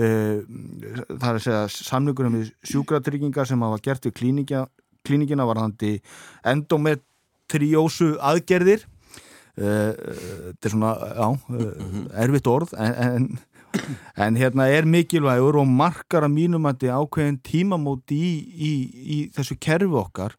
það 0.00 1.24
er 1.28 1.34
að 1.34 1.42
segja 1.44 1.64
samningunum 1.74 2.36
við 2.38 2.52
sjúkratryggingar 2.70 3.48
sem 3.48 3.64
hafa 3.66 3.80
gert 3.82 4.06
við 4.06 4.14
klíningina 5.02 5.48
varðandi 5.48 5.96
endometriósu 6.46 8.14
aðgerðir 8.22 8.86
þetta 9.60 10.68
er 10.68 10.74
svona, 10.74 10.92
já, 11.14 11.28
mhm. 11.52 12.04
erfitt 12.24 12.50
orð 12.50 12.74
en, 12.80 12.94
en, 13.06 13.26
en 14.26 14.38
hérna 14.40 14.68
er 14.72 14.88
mikilvægur 14.88 15.60
og 15.60 15.68
markar 15.68 16.26
að 16.26 16.36
mínum 16.36 16.68
að 16.68 16.78
þetta 16.78 16.90
er 16.90 17.02
ákveðin 17.04 17.40
tímamóti 17.46 18.20
í, 18.20 18.32
í, 18.70 18.72
í 19.16 19.18
þessu 19.36 19.58
kerfi 19.60 20.00
okkar 20.00 20.36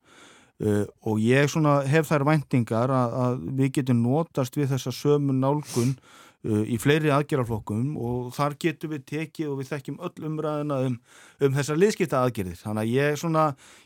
uh, 0.65 0.85
og 1.05 1.21
ég 1.23 1.51
svona 1.51 1.81
hef 1.89 2.09
þær 2.09 2.27
væntingar 2.31 2.95
að, 2.95 3.19
að 3.25 3.37
við 3.61 3.75
getum 3.79 4.01
notast 4.05 4.57
við 4.57 4.73
þessa 4.73 4.95
sömu 4.95 5.37
nálgun 5.37 5.95
í 6.41 6.77
fleiri 6.81 7.11
aðgerðarflokkum 7.13 7.97
og 8.01 8.31
þar 8.33 8.55
getum 8.61 8.91
við 8.95 9.03
tekið 9.11 9.49
og 9.51 9.59
við 9.59 9.67
þekkjum 9.69 9.99
öll 10.07 10.25
umræðina 10.25 10.77
um, 10.87 10.95
um 11.45 11.57
þessar 11.57 11.77
liðskipta 11.77 12.21
aðgerðir 12.25 12.57
þannig 12.57 12.81
að 12.81 12.93
ég 12.95 13.11
er 13.11 13.19
svona, 13.21 13.43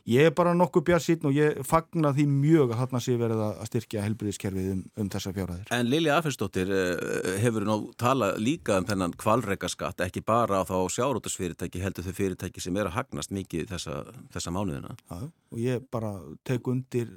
ég 0.08 0.30
er 0.30 0.36
bara 0.38 0.54
nokkuð 0.56 0.86
bjart 0.88 1.04
sín 1.04 1.28
og 1.28 1.36
ég 1.36 1.60
fagna 1.68 2.14
því 2.16 2.26
mjög 2.32 2.72
að 2.72 2.80
þarna 2.84 3.02
sé 3.04 3.18
verið 3.20 3.42
að 3.44 3.60
styrkja 3.70 4.06
helbriðiskerfið 4.06 4.70
um, 4.72 4.84
um 5.04 5.10
þessar 5.12 5.36
fjárhæðir. 5.36 5.74
En 5.76 5.90
Lili 5.92 6.14
Afelsdóttir 6.16 6.72
uh, 6.72 7.34
hefur 7.44 7.68
nú 7.68 7.78
talað 8.00 8.40
líka 8.40 8.80
um 8.80 8.88
þennan 8.88 9.18
kvalreikaskatt, 9.20 10.06
ekki 10.08 10.24
bara 10.24 10.64
á 10.64 10.68
þá 10.70 10.78
sjárótusfyrirtæki, 10.96 11.84
heldur 11.84 12.08
þau 12.08 12.16
fyrirtæki 12.22 12.64
sem 12.64 12.80
er 12.80 12.88
að 12.88 13.02
hagnast 13.02 13.36
mikið 13.36 13.68
þessa, 13.74 14.00
þessa 14.32 14.56
mánuðina. 14.56 14.96
Já, 15.12 15.28
og 15.28 15.60
ég 15.60 15.84
bara 15.92 16.16
tek 16.48 16.72
undir 16.72 17.12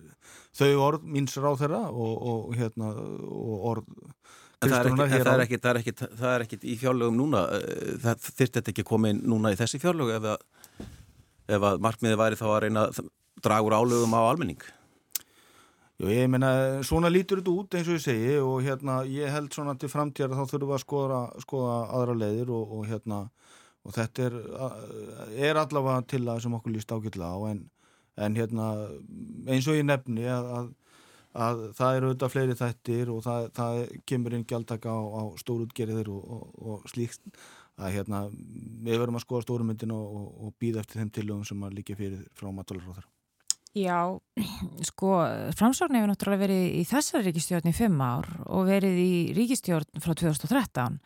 þau 0.58 0.72
orð 0.88 1.06
míns 1.06 1.38
En 4.58 4.72
það 4.72 4.78
er, 4.78 4.88
ekki, 4.88 5.18
það, 5.22 5.28
er 5.30 5.42
ekki, 5.44 5.58
það, 5.62 5.70
er 5.70 5.78
ekki, 5.78 5.92
það 6.18 6.32
er 6.32 6.44
ekkit 6.44 6.64
í 6.66 6.72
fjárlögum 6.80 7.18
núna, 7.20 7.44
eh, 7.54 7.92
það 8.02 8.24
þurft 8.24 8.56
þetta 8.56 8.72
ekki 8.72 8.84
að 8.88 8.88
inn 9.12 9.20
núna 9.30 9.52
í 9.54 9.58
þessi 9.58 9.78
fjárlögu 9.78 10.16
ef 10.16 10.26
að, 10.32 10.88
ef 11.54 11.66
að 11.68 11.84
markmiði 11.86 12.18
væri 12.18 12.38
þá 12.40 12.46
að 12.48 12.58
reyna 12.64 12.82
að 12.88 12.98
draga 13.44 13.68
úr 13.68 13.76
álögum 13.78 14.16
á 14.18 14.20
almenning? 14.24 14.64
Jú, 15.98 16.10
ég 16.10 16.26
meina, 16.30 16.50
svona 16.86 17.10
lítur 17.10 17.38
þetta 17.38 17.54
út 17.54 17.76
eins 17.78 17.88
og 17.90 18.00
ég 18.00 18.02
segi 18.02 18.34
og 18.42 18.66
hérna, 18.66 19.00
ég 19.06 19.30
held 19.34 19.54
svona 19.54 19.76
til 19.78 19.90
framtíðar 19.90 20.34
þá 20.34 20.42
þurfum 20.50 20.72
við 20.72 20.76
að 20.76 20.84
skoða, 20.84 21.22
skoða 21.42 21.78
aðra 21.98 22.18
leiðir 22.18 22.52
og, 22.54 22.74
og 22.74 22.84
hérna, 22.90 23.22
og 23.86 23.94
þetta 23.94 24.26
er, 24.26 24.36
er 25.50 25.62
allavega 25.62 26.02
til 26.10 26.24
að 26.26 26.42
sem 26.42 26.58
okkur 26.58 26.74
líst 26.74 26.94
ágætla 26.94 27.30
á 27.30 27.38
en, 27.52 27.64
en 28.26 28.38
hérna, 28.38 28.68
eins 29.46 29.70
og 29.70 29.78
ég 29.78 29.86
nefni 29.86 30.26
að, 30.30 30.52
að 30.58 30.68
að 31.36 31.62
það 31.76 31.96
eru 31.96 32.08
auðvitað 32.08 32.32
fleiri 32.34 32.56
þættir 32.58 33.12
og 33.12 33.22
það, 33.26 33.48
það 33.58 33.80
kemur 34.08 34.36
inn 34.36 34.46
gjaldtaka 34.48 34.94
á, 34.94 35.00
á 35.00 35.22
stórútgerðir 35.42 36.10
og, 36.12 36.22
og, 36.24 36.44
og 36.58 36.90
slíkt 36.90 37.20
að 37.78 37.94
hérna 37.94 38.24
við 38.32 38.98
verum 38.98 39.18
að 39.18 39.24
skoða 39.26 39.46
stórumyndin 39.46 39.94
og, 39.94 40.16
og 40.48 40.56
býða 40.60 40.82
eftir 40.82 41.02
þeim 41.02 41.12
tilögum 41.14 41.46
sem 41.46 41.62
að 41.62 41.78
líka 41.78 41.96
fyrir 41.98 42.24
frá 42.38 42.50
maturlaróðar. 42.54 43.06
Já, 43.76 44.16
sko, 44.88 45.10
framsókn 45.54 45.98
hefur 45.98 46.10
náttúrulega 46.10 46.46
verið 46.46 46.62
í 46.80 46.84
þessari 46.88 47.28
ríkistjórn 47.28 47.68
í 47.70 47.76
fimm 47.76 48.00
ár 48.02 48.26
og 48.48 48.64
verið 48.66 48.96
í 49.02 49.12
ríkistjórn 49.36 50.00
frá 50.02 50.16
2013 50.16 50.98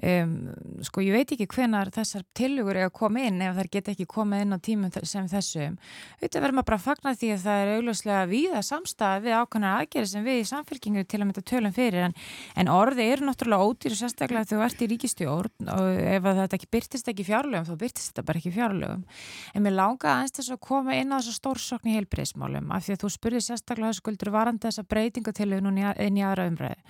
Um, 0.00 0.48
sko 0.80 1.02
ég 1.04 1.12
veit 1.12 1.32
ekki 1.34 1.44
hvenar 1.52 1.90
þessar 1.92 2.22
tilugur 2.36 2.78
er 2.78 2.86
að 2.88 2.94
koma 2.96 3.20
inn 3.28 3.42
ef 3.44 3.58
þær 3.58 3.68
geta 3.74 3.92
ekki 3.92 4.06
komið 4.08 4.44
inn 4.46 4.56
á 4.56 4.58
tímum 4.64 4.92
sem 5.04 5.26
þessum. 5.28 5.74
Auðvitað 6.16 6.44
verður 6.46 6.56
maður 6.56 6.68
bara 6.70 6.78
að 6.78 6.86
fagna 6.86 7.12
því 7.20 7.32
að 7.34 7.42
það 7.44 7.60
er 7.60 7.72
augljóslega 7.74 8.22
víða 8.30 8.62
samstæði 8.64 9.24
við 9.26 9.36
ákvæmlega 9.36 9.82
aðgerið 9.82 10.10
sem 10.14 10.24
við 10.24 10.38
í 10.40 10.46
samfélkingu 10.48 11.04
til 11.04 11.20
að 11.20 11.26
mynda 11.26 11.44
tölum 11.50 11.74
fyrir 11.76 12.06
en, 12.06 12.16
en 12.56 12.72
orði 12.72 13.08
eru 13.12 13.28
náttúrulega 13.28 13.66
ódýr 13.68 13.96
og 13.96 14.00
sérstaklega 14.00 14.48
þú 14.48 14.62
ert 14.64 14.80
í 14.80 14.88
ríkistjórn 14.94 15.70
og 15.74 16.00
ef 16.14 16.30
þetta 16.30 16.58
ekki 16.60 16.70
byrtist 16.78 17.12
ekki 17.12 17.28
fjárlögum 17.28 17.68
þá 17.68 17.76
byrtist 17.84 18.12
þetta 18.14 18.26
bara 18.30 18.40
ekki 18.40 18.54
fjárlögum. 18.56 19.04
En 19.52 19.66
mér 19.66 19.76
langa 19.76 20.14
aðeins 20.14 20.36
þess 20.38 20.54
að 20.56 20.62
koma 20.64 20.96
inn 20.96 21.12
á 21.12 21.20
þessu 21.20 21.36
stórsokni 21.36 21.98
heilbreyðsmálum 21.98 22.72
af 22.72 22.88
því 22.88 22.96
að 22.96 23.04
þú 23.04 23.12
spurði 23.18 23.44
sérstaklega 23.44 24.00
skuldur 24.00 24.32
varandi 24.32 24.64
þessa 24.64 24.86
breytingatilög 24.88 25.64
núna 25.66 25.92
inn 26.00 26.16
í 26.16 26.24
aðra 26.24 26.48
umræði 26.48 26.80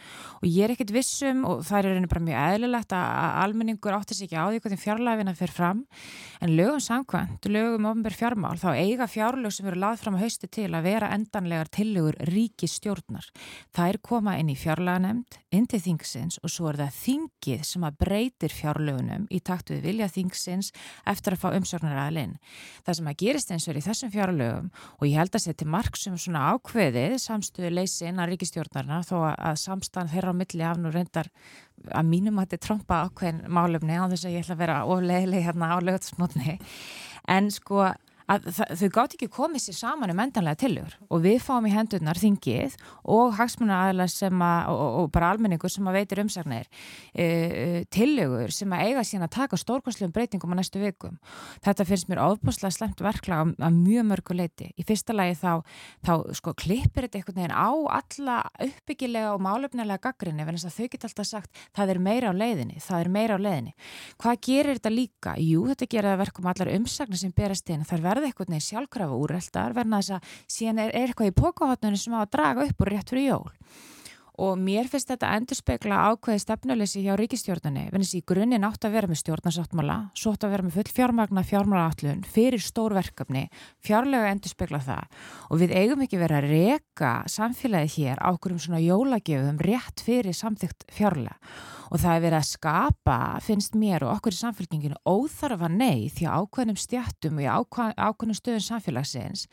og 0.41 0.47
ég 0.47 0.67
er 0.67 0.75
ekkit 0.77 0.95
vissum 0.95 1.43
og 1.49 1.65
það 1.67 1.91
er 1.91 2.09
bara 2.11 2.27
mjög 2.29 2.47
eðlilegt 2.55 2.95
að 2.95 3.00
almenningur 3.45 3.95
átti 3.97 4.17
sig 4.17 4.29
ekki 4.29 4.39
á 4.39 4.47
því 4.51 4.61
hvernig 4.63 4.83
fjárlæfina 4.83 5.35
fyrir 5.39 5.55
fram 5.55 5.85
en 6.41 6.55
lögum 6.57 6.81
samkvæmt, 6.81 7.49
lögum 7.53 7.89
ofnbér 7.91 8.17
fjármál 8.17 8.61
þá 8.61 8.71
eiga 8.75 9.07
fjárlög 9.11 9.53
sem 9.55 9.69
eru 9.69 9.81
lað 9.83 10.01
fram 10.01 10.17
á 10.17 10.23
hausti 10.23 10.49
til 10.49 10.71
að 10.73 10.87
vera 10.89 11.11
endanlegar 11.15 11.69
tillegur 11.69 12.17
ríkistjórnar. 12.31 13.27
Það 13.77 13.93
er 13.93 13.99
koma 14.05 14.37
inn 14.41 14.53
í 14.53 14.57
fjárlæganemnd, 14.59 15.39
inn 15.53 15.69
til 15.71 15.81
þingsins 15.85 16.41
og 16.43 16.53
svo 16.53 16.71
er 16.71 16.81
það 16.81 16.99
þingið 17.01 17.65
sem 17.69 17.87
að 17.87 17.99
breytir 18.05 18.55
fjárlögunum 18.55 19.27
í 19.31 19.41
takt 19.45 19.73
við 19.75 19.85
vilja 19.89 20.11
þingsins 20.13 20.73
eftir 21.09 21.37
að 21.37 21.43
fá 21.45 21.49
umsörnar 21.59 22.01
aðlinn. 22.07 22.37
Það 22.87 23.01
sem 23.01 23.11
að 23.13 23.19
gerist 23.25 23.53
eins 23.53 23.69
og 23.69 23.75
er 23.75 23.81
í 23.81 23.85
þessum 23.89 24.15
fjárlögum 24.15 24.71
og 24.99 25.09
ég 25.09 25.19
held 25.21 25.37
að 25.37 25.47
setja 25.47 25.69
marg 25.69 25.99
sem 26.01 26.17
svona 26.17 26.47
ákveðið 26.55 27.17
samstöðu 27.23 27.73
leysi 27.75 28.09
innan 28.09 28.31
ríkistjórnarna 28.31 29.03
þó 29.07 29.17
að 29.31 29.61
samstæðan 29.65 30.13
þeirra 30.15 30.35
á 30.35 30.41
milli 30.41 30.67
af 30.67 30.81
nú 30.81 30.93
reyndar 30.95 31.31
að 31.89 32.09
mínum 32.11 32.39
að 32.39 32.51
þetta 32.51 32.67
tromba 32.67 33.01
ákveðin 33.09 33.43
málumni 33.49 33.97
á 33.97 34.05
þess 34.11 34.27
að 34.27 34.35
ég 34.35 34.45
ætla 34.45 34.57
að 34.57 34.63
vera 34.65 34.79
oflegileg 34.85 35.47
hérna 35.47 35.73
á 35.73 35.77
lögutsmotni 35.81 36.57
en 37.37 37.51
sko 37.55 37.91
að 38.31 38.47
þau 38.79 38.89
gátt 38.95 39.15
ekki 39.17 39.29
komið 39.33 39.65
sér 39.65 39.77
saman 39.79 40.13
um 40.13 40.21
endanlega 40.23 40.61
tilur 40.63 40.95
og 41.09 41.23
við 41.25 41.41
fáum 41.43 41.67
í 41.67 41.73
hendurnar 41.75 42.19
þingið 42.21 42.77
og 43.11 43.35
hagsmuna 43.39 43.79
aðla 43.89 44.07
sem 44.11 44.45
að 44.45 44.71
og, 44.75 44.99
og 45.01 45.11
bara 45.15 45.33
almenningur 45.35 45.73
sem 45.73 45.89
að 45.91 45.99
veitir 45.99 46.23
umsagnir 46.23 46.69
e, 47.13 47.25
e 47.25 47.85
tilugur 47.93 48.55
sem 48.55 48.71
að 48.75 48.85
eiga 48.87 49.05
síðan 49.07 49.27
að 49.27 49.35
taka 49.37 49.61
stórkonslegum 49.61 50.15
breytingum 50.15 50.55
á 50.55 50.57
næstu 50.61 50.83
vikum. 50.83 51.19
Þetta 51.65 51.87
finnst 51.89 52.11
mér 52.11 52.23
ofbúslega 52.25 52.73
slemt 52.75 53.03
verklag 53.05 53.55
að 53.59 53.79
mjög 53.81 54.09
mörgu 54.11 54.37
leiti. 54.37 54.71
Í 54.79 54.87
fyrsta 54.87 55.17
lagi 55.17 55.37
þá, 55.41 55.63
þá 56.07 56.13
sko 56.39 56.55
klippir 56.59 57.07
þetta 57.07 57.21
einhvern 57.21 57.41
veginn 57.41 57.57
á 57.57 57.71
alla 57.99 58.37
uppbyggilega 58.67 59.35
og 59.35 59.45
málefnilega 59.45 60.05
gaggrinni 60.07 60.47
þess 60.51 60.69
að 60.69 60.77
þau 60.77 60.89
geta 60.93 61.09
alltaf 61.09 61.29
sagt 61.29 61.51
það 61.77 61.95
er 61.95 62.01
meira 62.03 62.31
á 62.31 62.35
leiðinni, 62.35 62.81
það 62.83 63.05
er 63.05 63.13
meira 63.15 63.39
á 63.39 63.41
leiðinni. 63.41 63.73
Hvað 64.21 64.41
gerir 64.47 64.79
þetta 64.79 64.93
líka? 64.95 65.35
Jú, 65.41 65.67
þetta 65.71 65.91
gerir 65.91 66.11
það 66.11 66.23
verkum 66.25 66.51
allar 66.51 66.73
umsagnir 66.75 67.19
verði 68.21 68.33
eitthvað 68.35 68.53
neði 68.53 68.67
sjálfkrafa 68.67 69.21
úrreldar 69.21 69.77
verna 69.77 70.01
þess 70.01 70.19
að 70.19 70.35
síðan 70.51 70.83
er, 70.85 70.93
er 70.93 71.09
eitthvað 71.09 71.31
í 71.31 71.39
pókahotnunni 71.41 72.01
sem 72.01 72.17
á 72.17 72.21
að 72.21 72.35
draga 72.37 72.67
upp 72.69 72.85
og 72.85 72.91
rétt 72.91 73.13
fyrir 73.13 73.31
jól. 73.31 73.49
Og 74.41 74.55
mér 74.57 74.87
finnst 74.89 75.11
þetta 75.11 75.35
endur 75.37 75.59
spekla 75.59 75.99
ákveði 76.09 76.41
stefnuleysi 76.41 77.03
hjá 77.05 77.13
ríkistjórnani 77.19 77.91
vennis 77.93 78.15
í 78.17 78.23
grunninn 78.25 78.65
átt 78.65 78.87
að 78.89 78.95
vera 78.95 79.11
með 79.11 79.21
stjórnarsáttmála 79.21 79.97
svo 80.17 80.33
átt 80.33 80.47
að 80.47 80.55
vera 80.55 80.65
með 80.65 80.79
full 80.79 80.95
fjármagna 80.97 81.45
fjármálaátlun 81.45 82.23
fyrir 82.25 82.65
stórverkefni 82.65 83.43
fjárlega 83.85 84.31
endur 84.33 84.55
spekla 84.55 84.81
það. 84.87 85.11
Og 85.53 85.61
við 85.61 85.75
eigum 85.77 86.07
ekki 86.07 86.23
verið 86.23 86.39
að 86.39 86.49
reka 86.55 87.13
samfélagi 87.29 87.93
hér 87.99 88.25
ákveðum 88.31 88.65
svona 88.65 88.81
jólagjöfum 88.81 89.61
rétt 89.67 90.07
fyrir 90.07 90.41
samþygt 90.41 90.89
fjárlega 90.89 91.37
og 91.91 92.01
það 92.01 92.17
er 92.17 92.25
verið 92.25 92.39
að 92.39 92.49
skapa, 92.49 93.19
finnst 93.45 93.77
mér 93.79 94.07
og 94.07 94.15
okkur 94.15 94.35
í 94.35 94.39
samfélkinginu, 94.39 94.99
óþarfa 95.05 95.71
nei 95.73 96.09
því 96.15 96.29
að 96.31 96.45
ákveðnum 96.45 96.81
stjættum 96.81 97.41
og 97.43 97.79
ákveðnum 97.99 98.39
stöðum 98.39 98.65
samfélagsins 98.65 99.47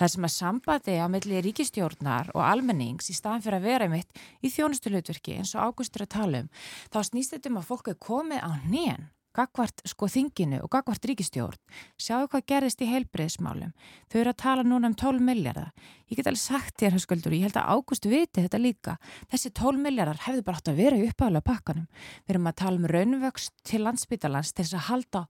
þar 0.00 0.12
sem 0.14 0.28
að 0.28 0.34
sambandi 0.36 0.98
á 0.98 1.06
melli 1.12 1.42
ríkistjórnar 1.44 2.32
og 2.34 2.44
almennings 2.46 3.12
í 3.12 3.16
staðan 3.16 3.44
fyrir 3.44 3.60
að 3.60 3.68
vera 3.68 3.90
mitt 3.92 4.22
í 4.40 4.52
þjónustulutverki 4.52 5.38
eins 5.38 5.54
og 5.56 5.72
águstur 5.72 6.06
að 6.06 6.14
tala 6.16 6.44
um, 6.44 6.52
þá 6.92 7.02
snýst 7.10 7.36
þetta 7.36 7.52
um 7.52 7.60
að 7.60 7.68
fólk 7.70 7.92
er 7.92 8.00
komið 8.00 8.40
á 8.44 8.50
nén 8.66 9.10
gagvart 9.36 9.82
sko 9.88 10.08
þinginu 10.12 10.62
og 10.64 10.70
gagvart 10.72 11.08
ríkistjórn 11.08 11.58
sjáu 12.00 12.28
hvað 12.28 12.46
gerðist 12.52 12.84
í 12.84 12.90
heilbreyðsmálum 12.90 13.74
þau 14.12 14.18
eru 14.20 14.32
að 14.34 14.42
tala 14.44 14.66
núna 14.66 14.92
um 14.92 14.96
12 14.98 15.24
miljardar 15.24 15.72
ég 16.12 16.20
get 16.20 16.28
alveg 16.28 16.42
sagt 16.42 16.76
þér, 16.80 16.96
höfskuldur, 16.98 17.32
ég 17.32 17.46
held 17.46 17.56
að 17.56 17.70
Ágúst 17.72 18.06
viti 18.10 18.42
þetta 18.44 18.60
líka, 18.60 18.96
þessi 19.32 19.52
12 19.56 19.80
miljardar 19.80 20.20
hefði 20.26 20.44
bara 20.44 20.60
átt 20.60 20.70
að 20.72 20.80
vera 20.82 20.98
í 20.98 21.06
uppáðlega 21.08 21.46
pakkanum. 21.48 21.86
Við 22.26 22.34
erum 22.34 22.50
að 22.50 22.58
tala 22.60 22.80
um 22.80 22.88
raunvöxt 22.92 23.54
til 23.68 23.80
landsbytalans 23.86 24.52
til 24.52 24.66
þess 24.66 24.76
að 24.76 24.86
halda 24.90 25.24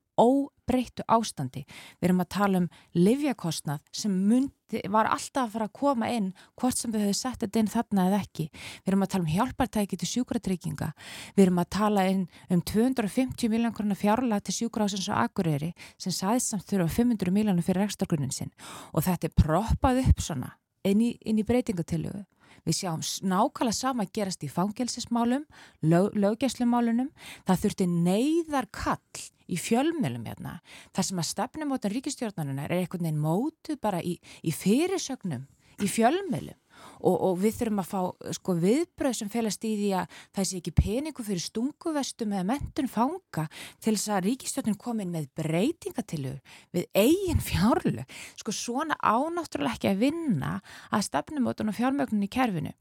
óbreyttu 0.73 1.05
ástandi. 1.09 1.65
Við 2.01 2.09
erum 2.09 2.23
að 2.23 2.31
tala 2.33 2.61
um 2.63 2.69
livjakostnað 2.97 3.81
sem 3.93 4.13
myndi, 4.13 4.81
var 4.89 5.11
alltaf 5.11 5.51
að 5.51 5.53
fara 5.53 5.67
að 5.69 5.75
koma 5.77 6.09
inn 6.09 6.31
hvort 6.57 6.79
sem 6.79 6.93
við 6.93 7.05
höfum 7.07 7.19
sett 7.19 7.43
þetta 7.43 7.61
inn 7.61 7.71
þarna 7.73 8.07
eða 8.09 8.21
ekki. 8.23 8.49
Við 8.53 8.93
erum 8.93 9.05
að 9.05 9.13
tala 9.13 9.25
um 9.27 9.33
hjálpartæki 9.35 9.99
til 10.01 10.09
sjúkratrygginga. 10.09 10.91
Við 11.37 11.45
erum 11.45 11.61
að 11.61 11.71
tala 11.77 12.07
um 12.09 12.65
250 12.73 13.53
miljón 13.53 13.77
krónar 13.77 14.01
fjárlega 14.01 14.41
til 14.41 14.57
sjúkrahásins 14.63 15.11
og 15.13 15.21
akureyri 15.27 15.73
sem 16.01 16.15
saðist 16.15 16.53
samt 16.53 16.69
þurfa 16.71 16.89
500 17.03 17.35
miljónu 17.35 17.65
fyrir 17.65 17.87
ekstragrunnin 17.87 18.33
sinn 18.33 18.53
og 18.93 19.05
þetta 19.05 19.29
er 19.29 19.37
proppað 19.37 20.05
upp 20.07 20.25
svona 20.25 20.55
inn 20.89 21.03
í, 21.05 21.15
í 21.21 21.45
breytingatilögu. 21.45 22.25
Við 22.63 22.77
sjáum 22.79 23.01
nákvæmlega 23.27 23.75
sama 23.75 24.05
gerast 24.15 24.45
í 24.47 24.51
fangelsismálum, 24.51 25.43
lög, 25.83 26.13
löggjæslumálunum. 26.15 27.09
Það 27.49 27.63
þurfti 27.65 27.87
neyðar 27.91 28.69
kall 28.71 29.25
í 29.53 29.59
fjölmjölum 29.61 30.25
hérna. 30.29 30.59
Það 30.97 31.09
sem 31.09 31.23
að 31.23 31.29
stefnum 31.31 31.75
átan 31.77 31.95
ríkistjórnarinnar 31.97 32.73
er 32.73 32.85
einhvern 32.85 33.07
veginn 33.09 33.23
mótu 33.23 33.77
bara 33.81 34.01
í, 34.01 34.17
í 34.43 34.55
fyrirsögnum, 34.57 35.47
í 35.83 35.89
fjölmjölum 35.91 36.59
og, 37.03 37.17
og 37.17 37.39
við 37.43 37.59
þurfum 37.59 37.83
að 37.83 37.91
fá 37.91 38.33
sko 38.39 38.55
viðbröð 38.63 39.17
sem 39.19 39.31
félast 39.33 39.65
í 39.67 39.73
því 39.79 39.91
að 40.01 40.19
það 40.37 40.49
sé 40.49 40.61
ekki 40.61 40.75
peningu 40.77 41.27
fyrir 41.27 41.45
stunguvestum 41.45 42.35
eða 42.37 42.49
mentun 42.53 42.91
fanga 42.91 43.47
til 43.83 43.95
þess 43.97 44.13
að 44.13 44.27
ríkistjóttin 44.29 44.79
komin 44.81 45.13
með 45.13 45.29
breytingatilur 45.39 46.39
við 46.75 46.89
eigin 46.95 47.43
fjárlu 47.43 48.07
sko 48.41 48.55
svona 48.55 48.97
ánáttúrulega 49.03 49.77
ekki 49.77 49.93
að 49.93 50.03
vinna 50.03 50.53
að 50.93 51.07
stefnumótun 51.09 51.73
og 51.73 51.79
fjármögnun 51.79 52.27
í 52.27 52.31
kerfinu. 52.33 52.73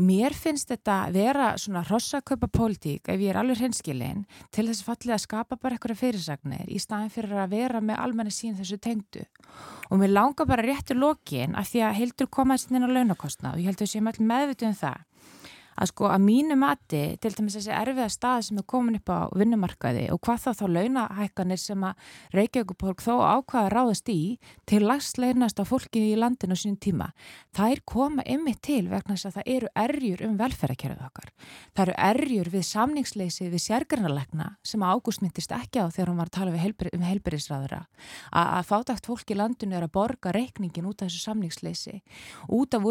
Mér 0.00 0.36
finnst 0.36 0.70
þetta 0.72 0.98
vera 1.14 1.52
svona 1.60 1.84
rossakaupa 1.86 2.48
pólitík 2.52 3.10
ef 3.12 3.20
ég 3.20 3.32
er 3.32 3.40
alveg 3.40 3.60
hreinskilin 3.60 4.24
til 4.54 4.66
þess 4.68 4.86
fallið 4.86 5.16
að 5.16 5.24
skapa 5.26 5.60
bara 5.60 5.76
eitthvað 5.76 6.00
fyrirsagnir 6.00 6.70
í 6.70 6.80
staðin 6.82 7.12
fyrir 7.12 7.36
að 7.42 7.54
vera 7.56 7.82
með 7.84 8.00
almenna 8.02 8.34
sín 8.34 8.56
þessu 8.58 8.78
tengdu. 8.82 9.24
Og 9.90 10.00
mér 10.00 10.12
langar 10.12 10.48
bara 10.48 10.64
réttur 10.66 10.98
lokin 10.98 11.54
að 11.56 11.70
því 11.72 11.84
að 11.86 11.98
hildur 12.00 12.30
komaðist 12.32 12.72
launakostna 13.46 13.52
og 13.52 13.60
ég 13.60 13.66
held 13.66 13.78
að 13.78 13.86
við 13.86 13.92
séum 13.92 14.10
allir 14.10 14.26
meðvituð 14.26 14.68
um 14.68 14.78
það 14.80 14.98
að 15.76 15.90
sko 15.92 16.08
að 16.08 16.22
mínu 16.24 16.56
mati 16.58 17.02
til 17.20 17.32
dæmis 17.36 17.56
þessi 17.58 17.72
erfiða 17.76 18.08
stað 18.12 18.44
sem 18.48 18.60
er 18.60 18.66
komin 18.68 18.96
upp 18.98 19.10
á 19.12 19.28
vinnumarkaði 19.36 20.06
og 20.14 20.20
hvað 20.24 20.38
þá 20.44 20.50
þá 20.60 20.66
launahækkanir 20.76 21.60
sem 21.60 21.84
að 21.84 21.94
Reykjavíkuborg 22.36 23.02
þó 23.04 23.14
ákvaða 23.20 23.72
ráðast 23.72 24.08
í 24.12 24.38
til 24.68 24.82
lagst 24.86 25.20
leirnast 25.20 25.60
á 25.60 25.64
fólkið 25.68 26.04
í 26.10 26.16
landinu 26.18 26.56
sínum 26.56 26.78
tíma. 26.80 27.10
Það 27.56 27.72
er 27.74 27.80
koma 27.84 28.22
ymmið 28.24 28.58
til 28.64 28.88
vegna 28.90 29.14
þess 29.14 29.28
að 29.30 29.36
það 29.36 29.50
eru 29.56 29.68
erjur 29.84 30.24
um 30.26 30.36
velferðarkerfið 30.40 31.06
okkar. 31.06 31.28
Það 31.76 31.84
eru 31.86 31.96
erjur 32.08 32.48
við 32.56 32.64
samningsleysi 32.70 33.50
við 33.52 33.64
sérgrinnalegna 33.66 34.48
sem 34.66 34.86
Ágúst 34.86 35.22
myndist 35.24 35.52
ekki 35.52 35.78
á 35.82 35.86
þegar 35.90 36.08
hún 36.12 36.20
var 36.20 36.30
að 36.30 36.36
tala 36.38 36.56
heilbri, 36.62 36.88
um 36.94 37.04
heilbyrðisræðura. 37.04 37.82
Að 38.32 38.68
fátakt 38.68 39.08
fólk 39.08 39.30
í 39.30 39.36
landinu 39.38 39.76
er 39.76 39.84
að 39.86 39.94
borga 39.96 40.32
reikningin 40.34 40.88
út 40.88 41.02
af 41.02 41.10
þessu 41.10 41.22
samningsleysi, 41.26 42.02
út 42.48 42.74
af 42.76 42.84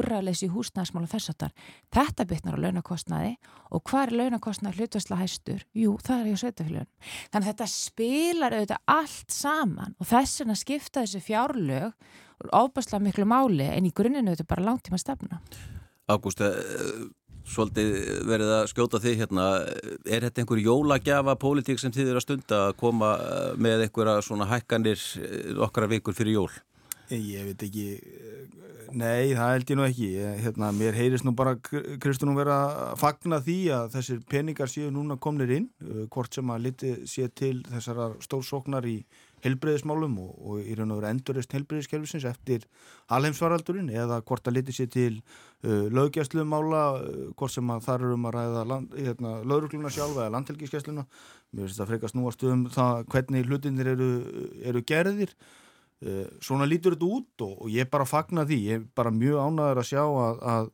launakostnaði 2.76 3.36
og 3.72 3.84
hvað 3.88 4.06
er 4.06 4.14
launakostnaði 4.20 4.82
hlutværsla 4.82 5.20
hæstur? 5.20 5.64
Jú, 5.76 5.96
það 6.04 6.22
er 6.22 6.30
hjá 6.30 6.42
sveitafélagin. 6.44 6.92
Þannig 7.32 7.48
að 7.48 7.52
þetta 7.52 7.68
spilar 7.72 8.56
auðvitað 8.56 8.94
allt 8.96 9.36
saman 9.36 9.96
og 10.00 10.10
þess 10.10 10.42
vegna 10.42 10.58
skipta 10.60 11.04
þessi 11.06 11.24
fjárlög 11.24 11.94
ábærslega 12.52 13.04
miklu 13.04 13.28
máli 13.30 13.70
en 13.72 13.88
í 13.88 13.94
grunninu 13.96 14.34
auðvitað 14.34 14.52
bara 14.52 14.68
langtíma 14.70 15.00
stefna. 15.00 15.40
Ágúst, 16.12 16.42
eh, 16.42 17.08
svolítið 17.46 18.26
verið 18.26 18.52
að 18.60 18.70
skjóta 18.70 19.00
þig 19.02 19.20
hérna, 19.24 19.46
er 20.06 20.22
þetta 20.22 20.42
einhver 20.42 20.62
jólagjafa 20.62 21.36
pólitík 21.36 21.80
sem 21.80 21.92
þið 21.92 22.10
eru 22.12 22.22
að 22.22 22.26
stunda 22.28 22.62
að 22.70 22.78
koma 22.78 23.16
eh, 23.16 23.52
með 23.58 23.88
einhverja 23.88 24.22
svona 24.22 24.50
hækkanir 24.50 25.02
eh, 25.22 25.54
okkara 25.66 25.90
vikur 25.90 26.14
fyrir 26.14 26.40
jól? 26.42 26.52
Ég 27.14 27.44
veit 27.46 27.64
ekki, 27.68 27.84
nei 28.98 29.36
það 29.38 29.52
held 29.52 29.70
ég 29.70 29.78
nú 29.78 29.84
ekki, 29.86 30.08
hérna, 30.42 30.72
mér 30.74 30.96
heyrist 30.98 31.26
nú 31.28 31.36
bara 31.38 31.54
Kristúnum 32.02 32.38
vera 32.40 32.56
að 32.88 32.96
fagna 32.98 33.38
því 33.46 33.58
að 33.76 33.92
þessir 33.94 34.24
peningar 34.32 34.72
séu 34.72 34.90
núna 34.90 35.20
komnir 35.22 35.52
inn, 35.54 35.68
uh, 35.86 36.08
hvort 36.10 36.34
sem 36.34 36.50
að 36.50 36.64
liti 36.66 36.94
sé 37.06 37.28
til 37.30 37.60
þessar 37.70 38.16
stórsóknar 38.26 38.88
í 38.90 38.96
helbreyðismálum 39.46 40.16
og, 40.24 40.32
og 40.50 40.64
í 40.66 40.74
raun 40.80 40.96
og 40.96 41.04
veru 41.04 41.12
endurist 41.12 41.54
helbreyðiskerfisins 41.54 42.26
eftir 42.26 42.64
alheimsvaraldurinn 43.14 43.92
eða 43.94 44.18
hvort 44.26 44.50
að 44.50 44.58
liti 44.58 44.74
sé 44.74 44.88
til 44.90 45.20
uh, 45.20 45.86
löggjæslumála, 45.94 46.82
uh, 47.04 47.20
hvort 47.38 47.54
sem 47.54 47.70
að 47.70 47.84
þar 47.86 48.08
eru 48.08 48.18
um 48.18 48.26
að 48.32 48.40
ræða 48.40 48.64
land, 48.72 48.98
hérna, 48.98 49.36
lögrugluna 49.46 49.94
sjálfa 49.94 50.26
eða 50.26 50.34
landhelgiskessluna, 50.40 51.06
mér 51.54 51.68
finnst 51.70 51.84
það 51.84 51.94
frekast 51.94 52.18
núast 52.18 52.48
um 52.50 52.66
það 52.74 53.06
hvernig 53.14 53.46
hlutinir 53.46 53.92
eru, 53.94 54.10
eru 54.66 54.84
gerðir. 54.90 55.36
Eh, 55.36 55.62
svona 56.44 56.68
lítur 56.68 56.96
þetta 56.96 57.08
út 57.08 57.44
og, 57.46 57.56
og 57.66 57.72
ég 57.72 57.90
bara 57.92 58.08
fagna 58.08 58.46
því, 58.46 58.60
ég 58.68 58.82
er 58.82 58.86
bara 58.98 59.14
mjög 59.16 59.40
ánæður 59.42 59.82
að 59.82 59.90
sjá 59.90 60.02
að, 60.04 60.44
að, 60.52 60.70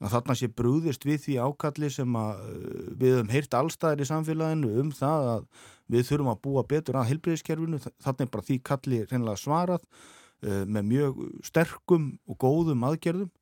að 0.00 0.14
þarna 0.14 0.36
sé 0.38 0.48
brúðist 0.60 1.06
við 1.06 1.20
því 1.26 1.36
ákalli 1.42 1.90
sem 1.92 2.16
að 2.18 2.40
eh, 2.46 2.88
við 3.02 3.14
höfum 3.16 3.34
heyrt 3.34 3.58
allstæðir 3.58 4.04
í 4.04 4.08
samfélaginu 4.08 4.72
um 4.82 4.94
það 4.96 5.28
að 5.34 5.44
við 5.92 6.08
þurfum 6.08 6.32
að 6.32 6.42
búa 6.46 6.64
betur 6.70 6.98
að 6.98 7.08
helbreyðiskerfinu, 7.10 7.82
þarna 7.82 8.26
er 8.26 8.32
bara 8.32 8.48
því 8.48 8.58
kalli 8.64 9.04
reynilega 9.10 9.42
svarað 9.42 9.82
uh, 9.84 10.62
með 10.64 10.86
mjög 10.88 11.18
sterkum 11.44 12.06
og 12.24 12.38
góðum 12.40 12.86
aðgerðum. 12.88 13.32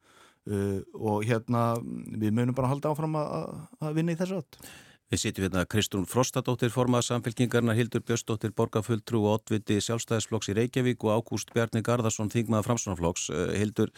Og 0.51 1.27
hérna 1.29 1.77
við 2.19 2.33
munum 2.35 2.57
bara 2.57 2.71
halda 2.73 2.91
áfram 2.91 3.13
að, 3.21 3.91
vinna 3.95 4.17
í 4.17 4.19
þessu 4.19 4.41
átt. 4.41 4.57
Við 5.11 5.19
sitjum 5.25 5.49
hérna 5.49 5.65
Kristrún 5.67 6.05
Frostadóttir 6.07 6.71
formað 6.71 7.09
samfélkingarna, 7.09 7.75
Hildur 7.75 8.05
Björnsdóttir 8.07 8.53
Borgarfulltrú 8.55 9.25
og 9.25 9.41
Otviti 9.41 9.81
sjálfstæðisflokks 9.83 10.53
í 10.53 10.55
Reykjavík 10.55 11.03
og 11.03 11.17
Ágúst 11.17 11.49
Bjarni 11.51 11.83
Garðarsson 11.83 12.31
þingmaða 12.31 12.69
framsvonarflokks. 12.69 13.25
Eh, 13.35 13.57
Hildur, 13.59 13.91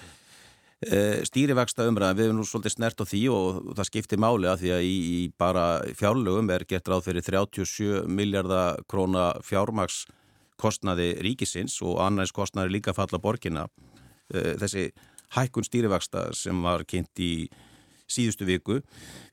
eh, 0.89 1.21
stýrivexta 1.29 1.85
umræðan, 1.85 2.17
við 2.17 2.25
hefum 2.31 2.39
nú 2.41 2.47
svolítið 2.49 2.73
snert 2.73 2.97
á 2.97 3.05
því 3.05 3.21
og 3.29 3.77
það 3.77 3.89
skiptir 3.91 4.23
máli 4.25 4.49
að 4.49 4.63
því 4.63 4.71
að 4.73 4.87
í, 4.89 4.97
í 5.13 5.33
bara 5.37 5.67
fjárlögum 6.01 6.49
er 6.49 6.65
gett 6.65 6.89
ráð 6.89 7.05
fyrir 7.05 7.23
37 7.29 8.09
miljardar 8.09 8.81
króna 8.89 9.37
fjármakskostnaði 9.45 11.21
ríkisins 11.21 11.77
og 11.83 12.01
annars 12.01 12.33
kostnaði 12.33 12.79
líka 12.79 12.97
falla 12.97 13.21
borgina. 13.21 13.69
Eh, 14.33 14.57
þessi 14.57 14.89
hækkun 15.37 15.69
stýrivexta 15.69 16.33
sem 16.33 16.63
var 16.63 16.85
kynnt 16.89 17.21
í 17.21 17.51
síðustu 18.13 18.49
viku. 18.49 18.81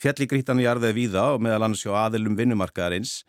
Fjalli 0.02 0.28
grítan 0.30 0.62
í 0.62 0.68
arðið 0.70 0.96
viða 0.98 1.26
og 1.36 1.44
meðal 1.46 1.68
annars 1.68 1.84
hjá 1.86 1.94
aðilum 2.06 2.38
vinnumarkaðarins. 2.40 3.24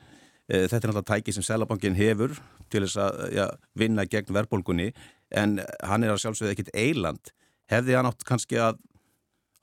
Eh, 0.50 0.66
þetta 0.66 0.80
er 0.80 0.92
náttúrulega 0.92 1.10
tæki 1.12 1.34
sem 1.36 1.46
Sælabankin 1.46 1.98
hefur 1.98 2.36
til 2.70 2.84
þess 2.86 3.00
að 3.02 3.20
ja, 3.34 3.48
vinna 3.78 4.06
gegn 4.06 4.34
verðbólgunni 4.34 4.92
en 5.30 5.58
hann 5.86 6.06
er 6.06 6.14
að 6.14 6.22
sjálfsögða 6.24 6.54
ekkit 6.54 6.72
eiland. 6.74 7.34
Hefði 7.70 7.98
hann 7.98 8.08
átt 8.10 8.26
kannski 8.26 8.58
að 8.58 8.80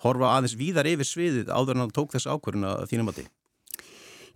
horfa 0.03 0.35
aðeins 0.35 0.57
víðar 0.59 0.87
yfir 0.89 1.07
sviðið 1.07 1.51
áður 1.51 1.75
en 1.75 1.85
hann 1.85 1.95
tók 1.95 2.13
þess 2.13 2.29
ákvörðuna 2.29 2.77
þínum 2.91 3.11
að 3.11 3.21
því? 3.21 3.27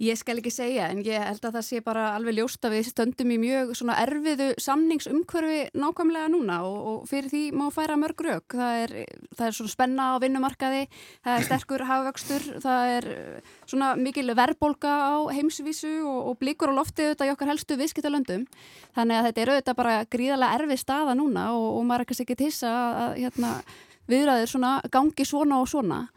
Ég 0.01 0.17
skal 0.17 0.39
ekki 0.39 0.49
segja 0.49 0.87
en 0.89 1.03
ég 1.05 1.21
held 1.21 1.43
að 1.45 1.59
það 1.59 1.65
sé 1.67 1.79
bara 1.85 2.07
alveg 2.15 2.39
ljósta 2.39 2.71
við 2.73 2.87
stöndum 2.87 3.33
í 3.35 3.37
mjög 3.37 3.75
svona 3.77 3.99
erfiðu 4.01 4.47
samningsumkörfi 4.57 5.59
nákvæmlega 5.77 6.31
núna 6.33 6.55
og, 6.65 6.77
og 6.89 7.03
fyrir 7.11 7.29
því 7.29 7.41
má 7.59 7.67
færa 7.69 7.99
mörg 8.01 8.23
rauk. 8.25 8.55
Það 8.57 8.79
er, 8.79 8.93
það 9.37 9.45
er 9.45 9.57
svona 9.59 9.73
spenna 9.75 10.07
á 10.09 10.21
vinnumarkaði, 10.23 10.87
það 11.21 11.37
er 11.37 11.45
sterkur 11.45 11.83
hafvöxtur, 11.85 12.47
það 12.63 12.95
er 12.95 13.09
eh, 13.13 13.51
svona 13.69 13.91
mikil 13.99 14.25
verðbolga 14.41 14.95
á 15.05 15.15
heimsvísu 15.37 15.93
og, 16.01 16.19
og 16.31 16.41
blikur 16.41 16.73
á 16.73 16.79
loftið 16.79 17.11
auðvitað 17.11 17.29
í 17.29 17.35
okkar 17.35 17.53
helstu 17.53 17.77
viðskiptalöndum. 17.83 18.47
Þannig 18.97 19.19
að 19.19 19.29
þetta 19.29 19.45
er 19.45 19.53
auðvitað 19.53 19.79
bara 19.83 19.93
gríðarlega 20.17 20.57
erfið 20.57 20.81
staða 20.81 21.13
núna 21.21 21.45
og, 21.53 21.67
og 21.77 21.85
maður 21.85 22.07
er 22.07 22.09
ekki 22.09 22.25
ekki 22.25 22.39
tissa 22.41 22.73
að 23.05 23.21
hérna, 23.21 23.53
viðræðir 24.09 24.49
svona 24.49 24.73
gangi 24.89 25.29
svona 25.29 25.61
og 25.61 25.69
svona. 25.69 26.07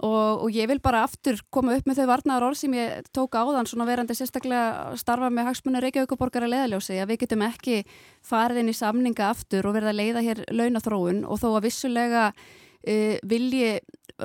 Og, 0.00 0.46
og 0.46 0.54
ég 0.56 0.70
vil 0.70 0.80
bara 0.80 1.02
aftur 1.04 1.36
koma 1.52 1.74
upp 1.76 1.84
með 1.86 2.00
þau 2.00 2.06
varnaðar 2.08 2.46
orð 2.46 2.58
sem 2.62 2.72
ég 2.74 3.10
tók 3.12 3.36
á 3.36 3.44
þann 3.44 3.68
svona 3.68 3.84
verandi 3.86 4.16
sérstaklega 4.16 4.96
starfa 4.96 5.28
með 5.28 5.50
hagsmunni 5.50 5.82
Reykjavíkuborgar 5.84 6.46
að 6.46 6.54
leiðaljósi 6.54 6.96
að 6.96 7.10
við 7.12 7.20
getum 7.26 7.44
ekki 7.44 7.76
farið 8.24 8.62
inn 8.62 8.72
í 8.72 8.76
samninga 8.78 9.28
aftur 9.28 9.68
og 9.68 9.76
verða 9.76 9.92
að 9.92 10.00
leiða 10.00 10.24
hér 10.24 10.40
launathróun 10.48 11.20
og 11.28 11.42
þó 11.42 11.50
að 11.50 11.66
vissulega 11.68 12.24
uh, 12.32 13.18
vilji 13.20 13.74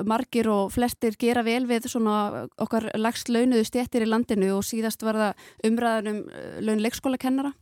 margir 0.08 0.48
og 0.52 0.72
flestir 0.72 1.20
gera 1.20 1.44
vel 1.44 1.66
við 1.68 1.90
svona 1.92 2.46
okkar 2.56 2.88
lagst 2.96 3.28
launuðu 3.28 3.68
stjættir 3.68 4.06
í 4.06 4.08
landinu 4.08 4.54
og 4.56 4.64
síðast 4.64 5.04
var 5.04 5.20
það 5.20 5.46
umræðan 5.68 6.12
um 6.14 6.24
uh, 6.32 6.58
laun 6.64 6.80
leikskóla 6.80 7.20
kennara 7.20 7.52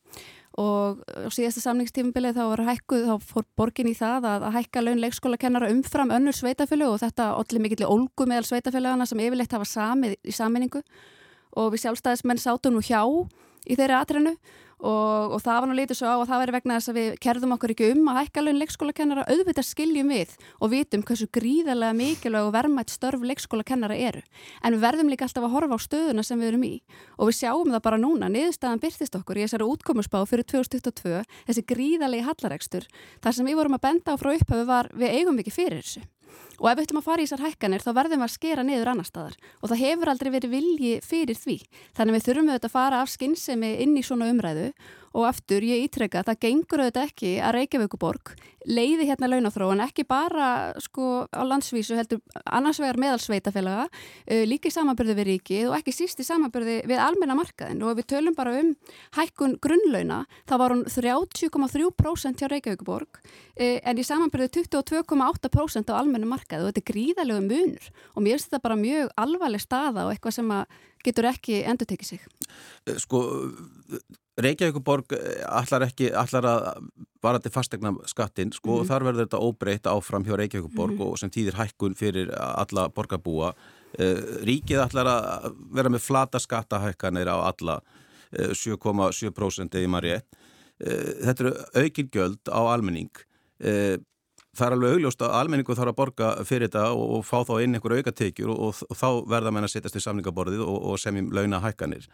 og 0.57 1.03
á 1.05 1.29
síðasta 1.29 1.61
samningstífumbilið 1.67 2.39
þá 2.39 2.45
var 2.49 2.63
hækkuð, 2.71 3.03
þá 3.11 3.29
fór 3.29 3.45
borgin 3.59 3.91
í 3.91 3.97
það 3.97 4.29
að, 4.31 4.47
að 4.49 4.55
hækka 4.57 4.83
laun 4.83 5.03
leikskóla 5.03 5.39
kennara 5.41 5.69
umfram 5.73 6.13
önnur 6.17 6.37
sveitafjölu 6.37 6.89
og 6.95 7.01
þetta 7.03 7.29
allir 7.37 7.65
mikill 7.65 7.85
ólgu 7.85 8.29
meðal 8.29 8.49
sveitafjölugana 8.49 9.09
sem 9.09 9.21
yfirleitt 9.21 9.53
hafa 9.53 9.69
samið 9.69 10.17
í 10.25 10.37
saminningu 10.37 10.81
og 11.57 11.75
við 11.75 11.85
sjálfstæðismenn 11.85 12.41
sátum 12.41 12.77
nú 12.77 12.85
hjá 12.85 13.03
í 13.67 13.77
þeirri 13.77 13.99
atrenu 13.99 14.37
og, 14.81 15.35
og 15.37 15.41
það 15.45 15.61
var 15.61 15.69
nú 15.71 15.77
litið 15.79 15.99
svo 15.99 16.11
á 16.13 16.17
að 16.17 16.31
það 16.31 16.43
veri 16.43 16.55
vegna 16.57 16.79
þess 16.79 16.93
að 16.93 16.99
við 16.99 17.09
kerðum 17.27 17.55
okkur 17.57 17.73
ekki 17.75 17.91
um 17.95 18.11
að 18.13 18.19
hækka 18.21 18.45
laun 18.45 18.61
leikskólakennara. 18.61 19.27
Auðvitað 19.33 19.69
skiljum 19.71 20.13
við 20.13 20.35
og 20.61 20.73
vitum 20.73 21.05
hversu 21.07 21.29
gríðarlega 21.37 21.97
mikilvæg 21.97 22.49
og 22.49 22.55
vermætt 22.57 22.93
störf 22.93 23.25
leikskólakennara 23.27 23.97
eru. 24.09 24.25
En 24.63 24.77
við 24.77 24.85
verðum 24.85 25.13
líka 25.13 25.29
alltaf 25.29 25.47
að 25.47 25.55
horfa 25.57 25.81
á 25.81 25.87
stöðuna 25.87 26.27
sem 26.27 26.41
við 26.41 26.53
erum 26.53 26.67
í. 26.69 26.75
Og 27.17 27.31
við 27.31 27.39
sjáum 27.41 27.73
það 27.73 27.85
bara 27.89 28.01
núna. 28.03 28.31
Niðurstaðan 28.33 28.83
byrtist 28.83 29.17
okkur 29.21 29.41
í 29.41 29.47
þessari 29.47 29.71
útkomusbá 29.71 30.21
fyrir 30.29 30.49
2022 30.53 31.23
þessi 31.47 31.65
gríðarlegi 31.67 32.27
hallaregstur 32.27 32.87
þar 33.25 33.37
sem 33.39 33.49
við 33.49 33.59
vorum 33.61 33.79
að 33.79 33.87
benda 33.89 34.15
á 34.15 34.21
frá 34.21 34.33
upphafi 34.35 34.69
var 34.69 34.91
við 34.97 35.17
eigum 35.21 35.41
ekki 35.43 35.55
fyrir 35.55 35.83
þessu 35.83 36.05
Og 36.61 36.69
ef 36.71 36.79
við 36.79 36.87
ætlum 36.87 37.01
að 37.03 37.09
fara 37.09 37.23
í 37.23 37.27
þessar 37.27 37.45
hækkanir 37.47 37.85
þá 37.85 37.91
verðum 37.99 38.23
við 38.23 38.29
að 38.29 38.35
skera 38.35 38.67
niður 38.67 38.93
annar 38.93 39.09
staðar. 39.09 39.39
Og 39.61 39.73
það 39.73 39.83
hefur 39.85 40.13
aldrei 40.13 40.31
verið 40.35 40.55
vilji 40.57 40.93
fyrir 41.05 41.41
því. 41.41 41.57
Þannig 41.97 42.17
við 42.17 42.27
þurfum 42.29 42.53
auðvitað 42.53 42.71
að 42.71 42.77
fara 42.77 43.01
af 43.03 43.13
skinnsemi 43.13 43.73
inn 43.85 43.97
í 43.97 44.05
svona 44.07 44.31
umræðu. 44.33 44.71
Og 45.17 45.25
aftur 45.25 45.65
ég 45.65 45.87
ítreka 45.87 46.21
að 46.21 46.33
það 46.33 46.43
gengur 46.45 46.85
auðvitað 46.85 47.11
ekki 47.11 47.33
að 47.41 47.57
Reykjavíkuborg 47.57 48.35
leiði 48.67 49.07
hérna 49.07 49.29
launáþróan 49.31 49.83
ekki 49.85 50.05
bara 50.09 50.75
sko 50.83 51.27
á 51.31 51.43
landsvísu 51.47 51.97
heldur 51.99 52.21
annars 52.45 52.81
vegar 52.83 52.99
meðal 53.01 53.21
sveitafélaga 53.23 53.87
uh, 53.87 54.43
líka 54.49 54.71
í 54.71 54.75
samanbyrði 54.75 55.17
við 55.21 55.29
ríkið 55.31 55.71
og 55.71 55.77
ekki 55.79 55.95
síst 55.95 56.21
í 56.23 56.27
samanbyrði 56.27 56.81
við 56.91 57.03
almenna 57.03 57.37
markaðin 57.39 57.85
og 57.87 57.97
við 58.01 58.09
tölum 58.15 58.37
bara 58.37 58.57
um 58.61 58.73
hækkun 59.17 59.57
grunnlauna 59.63 60.25
þá 60.49 60.55
var 60.63 60.75
hún 60.75 60.85
30,3% 60.91 62.43
hjá 62.43 62.51
Reykjavíkuborg 62.51 63.21
uh, 63.23 63.79
en 63.79 64.03
í 64.03 64.07
samanbyrði 64.07 64.51
22,8% 64.59 65.95
á 65.95 65.99
almenna 66.01 66.27
markaðin 66.27 66.46
markaði 66.47 66.65
og 66.65 66.71
þetta 66.71 66.83
er 66.83 66.91
gríðalegu 66.93 67.45
munur 67.47 67.89
og 68.15 68.23
mér 68.23 68.37
finnst 68.37 68.51
þetta 68.51 68.63
bara 68.63 68.77
mjög 68.77 69.11
alvarleg 69.17 69.63
staða 69.63 70.07
og 70.07 70.13
eitthvað 70.13 70.37
sem 70.37 70.53
getur 71.05 71.29
ekki 71.31 71.63
endur 71.67 71.87
tekið 71.87 72.07
sig. 72.07 72.27
Eh, 72.87 72.97
sko, 72.99 73.23
Reykjavíkuborg 74.37 75.13
eh, 75.17 75.45
allar 75.49 75.87
ekki, 75.89 76.11
allar 76.13 76.49
að 76.51 76.67
bara 77.23 77.41
til 77.43 77.51
fastegna 77.51 77.93
skattin, 78.07 78.53
sko, 78.53 78.71
mm 78.71 78.83
-hmm. 78.83 78.89
þar 78.89 79.05
verður 79.05 79.27
þetta 79.27 79.43
óbreytt 79.43 79.87
áfram 79.87 80.25
hjá 80.25 80.37
Reykjavíkuborg 80.37 80.95
mm 80.95 80.99
-hmm. 80.99 81.13
og 81.13 81.19
sem 81.19 81.31
týðir 81.31 81.55
hækkun 81.55 81.95
fyrir 81.95 82.31
alla 82.35 82.89
borgarbúa. 82.89 83.55
Ríkið 83.97 84.79
allar 84.79 85.07
að 85.07 85.55
vera 85.73 85.89
með 85.89 86.01
flata 86.01 86.39
skattahækkanir 86.39 87.29
á 87.29 87.49
alla 87.49 87.81
7,7% 88.33 89.75
eða 89.75 89.89
maður 89.89 90.03
rétt. 90.03 90.27
Þetta 91.25 91.45
eru 91.45 91.55
aukinn 91.75 92.11
göld 92.13 92.49
á 92.53 92.61
almenning 92.61 93.11
það 94.57 94.67
er 94.67 94.77
alveg 94.77 94.95
augljóst 94.97 95.27
að 95.27 95.35
almenningu 95.41 95.77
þarf 95.79 95.93
að 95.93 95.99
borga 96.01 96.31
fyrir 96.49 96.69
þetta 96.69 96.87
og, 96.93 97.19
og 97.19 97.27
fá 97.27 97.37
þá 97.49 97.55
inn 97.65 97.77
einhver 97.79 97.99
aukatekjur 97.99 98.55
og, 98.55 98.63
og, 98.69 98.87
og 98.89 99.01
þá 99.01 99.09
verða 99.37 99.53
menn 99.55 99.69
að 99.69 99.77
setjast 99.77 100.01
í 100.01 100.07
samlingaborðið 100.07 100.65
og 100.67 100.97
semjum 101.03 101.31
launa 101.37 101.63
hækkanir. 101.65 102.09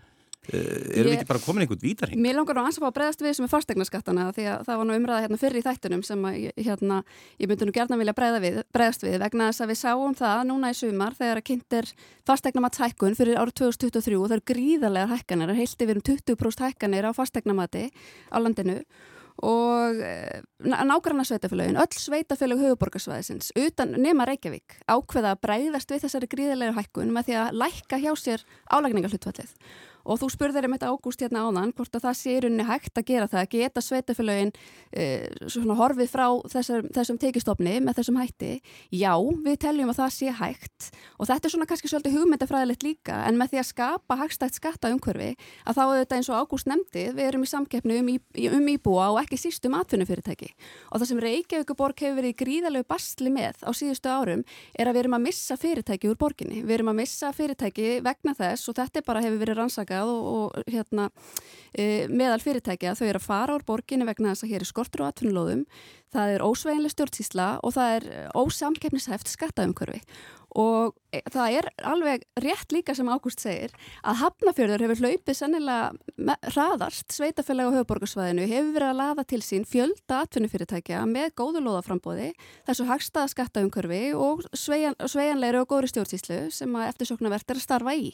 Uh, 0.51 0.59
erum 0.99 1.12
við 1.12 1.20
ekki 1.20 1.26
bara 1.28 1.38
komin 1.38 1.62
einhvern 1.62 1.78
vítarheng? 1.78 2.18
Mér 2.18 2.34
langar 2.34 2.57
nú 2.59 2.64
ansvar 2.66 2.90
á 2.90 2.90
að 2.90 2.97
bregðast 2.97 3.20
við 3.22 3.36
sem 3.38 3.45
er 3.47 3.51
fastegnaskattana 3.53 4.24
því 4.34 4.47
að 4.51 4.64
það 4.66 4.80
var 4.80 4.88
nú 4.88 4.97
umræða 4.99 5.20
hérna 5.22 5.38
fyrir 5.38 5.61
í 5.61 5.62
þættunum 5.62 6.03
sem 6.03 6.24
að, 6.26 6.38
hérna, 6.57 6.97
ég 7.38 7.51
myndi 7.53 7.68
nú 7.68 7.74
gerna 7.76 7.99
vilja 8.01 8.32
við, 8.43 8.59
bregðast 8.74 9.07
við 9.07 9.14
vegna 9.22 9.53
þess 9.53 9.62
að 9.62 9.70
við 9.70 9.78
sáum 9.78 10.18
það 10.18 10.43
núna 10.51 10.72
í 10.74 10.78
sumar 10.80 11.14
þegar 11.14 11.38
að 11.38 11.47
kynntir 11.47 11.93
fastegnamattshækkun 12.26 13.14
fyrir 13.20 13.38
árið 13.38 13.55
2023 13.62 14.18
og 14.18 14.26
það 14.26 14.36
eru 14.40 14.49
gríðarlegar 14.51 15.14
hækkanir, 15.14 15.55
er 15.55 15.61
heilt 15.62 15.86
yfir 15.86 16.03
um 16.03 16.07
20% 16.11 16.66
hækkanir 16.66 17.07
á 17.07 17.12
fastegnamatti 17.14 17.86
á 18.34 18.36
landinu 18.43 18.80
og 19.40 20.02
eh, 20.04 20.42
nákvæmna 20.60 21.24
sveitafélagin, 21.26 21.78
öll 21.80 21.96
sveitafélag 21.98 22.60
höfuborgarsvæðisins, 22.60 23.52
utan 23.56 23.96
nema 23.96 24.26
Reykjavík 24.28 24.76
ákveða 24.90 25.34
að 25.34 25.42
breyðast 25.46 25.94
við 25.94 26.04
þessari 26.04 26.30
gríðilega 26.34 26.76
hækkun 26.76 27.14
með 27.14 27.30
því 27.30 27.38
að 27.40 27.56
lækka 27.64 28.02
hjá 28.02 28.12
sér 28.18 28.44
álækningarhlutfallið 28.68 29.56
og 30.05 30.20
þú 30.20 30.28
spurðir 30.32 30.66
um 30.68 30.74
þetta 30.76 30.90
ágúst 30.92 31.22
hérna 31.22 31.44
áðan 31.46 31.72
hvort 31.76 31.96
að 31.96 32.07
það 32.07 32.16
sé 32.18 32.34
í 32.34 32.40
rauninni 32.42 32.66
hægt 32.68 32.98
að 32.98 33.07
gera 33.09 33.28
það, 33.30 33.48
geta 33.53 33.82
sveitafélagin 33.84 34.53
eh, 34.92 35.28
horfið 35.82 36.11
frá 36.11 36.26
þessar, 36.53 36.86
þessum 36.94 37.18
tekistofni 37.22 37.74
með 37.82 38.00
þessum 38.00 38.18
hætti. 38.20 38.53
Já, 38.94 39.14
við 39.44 39.57
teljum 39.66 39.92
að 39.92 40.00
það 40.00 40.11
sé 40.16 40.34
hægt. 40.38 40.88
Og 41.18 41.28
þetta 41.30 41.48
er 41.48 41.55
svona 41.55 41.68
kannski 41.70 41.90
svolítið 41.90 42.16
hugmyndafræðilegt 42.18 42.86
líka 42.86 43.20
en 43.28 43.38
með 43.40 43.53
því 43.53 43.62
að 43.62 43.68
skapa 43.70 44.18
hagstætt 44.22 44.59
skatta 44.59 44.92
umhverfi 44.92 45.30
að 45.66 45.78
þá 45.78 45.84
þetta 46.03 46.18
eins 46.18 46.30
og 46.32 46.38
ágúst 46.42 46.68
nefndi 46.70 47.05
við 47.12 47.24
erum 47.28 47.46
í 47.46 47.50
samkeppni 47.50 48.00
um, 48.00 48.11
í, 48.12 48.16
um 48.50 48.66
íbúa 48.72 49.11
og 49.14 49.20
ekki 49.22 49.38
sístum 49.40 49.76
atvinnufyrirtæki. 49.78 50.50
Og 50.90 50.96
það 51.00 51.09
sem 51.12 51.22
Reykjavíkuborg 51.26 51.96
hefur 52.03 52.18
verið 52.20 52.38
gríðalegu 52.42 52.88
bastli 52.90 53.30
með 53.32 53.62
á 53.62 53.70
síðustu 53.76 54.09
árum 54.12 54.42
er 54.74 54.88
að 54.88 54.96
við 54.96 55.03
erum 55.05 55.16
að 55.18 55.26
missa 55.28 55.59
fyrirtæki 55.61 56.11
úr 60.01 60.11
borginni, 60.12 60.62
við 60.66 60.72
erum 60.72 60.72
að 60.72 60.72
missa 60.72 60.72
fyrirtæki 60.72 60.72
vegna 60.72 60.72
þess 60.72 60.72
og 60.72 60.72
og, 60.72 60.72
hérna, 60.72 61.09
e, 61.74 61.86
meðal 62.09 62.40
fyrirtækja 62.43 62.95
þau 62.99 63.07
eru 63.09 63.20
að 63.20 63.26
fara 63.28 63.57
úr 63.57 63.66
borginu 63.68 64.09
vegna 64.09 64.32
þess 64.32 64.47
að 64.47 64.55
hér 64.55 64.64
er 64.64 64.70
skortur 64.70 65.05
og 65.05 65.12
atvinnulóðum, 65.12 65.64
það 66.12 66.34
er 66.34 66.45
ósveginlega 66.47 66.95
stjórnsísla 66.97 67.49
og 67.62 67.74
það 67.76 67.97
er 67.97 68.09
ósamkeppnishæft 68.36 69.32
skattaumkörfi 69.32 70.03
og 70.59 70.94
e, 71.14 71.20
það 71.32 71.57
er 71.59 71.68
alveg 71.88 72.24
rétt 72.44 72.72
líka 72.74 72.94
sem 72.96 73.09
Ágúst 73.09 73.42
segir 73.42 73.72
að 74.05 74.20
Hafnafjörður 74.22 74.84
hefur 74.86 75.03
hlaupið 75.03 75.38
sannilega 75.38 76.36
hraðarst 76.53 77.14
sveitafélag 77.16 77.72
á 77.72 77.74
höfuborgarsvæðinu 77.78 78.48
hefur 78.50 78.72
verið 78.76 78.88
að 78.90 79.00
laða 79.00 79.26
til 79.32 79.42
sín 79.44 79.66
fjölda 79.68 80.22
atvinnufyrirtækja 80.26 81.05
með 81.09 81.30
góðu 81.40 81.64
loðaframbóði 81.66 82.32
þessu 82.68 82.88
hagstaða 82.90 83.32
skattaumkörfi 83.32 84.03
og 84.18 84.44
sveigjan, 84.53 84.98
sveigjanleiri 85.00 85.62
og 85.62 85.70
góðri 85.72 85.92
stjórnsíslu 85.92 86.42
sem 86.53 86.76
eftirsoknavert 86.88 87.48
er 87.48 87.61
að 87.61 87.66
starfa 87.66 87.96
í. 87.96 88.12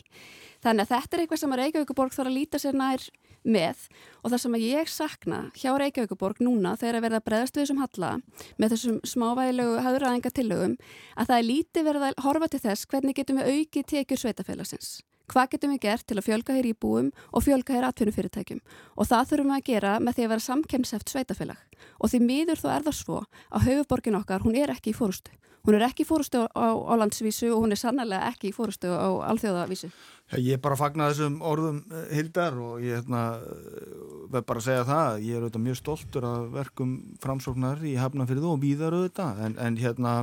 Þannig 0.64 0.86
að 0.86 0.94
þetta 0.94 1.16
er 1.16 1.24
eitthvað 1.24 1.42
sem 1.42 1.54
að 1.54 1.60
Reykjavíkuborg 1.62 2.14
þarf 2.14 2.30
að 2.30 2.38
líta 2.38 2.62
sér 2.62 2.78
nær 2.78 3.04
með 3.48 3.84
og 4.22 4.32
það 4.32 4.42
sem 4.44 4.56
að 4.58 4.64
ég 4.66 4.92
sakna 4.92 5.40
hjá 5.56 5.70
Reykjavíkuborg 5.80 6.42
núna 6.44 6.74
þegar 6.78 6.98
að 6.98 7.06
verða 7.06 7.24
breðast 7.26 7.56
við 7.56 7.64
þessum 7.64 7.82
halla 7.82 8.12
með 8.60 8.74
þessum 8.74 8.98
smávægilegu 9.12 9.76
haðuræðinga 9.86 10.34
tillögum 10.36 10.78
að 11.16 11.30
það 11.30 11.36
er 11.38 11.48
lítið 11.50 11.88
verið 11.90 12.08
að 12.08 12.24
horfa 12.26 12.50
til 12.52 12.64
þess 12.66 12.90
hvernig 12.92 13.18
getum 13.18 13.40
við 13.40 13.52
aukið 13.56 13.88
tekjur 13.94 14.22
sveitafélagsins. 14.24 14.90
Hvað 15.28 15.50
getum 15.54 15.74
við 15.74 15.82
gert 15.84 16.06
til 16.08 16.16
að 16.16 16.24
fjölga 16.24 16.54
hér 16.56 16.70
í 16.70 16.76
búum 16.76 17.10
og 17.32 17.44
fjölga 17.44 17.74
hér 17.76 17.88
atvinnufyrirtækjum 17.90 18.62
og 18.96 19.08
það 19.10 19.26
þurfum 19.32 19.50
við 19.52 19.58
að 19.58 19.66
gera 19.66 19.96
með 20.00 20.16
því 20.16 20.24
að 20.24 20.32
vera 20.32 20.46
samkemseft 20.46 21.12
sveitafélag 21.12 21.82
og 21.98 22.12
því 22.12 22.22
miður 22.24 22.62
þó 22.62 22.68
er 22.72 22.86
það 22.86 22.96
svo 22.96 23.18
að 23.52 23.68
höfuborgin 23.68 24.16
okkar 24.18 24.46
hún 24.46 24.56
er 24.56 24.72
ekki 24.72 24.94
í 24.94 24.96
fórustu. 24.96 25.34
Hún 25.68 25.76
er 25.76 25.84
ekki 25.84 26.04
í 26.04 26.08
fórustu 26.08 26.46
á, 26.48 26.66
á 26.72 26.94
landsvísu 26.96 27.50
og 27.52 27.66
hún 27.66 27.74
er 27.74 27.80
sannlega 27.80 28.30
ekki 28.30 28.48
í 28.48 28.54
fórustu 28.56 28.88
á 28.88 29.08
alþjóðavísu. 29.28 29.90
Ég 30.38 30.56
er 30.56 30.62
bara 30.64 30.78
að 30.78 30.80
fagna 30.80 31.08
þessum 31.10 31.38
orðum 31.44 31.82
eh, 31.92 32.06
Hildar 32.16 32.56
og 32.62 32.84
ég 32.84 32.96
hérna, 32.96 33.22
verð 34.32 34.46
bara 34.48 34.62
að 34.62 34.68
segja 34.68 34.86
það, 34.88 35.18
ég 35.26 35.36
er 35.36 35.44
auðvitað 35.44 35.64
mjög 35.66 35.78
stoltur 35.82 36.28
að 36.28 36.46
verkum 36.56 36.94
framsóknar 37.20 37.84
í 37.84 37.96
Hafnarfyrðu 38.00 38.52
og 38.54 38.62
víðar 38.62 38.96
auðvitað 38.96 39.42
en, 39.44 39.58
en 39.66 39.78
hérna, 39.82 40.14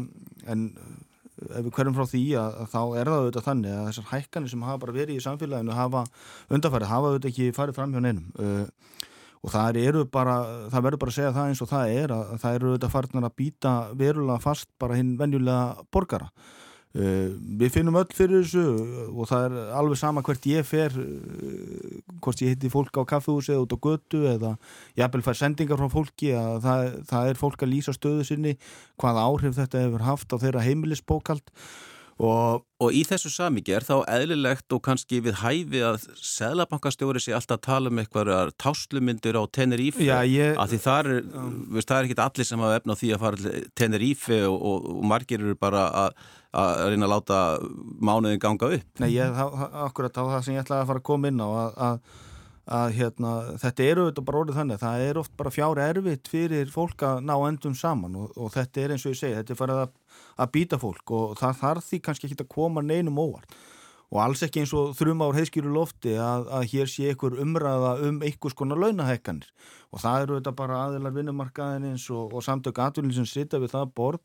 en 0.49 0.66
ef 1.36 1.65
við 1.65 1.71
hverjum 1.77 1.97
frá 1.97 2.05
því 2.11 2.23
að, 2.39 2.57
að 2.63 2.69
þá 2.71 2.81
er 2.83 3.11
það 3.11 3.19
auðvitað 3.19 3.47
þannig 3.49 3.75
að 3.75 3.88
þessar 3.89 4.09
hækkanir 4.11 4.53
sem 4.53 4.65
hafa 4.67 4.81
bara 4.83 4.95
verið 4.95 5.19
í 5.19 5.25
samfélaginu 5.25 5.75
hafa 5.75 6.03
undarfærið, 6.55 6.91
hafa 6.91 7.11
auðvitað 7.11 7.31
ekki 7.31 7.55
farið 7.55 7.79
fram 7.79 7.95
hjá 7.95 8.01
neinum. 8.05 8.27
Uh, 8.39 9.03
og 9.45 9.53
það 9.53 9.79
eru 9.83 10.03
bara, 10.09 10.36
það 10.73 10.86
verður 10.88 11.01
bara 11.03 11.13
að 11.13 11.17
segja 11.19 11.33
það 11.36 11.49
eins 11.51 11.61
og 11.61 11.69
það 11.69 11.95
er 11.99 12.13
að 12.15 12.29
það 12.41 12.55
eru 12.57 12.69
auðvitað 12.71 12.93
farnar 12.95 13.27
að 13.27 13.36
býta 13.41 13.73
verulega 13.99 14.41
fast 14.41 14.69
bara 14.81 14.97
hinn 14.97 15.11
venjulega 15.19 15.86
borgara 15.93 16.31
við 16.95 17.73
finnum 17.73 17.97
öll 17.99 18.11
fyrir 18.15 18.45
þessu 18.45 18.61
og 19.11 19.27
það 19.27 19.45
er 19.49 19.55
alveg 19.75 19.99
sama 19.99 20.21
hvert 20.23 20.45
ég 20.47 20.67
fer 20.67 20.93
uh, 20.95 21.97
hvort 22.23 22.43
ég 22.43 22.53
hitti 22.53 22.71
fólk 22.71 22.95
á 22.95 23.03
kaffehúsi 23.09 23.51
eða 23.51 23.65
út 23.65 23.75
á 23.75 23.79
götu 23.83 24.21
eða 24.31 24.53
ég 24.95 25.03
hafði 25.03 25.25
fært 25.25 25.41
sendingar 25.41 25.81
frá 25.81 25.91
fólki 25.91 26.31
að 26.39 26.61
það, 26.63 26.93
það 27.09 27.31
er 27.31 27.41
fólk 27.41 27.65
að 27.65 27.73
lýsa 27.73 27.95
stöðu 27.97 28.27
sinni 28.29 28.55
hvaða 29.01 29.25
áhrif 29.27 29.57
þetta 29.59 29.83
hefur 29.83 30.07
haft 30.07 30.31
á 30.31 30.37
þeirra 30.39 30.63
heimilisbókald 30.63 31.51
Og, 32.16 32.61
og 32.80 32.95
í 32.95 33.01
þessu 33.03 33.28
samíki 33.28 33.74
er 33.76 33.84
þá 33.84 34.05
eðlilegt 34.07 34.72
og 34.72 34.80
kannski 34.86 35.18
við 35.24 35.41
hæfi 35.41 35.82
að 35.84 36.05
Sælabankastjóri 36.16 37.20
sé 37.20 37.34
alltaf 37.36 37.57
að 37.57 37.66
tala 37.66 37.91
um 37.91 37.99
eitthvað 37.99 38.53
táslumyndir 38.61 39.36
á 39.36 39.43
Tenerife 39.51 39.99
ég, 39.99 40.55
að 40.55 40.72
því 40.72 40.80
það 40.86 40.99
er, 41.01 41.20
veist, 41.76 41.89
það 41.89 41.97
er 41.97 42.07
ekki 42.07 42.18
allir 42.24 42.47
sem 42.47 42.63
hafa 42.63 42.78
efna 42.80 42.95
á 42.95 42.99
því 43.01 43.09
að 43.11 43.26
fara 43.26 43.41
til 43.41 43.66
Tenerife 43.76 44.39
og, 44.47 44.55
og, 44.55 44.88
og 44.93 45.03
margir 45.11 45.43
eru 45.43 45.57
bara 45.59 45.84
að, 46.05 46.24
að 46.55 46.86
reyna 46.93 47.09
að 47.09 47.13
láta 47.18 47.41
mánuðin 47.99 48.43
ganga 48.47 48.72
upp. 48.78 48.88
Nei, 49.03 49.09
ég, 49.18 49.43
akkurat 49.84 50.16
á 50.16 50.24
það 50.24 50.39
sem 50.47 50.55
ég 50.55 50.63
ætlaði 50.63 50.86
að 50.86 50.93
fara 50.93 51.03
að 51.03 51.07
koma 51.11 51.34
inn 51.34 51.43
á 51.43 51.49
að, 51.51 51.76
að 51.89 52.24
að 52.66 52.95
hérna, 52.97 53.32
þetta 53.61 53.86
eru 53.86 54.05
auðvitað 54.05 54.26
bara 54.26 54.39
orðið 54.41 54.57
þannig 54.59 54.82
það 54.82 55.03
er 55.05 55.20
oft 55.22 55.34
bara 55.38 55.53
fjár 55.53 55.82
erfitt 55.84 56.32
fyrir 56.32 56.72
fólk 56.74 57.05
að 57.05 57.22
ná 57.28 57.36
endum 57.45 57.76
saman 57.78 58.18
og, 58.18 58.34
og 58.41 58.51
þetta 58.55 58.82
er 58.82 58.95
eins 58.95 59.05
og 59.05 59.13
ég 59.13 59.20
segi, 59.20 59.38
þetta 59.38 59.53
er 59.53 59.59
farið 59.59 59.82
að, 59.84 59.93
að 60.41 60.51
býta 60.57 60.80
fólk 60.82 61.13
og 61.13 61.38
það 61.41 61.61
þarf 61.61 61.89
því 61.89 62.01
kannski 62.07 62.30
ekki 62.30 62.41
að 62.41 62.53
koma 62.55 62.86
neinum 62.86 63.22
óvart. 63.22 63.57
Og 64.13 64.20
alls 64.22 64.43
ekki 64.45 64.61
eins 64.61 64.74
og 64.78 64.93
þrjum 64.97 65.24
ár 65.26 65.38
heiskýru 65.38 65.72
lofti 65.74 66.13
að, 66.22 66.45
að 66.53 66.68
hér 66.72 66.89
sé 66.89 67.07
einhver 67.09 67.38
umræða 67.41 67.93
um 68.05 68.20
einhvers 68.24 68.57
konar 68.57 68.80
launahekkanir 68.82 69.47
og 69.91 70.01
það 70.01 70.20
eru 70.22 70.36
auðvitað 70.36 70.57
bara 70.59 70.82
aðilar 70.86 71.16
vinnumarkaðinins 71.16 72.05
og, 72.13 72.36
og 72.38 72.45
samtök 72.45 72.82
aðvunni 72.86 73.18
sem 73.18 73.28
sita 73.30 73.59
við 73.61 73.74
það 73.74 73.95
borð 73.97 74.22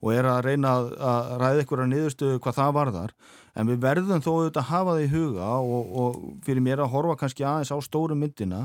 og 0.00 0.12
er 0.14 0.28
að 0.30 0.40
reyna 0.48 0.72
að, 0.78 0.86
að 1.10 1.32
ræða 1.42 1.64
ykkur 1.64 1.82
að 1.84 1.90
niðurstöðu 1.92 2.40
hvað 2.44 2.58
það 2.60 2.76
varðar. 2.78 3.12
En 3.58 3.68
við 3.68 3.82
verðum 3.82 4.24
þó 4.24 4.30
auðvitað 4.30 4.62
að 4.62 4.70
hafa 4.70 4.94
það 4.94 5.02
í 5.02 5.10
huga 5.14 5.50
og, 5.60 5.92
og 6.02 6.22
fyrir 6.46 6.64
mér 6.64 6.84
að 6.84 6.92
horfa 6.94 7.18
kannski 7.24 7.44
aðeins 7.44 7.74
á 7.74 7.78
stóru 7.84 8.16
myndina 8.16 8.62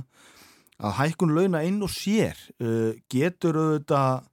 að 0.75 0.97
hækkun 0.99 1.35
launa 1.35 1.63
inn 1.65 1.83
og 1.83 1.91
sér 1.91 2.39
uh, 2.59 2.95
getur 3.11 3.59
auðvitað 3.59 4.25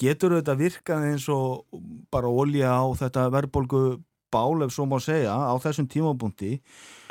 getur 0.00 0.36
auðvitað 0.36 0.60
virkað 0.60 1.08
eins 1.10 1.28
og 1.32 1.80
bara 2.12 2.30
ólja 2.30 2.72
á 2.72 2.84
þetta 2.96 3.26
verðbolgu 3.32 3.82
bál 4.32 4.64
ef 4.64 4.72
svo 4.74 4.86
má 4.88 4.96
segja 5.02 5.32
á 5.32 5.54
þessum 5.62 5.86
tímabúndi 5.90 6.56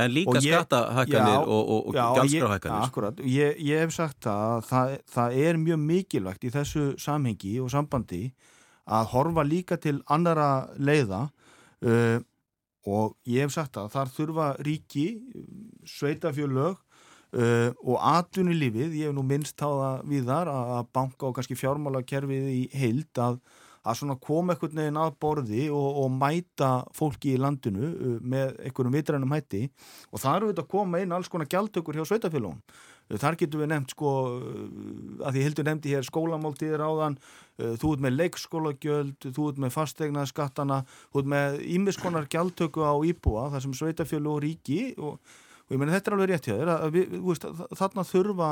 En 0.02 0.12
líka 0.12 0.42
skattahækkanir 0.44 1.46
og, 1.46 1.62
og, 1.62 1.88
og 1.90 1.96
gjaldskráhækkanir 1.96 2.88
Akkurat, 2.90 3.22
ég, 3.24 3.56
ég 3.64 3.86
hef 3.86 3.96
sagt 3.96 4.28
að 4.30 4.66
það, 4.70 4.98
það 5.16 5.38
er 5.46 5.62
mjög 5.62 5.86
mikilvægt 5.86 6.46
í 6.46 6.52
þessu 6.54 6.86
samhengi 7.02 7.56
og 7.64 7.72
sambandi 7.74 8.26
að 8.86 9.12
horfa 9.14 9.46
líka 9.46 9.78
til 9.82 10.00
annara 10.12 10.70
leiða 10.78 11.26
uh, 11.86 12.22
og 12.86 13.16
ég 13.26 13.46
hef 13.46 13.56
sagt 13.56 13.80
að 13.82 13.92
þar 13.96 14.14
þurfa 14.14 14.48
ríki, 14.66 15.06
sveitafjölög 15.90 16.78
uh, 16.78 17.70
og 17.82 17.98
atvinnulífið, 17.98 18.98
ég 19.00 19.10
hef 19.10 19.18
nú 19.18 19.26
minnst 19.26 19.58
það 19.60 20.04
við 20.10 20.30
þar 20.30 20.52
að 20.54 20.90
banka 20.94 21.30
og 21.30 21.38
kannski 21.38 21.58
fjármálakerfið 21.58 22.50
í 22.54 22.64
heild 22.78 23.22
að, 23.22 23.40
að 23.86 24.00
svona 24.02 24.18
koma 24.22 24.54
einhvern 24.54 24.82
veginn 24.84 25.02
að 25.02 25.18
borði 25.26 25.68
og, 25.74 26.02
og 26.04 26.12
mæta 26.14 26.72
fólki 26.96 27.34
í 27.34 27.42
landinu 27.42 27.90
uh, 27.90 28.18
með 28.22 28.54
einhverjum 28.68 29.00
vitrænum 29.00 29.34
hætti. 29.34 29.66
Og 30.14 30.22
það 30.22 30.38
eru 30.38 30.52
þetta 30.54 30.68
að 30.68 30.74
koma 30.78 31.02
inn 31.02 31.18
alls 31.18 31.32
konar 31.32 31.50
gjaldtökur 31.50 31.98
hjá 31.98 32.06
sveitafjölögum 32.12 32.62
Þar 33.06 33.38
getur 33.38 33.62
við 33.62 33.70
nefnt 33.70 33.94
sko 33.94 34.12
að 35.22 35.36
því 35.36 35.46
Hildur 35.46 35.68
nefndi 35.68 35.94
hér 35.94 36.08
skólamáltíðir 36.08 36.82
áðan 36.82 37.18
þú 37.56 37.92
ert 37.94 38.04
með 38.06 38.16
leikskólagjöld 38.18 39.28
þú 39.30 39.50
ert 39.52 39.62
með 39.62 39.74
fastegna 39.76 40.26
skattana 40.26 40.82
þú 41.14 41.22
ert 41.22 41.32
með 41.36 41.60
ímiskonar 41.78 42.30
gjaldtöku 42.32 42.82
á 42.82 42.94
íbúa 43.06 43.52
þar 43.54 43.66
sem 43.68 43.76
sveitafjölu 43.78 44.34
og 44.34 44.42
ríki 44.44 44.80
og, 44.98 45.22
og 45.22 45.76
ég 45.76 45.82
menn 45.82 45.94
þetta 45.94 46.12
er 46.12 46.18
alveg 46.18 46.34
rétt 46.34 46.50
hjá 46.50 46.56
þér 46.58 46.74
að 46.76 46.96
við, 46.98 47.18
veist, 47.30 47.50
þarna 47.78 48.08
þurfa 48.10 48.52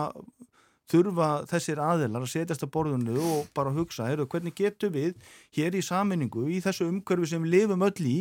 þurfa 0.91 1.29
þessir 1.49 1.79
aðilar 1.81 2.25
að 2.25 2.31
setjast 2.33 2.65
að 2.65 2.71
borðinu 2.75 3.15
og 3.23 3.51
bara 3.55 3.71
hugsa, 3.73 4.07
heyrðu, 4.09 4.27
hvernig 4.31 4.55
getur 4.57 4.91
við 4.93 5.13
hér 5.55 5.77
í 5.77 5.83
saminningu, 5.85 6.45
í 6.51 6.59
þessu 6.63 6.89
umhverfi 6.89 7.29
sem 7.31 7.45
við 7.45 7.53
lifum 7.55 7.85
öll 7.87 8.09
í, 8.09 8.17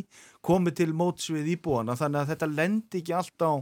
komið 0.46 0.78
til 0.80 0.92
móts 0.96 1.28
við 1.32 1.52
íbúana, 1.56 1.98
þannig 1.98 2.22
að 2.22 2.32
þetta 2.32 2.50
lendi 2.52 3.02
ekki 3.02 3.16
allt 3.18 3.44
á, 3.44 3.52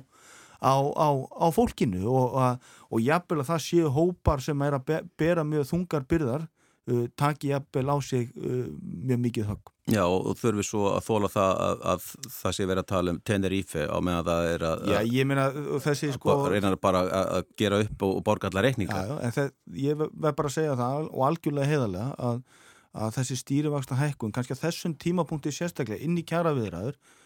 á, 0.60 0.76
á, 0.76 1.08
á 1.16 1.46
fólkinu 1.52 2.04
og, 2.06 2.36
og, 2.36 2.72
og 2.92 3.02
jafnvel 3.04 3.42
að 3.42 3.50
það 3.50 3.66
séu 3.66 3.92
hópar 3.92 4.42
sem 4.44 4.64
er 4.66 4.76
að 4.76 4.96
bera 5.18 5.44
mjög 5.46 5.68
þungar 5.72 6.06
byrðar, 6.08 6.46
uh, 6.90 7.04
taki 7.16 7.50
jafnvel 7.54 7.86
á 7.88 7.96
sig 8.04 8.32
uh, 8.36 8.66
mjög 9.08 9.22
mikið 9.24 9.52
högg. 9.52 9.72
Já 9.90 10.04
og 10.04 10.36
þurfum 10.38 10.60
við 10.60 10.68
svo 10.68 10.82
að 10.92 11.06
þóla 11.08 11.30
það 11.32 11.52
að, 11.64 11.84
að 11.92 12.08
það 12.36 12.56
sé 12.56 12.66
verið 12.68 12.82
að 12.82 12.90
tala 12.92 13.14
um 13.14 13.20
Tenerife 13.26 13.86
á 13.90 13.98
meðan 14.06 14.26
það 14.28 14.50
er 14.50 14.64
að, 14.68 14.82
já, 14.92 14.98
ég 15.16 15.26
meina, 15.26 15.46
þessi, 15.82 16.10
sko, 16.14 16.34
að 16.36 16.50
reyna 16.54 16.72
bara 16.78 17.04
að 17.20 17.48
gera 17.58 17.80
upp 17.82 18.04
og, 18.06 18.18
og 18.20 18.26
borga 18.28 18.50
allar 18.50 18.68
reikninga. 18.68 19.00
Já, 19.00 19.16
en 19.26 19.34
það, 19.34 19.54
ég 19.80 20.02
verð 20.02 20.36
bara 20.42 20.52
að 20.52 20.58
segja 20.58 20.76
það 20.78 21.08
og 21.08 21.24
algjörlega 21.30 21.72
heiðarlega 21.72 22.28
að, 22.28 22.44
að 23.00 23.16
þessi 23.16 23.38
stýrivaksta 23.40 23.98
hækkun, 23.98 24.36
kannski 24.36 24.54
að 24.54 24.62
þessum 24.68 24.94
tímapunkti 25.00 25.54
sérstaklega 25.56 26.04
inn 26.06 26.20
í 26.20 26.26
kjara 26.28 26.54
viðræður 26.54 26.94
uh, 26.94 27.19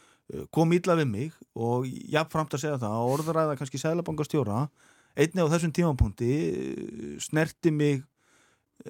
kom 0.55 0.73
ítla 0.73 0.97
við 0.99 1.09
mig 1.11 1.39
og 1.55 1.87
ég 1.87 2.31
framt 2.33 2.55
að 2.57 2.65
segja 2.65 2.81
það 2.81 2.97
að 2.97 3.15
orðaræða 3.15 3.57
kannski 3.61 3.81
sælabankastjóra 3.83 4.67
einni 5.15 5.45
á 5.45 5.53
þessum 5.53 5.73
tímapunkti 5.75 6.31
uh, 6.51 7.17
snerti 7.23 7.73
mig 7.75 8.05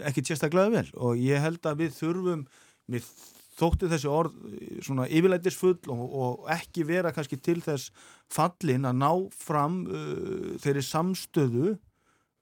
ekki 0.09 0.25
sérstaklega 0.25 0.73
vel 0.73 0.87
og 0.97 1.21
ég 1.21 1.43
held 1.43 1.65
að 1.69 1.85
við 1.85 1.97
þurfum 1.99 2.45
við 2.91 3.09
þótti 3.55 3.89
þessi 3.93 4.11
orð 4.11 4.37
eh, 4.51 4.79
svona 4.83 5.07
yfirleitisfull 5.07 5.91
og, 5.93 6.05
og 6.05 6.47
ekki 6.55 6.87
vera 6.89 7.13
kannski 7.15 7.39
til 7.39 7.61
þess 7.63 7.93
fallin 8.33 8.89
að 8.89 9.01
ná 9.03 9.11
fram 9.37 9.83
uh, 9.87 10.55
þeirri 10.63 10.85
samstöðu 10.87 11.75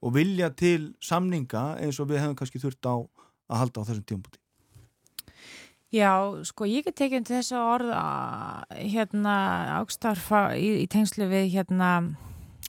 og 0.03 0.15
vilja 0.17 0.49
til 0.57 0.93
samninga 1.03 1.77
eins 1.83 1.99
og 2.01 2.09
við 2.11 2.23
hefum 2.23 2.39
kannski 2.39 2.61
þurft 2.63 2.89
á 2.89 2.95
að 2.97 3.59
halda 3.61 3.83
á 3.83 3.87
þessum 3.87 4.07
tímpúti. 4.09 4.42
Já, 5.93 6.09
sko 6.41 6.65
ég 6.65 6.87
get 6.87 6.95
tekið 6.97 7.25
til 7.27 7.35
þess 7.37 7.53
að 7.53 7.67
orða 7.75 8.03
hérna 8.73 9.33
ágstarfa 9.77 10.39
í, 10.57 10.81
í 10.81 10.87
tengslu 10.89 11.27
við 11.29 11.51
hérna 11.53 11.89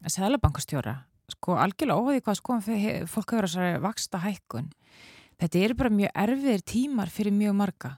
Sælabankastjóra, 0.05 0.99
sko 1.33 1.57
algjörlega 1.57 1.97
óhauði 1.97 2.25
hvað 2.27 2.37
sko 2.37 2.59
fólk 2.61 3.33
hefur 3.33 3.49
þessari 3.49 3.81
vaksta 3.81 4.20
hækkun. 4.20 4.68
Þetta 5.41 5.62
eru 5.64 5.79
bara 5.79 5.95
mjög 5.97 6.12
erfiðir 6.27 6.66
tímar 6.68 7.12
fyrir 7.14 7.33
mjög 7.33 7.57
marga 7.62 7.95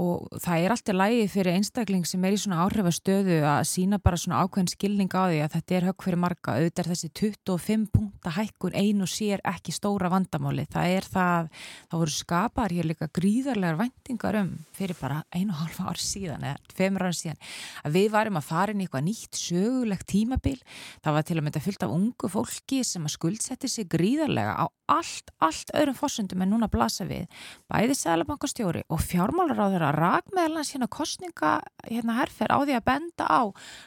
og 0.00 0.38
það 0.40 0.62
er 0.64 0.72
alltaf 0.72 0.96
lægi 0.96 1.24
fyrir 1.28 1.56
einstakling 1.58 2.06
sem 2.08 2.22
er 2.24 2.32
í 2.32 2.38
svona 2.40 2.62
áhrifastöðu 2.64 3.42
að 3.44 3.66
sína 3.68 3.98
bara 4.00 4.16
svona 4.16 4.40
ákveðin 4.40 4.70
skilning 4.72 5.12
á 5.12 5.28
því 5.28 5.40
að 5.44 5.52
þetta 5.56 5.76
er 5.76 5.86
högg 5.90 6.06
fyrir 6.06 6.20
marga, 6.22 6.54
auðvitað 6.56 6.80
er 6.82 6.88
þessi 6.92 7.10
25 7.20 7.84
punta 7.92 8.32
hækkun 8.32 8.78
einu 8.78 9.08
sér 9.10 9.42
ekki 9.44 9.74
stóra 9.76 10.08
vandamáli, 10.12 10.64
það 10.72 10.94
er 10.96 11.08
það 11.12 11.50
þá 11.92 11.96
voru 11.98 12.14
skapar 12.16 12.72
hér 12.72 12.88
líka 12.88 13.10
gríðarlegar 13.12 13.80
vendingar 13.82 14.38
um 14.40 14.54
fyrir 14.72 14.96
bara 14.96 15.20
einu 15.28 15.52
og 15.52 15.60
halva 15.60 15.92
ár 15.92 16.00
síðan 16.00 16.48
eða 16.48 16.76
femur 16.78 17.06
ár 17.10 17.18
síðan 17.18 17.42
að 17.84 17.98
við 17.98 18.08
varum 18.16 18.40
að 18.40 18.48
fara 18.48 18.72
inn 18.72 18.80
í 18.80 18.88
eitthvað 18.88 19.06
nýtt 19.10 19.42
sögulegt 19.42 20.08
tímabil, 20.08 20.56
það 21.04 21.18
var 21.18 21.28
til 21.28 21.36
að 21.36 21.44
mynda 21.50 21.64
fyllt 21.66 21.84
af 21.84 21.92
ungu 21.92 22.32
fólki 22.32 22.80
sem 22.86 23.04
að 23.04 23.16
skuldsetti 23.18 23.68
sig 23.68 23.92
gríðarlega 23.92 24.56
á 24.56 24.64
allt, 24.92 25.32
allt 25.44 25.72
öðrum 29.82 30.22
fórsöndum 30.22 30.42
en 30.42 30.52
núna 30.52 30.62
blasa 30.62 30.62
við 30.62 30.62
bæði 30.62 30.62
Sælabankastjóri 30.62 30.62
og 30.62 30.62
fjármálaráður 30.62 30.62
að 30.62 30.62
rak 30.62 30.62
meðalans 30.62 30.72
hérna 30.72 30.88
kostninga 30.88 31.62
hérna 31.82 32.16
herfer 32.16 32.52
á 32.52 32.58
því 32.62 32.74
að 32.76 32.86
benda 32.86 33.26
á 33.26 33.42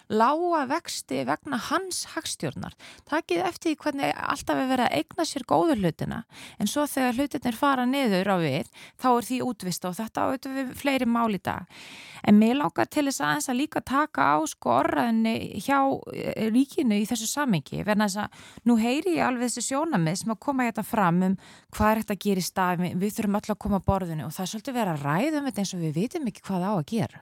lága 0.10 0.66
vexti 0.70 1.26
vegna 1.26 1.58
hans 1.58 2.06
hagstjórnar. 2.14 2.76
Takið 3.10 3.46
eftir 3.46 3.76
hvernig 3.76 4.14
alltaf 4.16 4.58
er 4.58 4.70
verið 4.70 4.86
að 4.86 4.96
eigna 5.00 5.26
sér 5.26 5.46
góður 5.48 5.82
hlutina 5.82 6.26
en 6.60 6.68
svo 6.68 6.86
þegar 6.88 7.20
hlutinir 7.20 7.56
fara 7.56 7.86
niður 7.86 8.32
á 8.32 8.38
við 8.40 8.68
þá 9.00 9.10
er 9.16 9.28
því 9.30 9.40
útvist 9.46 9.86
og 9.86 9.96
þetta 9.96 10.26
áður 10.26 10.56
við 10.56 10.76
fleiri 10.76 11.06
mál 11.06 11.34
í 11.34 11.42
dag. 11.42 11.66
En 12.26 12.40
mér 12.40 12.58
lákar 12.58 12.88
til 12.90 13.06
þess 13.06 13.22
aðeins 13.22 13.50
að 13.52 13.60
líka 13.60 13.82
taka 13.86 14.34
á 14.34 14.38
sko 14.50 14.72
orðaðinni 14.80 15.62
hjá 15.62 15.78
eh, 16.14 16.50
ríkinu 16.50 16.98
í 16.98 17.06
þessu 17.06 17.28
samengi 17.30 17.84
verðan 17.86 18.08
þess 18.08 18.24
að 18.24 18.66
nú 18.66 18.78
heyri 18.82 19.18
ég 19.20 19.28
alveg 19.28 19.52
þessi 19.52 19.70
sjónamið 19.70 20.18
sem 20.24 20.34
að 20.34 20.42
koma 20.42 20.66
hérna 20.66 20.86
fram 20.86 21.22
um 21.28 21.36
hvað 21.76 21.92
er 21.92 22.02
þetta 22.02 22.16
að 22.16 22.24
gera 22.26 22.42
í 22.42 22.48
stað, 22.48 22.84
við 22.98 23.14
þurfum 23.14 23.38
öll 23.38 23.54
að 23.54 23.62
koma 23.62 23.80
að 23.80 23.86
borðinu 23.92 24.26
og 24.26 24.34
það 24.34 24.46
er 24.46 24.52
svolítið 24.52 24.78
verið 24.80 24.94
að 24.96 25.06
ræða 25.06 25.40
um 25.40 25.50
þetta 25.50 25.64
eins 25.64 25.74
og 25.76 25.84
við 25.84 25.85
vitum 25.94 26.28
ekki 26.30 26.42
hvað 26.48 26.66
á 26.66 26.72
að 26.74 26.88
gera. 26.90 27.22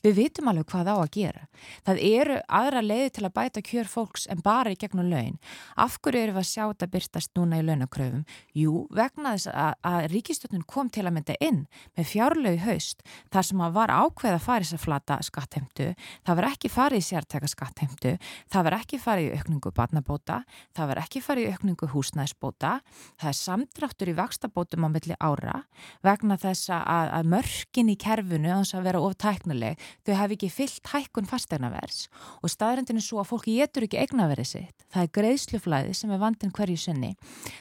Við 0.00 0.16
vitum 0.16 0.48
alveg 0.48 0.68
hvað 0.70 0.88
á 0.88 0.96
að 0.96 1.10
gera. 1.12 1.42
Það 1.84 1.98
eru 2.08 2.36
aðra 2.48 2.80
leiði 2.84 3.08
til 3.16 3.24
að 3.26 3.34
bæta 3.36 3.62
kjör 3.64 3.88
fólks 3.90 4.26
en 4.32 4.40
bara 4.44 4.72
í 4.72 4.78
gegnum 4.80 5.10
laun. 5.10 5.36
Af 5.76 5.98
hverju 6.00 6.22
eru 6.22 6.34
við 6.36 6.40
að 6.40 6.48
sjá 6.48 6.62
þetta 6.70 6.88
byrtast 6.94 7.32
núna 7.36 7.58
í 7.60 7.64
launakröfum? 7.66 8.22
Jú, 8.56 8.86
vegna 8.96 9.34
þess 9.36 9.50
að, 9.52 9.74
að 9.90 10.06
ríkistjóttun 10.14 10.64
kom 10.64 10.88
til 10.88 11.04
að 11.04 11.14
mynda 11.18 11.36
inn 11.44 11.60
með 11.98 12.08
fjárlegu 12.14 12.62
haust 12.64 13.04
þar 13.32 13.48
sem 13.50 13.60
að 13.60 13.76
var 13.76 13.92
ákveð 13.92 14.36
að 14.38 14.46
fara 14.46 14.64
í 14.64 14.68
þess 14.68 14.78
að 14.78 14.84
flata 14.86 15.18
skattheimtu. 15.26 15.90
Það 16.24 16.40
var 16.40 16.48
ekki 16.48 16.72
farið 16.72 17.02
í 17.02 17.06
sértæka 17.10 17.52
skattheimtu. 17.52 18.14
Það 18.50 18.66
var 18.68 18.78
ekki 18.80 19.02
farið 19.04 19.28
í 19.28 19.36
aukningu 19.36 19.74
batnabóta. 19.76 20.40
Það 20.76 20.92
var 20.94 21.02
ekki 21.04 21.24
farið 21.24 21.50
í 21.50 21.52
aukningu 21.54 21.90
húsnæðsbóta. 21.92 22.72
Það 23.20 23.32
er 23.34 23.38
samdráttur 23.40 24.12
í 24.12 24.16
vakstabótum 24.16 24.88
á 24.88 24.88
milli 24.88 25.20
ára 25.20 25.60
vegna 26.04 26.36
þess 26.40 26.70
að, 26.72 27.12
að 27.20 27.30
mörkin 27.34 27.92
í 27.92 27.96
kerfinu 28.00 28.56
að 28.56 29.76
þau 30.06 30.14
hafi 30.18 30.36
ekki 30.38 30.50
fyllt 30.52 30.92
hækkun 30.92 31.28
fastegnavers 31.30 32.06
og 32.40 32.52
staðrendinu 32.52 33.02
svo 33.04 33.20
að 33.22 33.30
fólki 33.32 33.56
getur 33.60 33.86
ekki 33.86 34.00
eignaverið 34.02 34.48
sitt. 34.50 34.86
Það 34.90 35.06
er 35.06 35.12
greiðsluflæði 35.18 35.96
sem 35.96 36.14
er 36.14 36.22
vandin 36.22 36.54
hverju 36.54 36.78
sinni. 36.80 37.12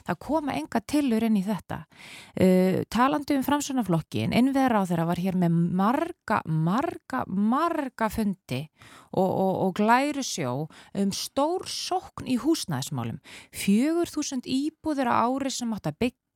Það 0.07 0.19
koma 0.25 0.55
enga 0.57 0.81
tilur 0.81 1.25
inn 1.27 1.37
í 1.39 1.43
þetta. 1.45 1.81
Uh, 2.39 2.81
talandi 2.91 3.37
um 3.37 3.45
framsunaflokkin, 3.45 4.33
innveðra 4.35 4.83
á 4.83 4.89
þeirra 4.89 5.09
var 5.09 5.21
hér 5.21 5.37
með 5.39 5.59
marga, 5.79 6.41
marga, 6.45 7.23
marga 7.27 8.09
fundi 8.13 8.63
og, 9.11 9.29
og, 9.29 9.53
og 9.65 9.75
glæru 9.79 10.23
sjó 10.25 10.53
um 10.97 11.13
stór 11.15 11.67
sókn 11.69 12.29
í 12.29 12.39
húsnæðismálum. 12.41 13.21
Fjögur 13.55 14.09
þúsund 14.09 14.49
íbúður 14.49 15.11
á 15.13 15.25
ári 15.27 15.53
sem 15.53 15.73
átt 15.75 15.91
að 15.91 16.01
byggja 16.05 16.28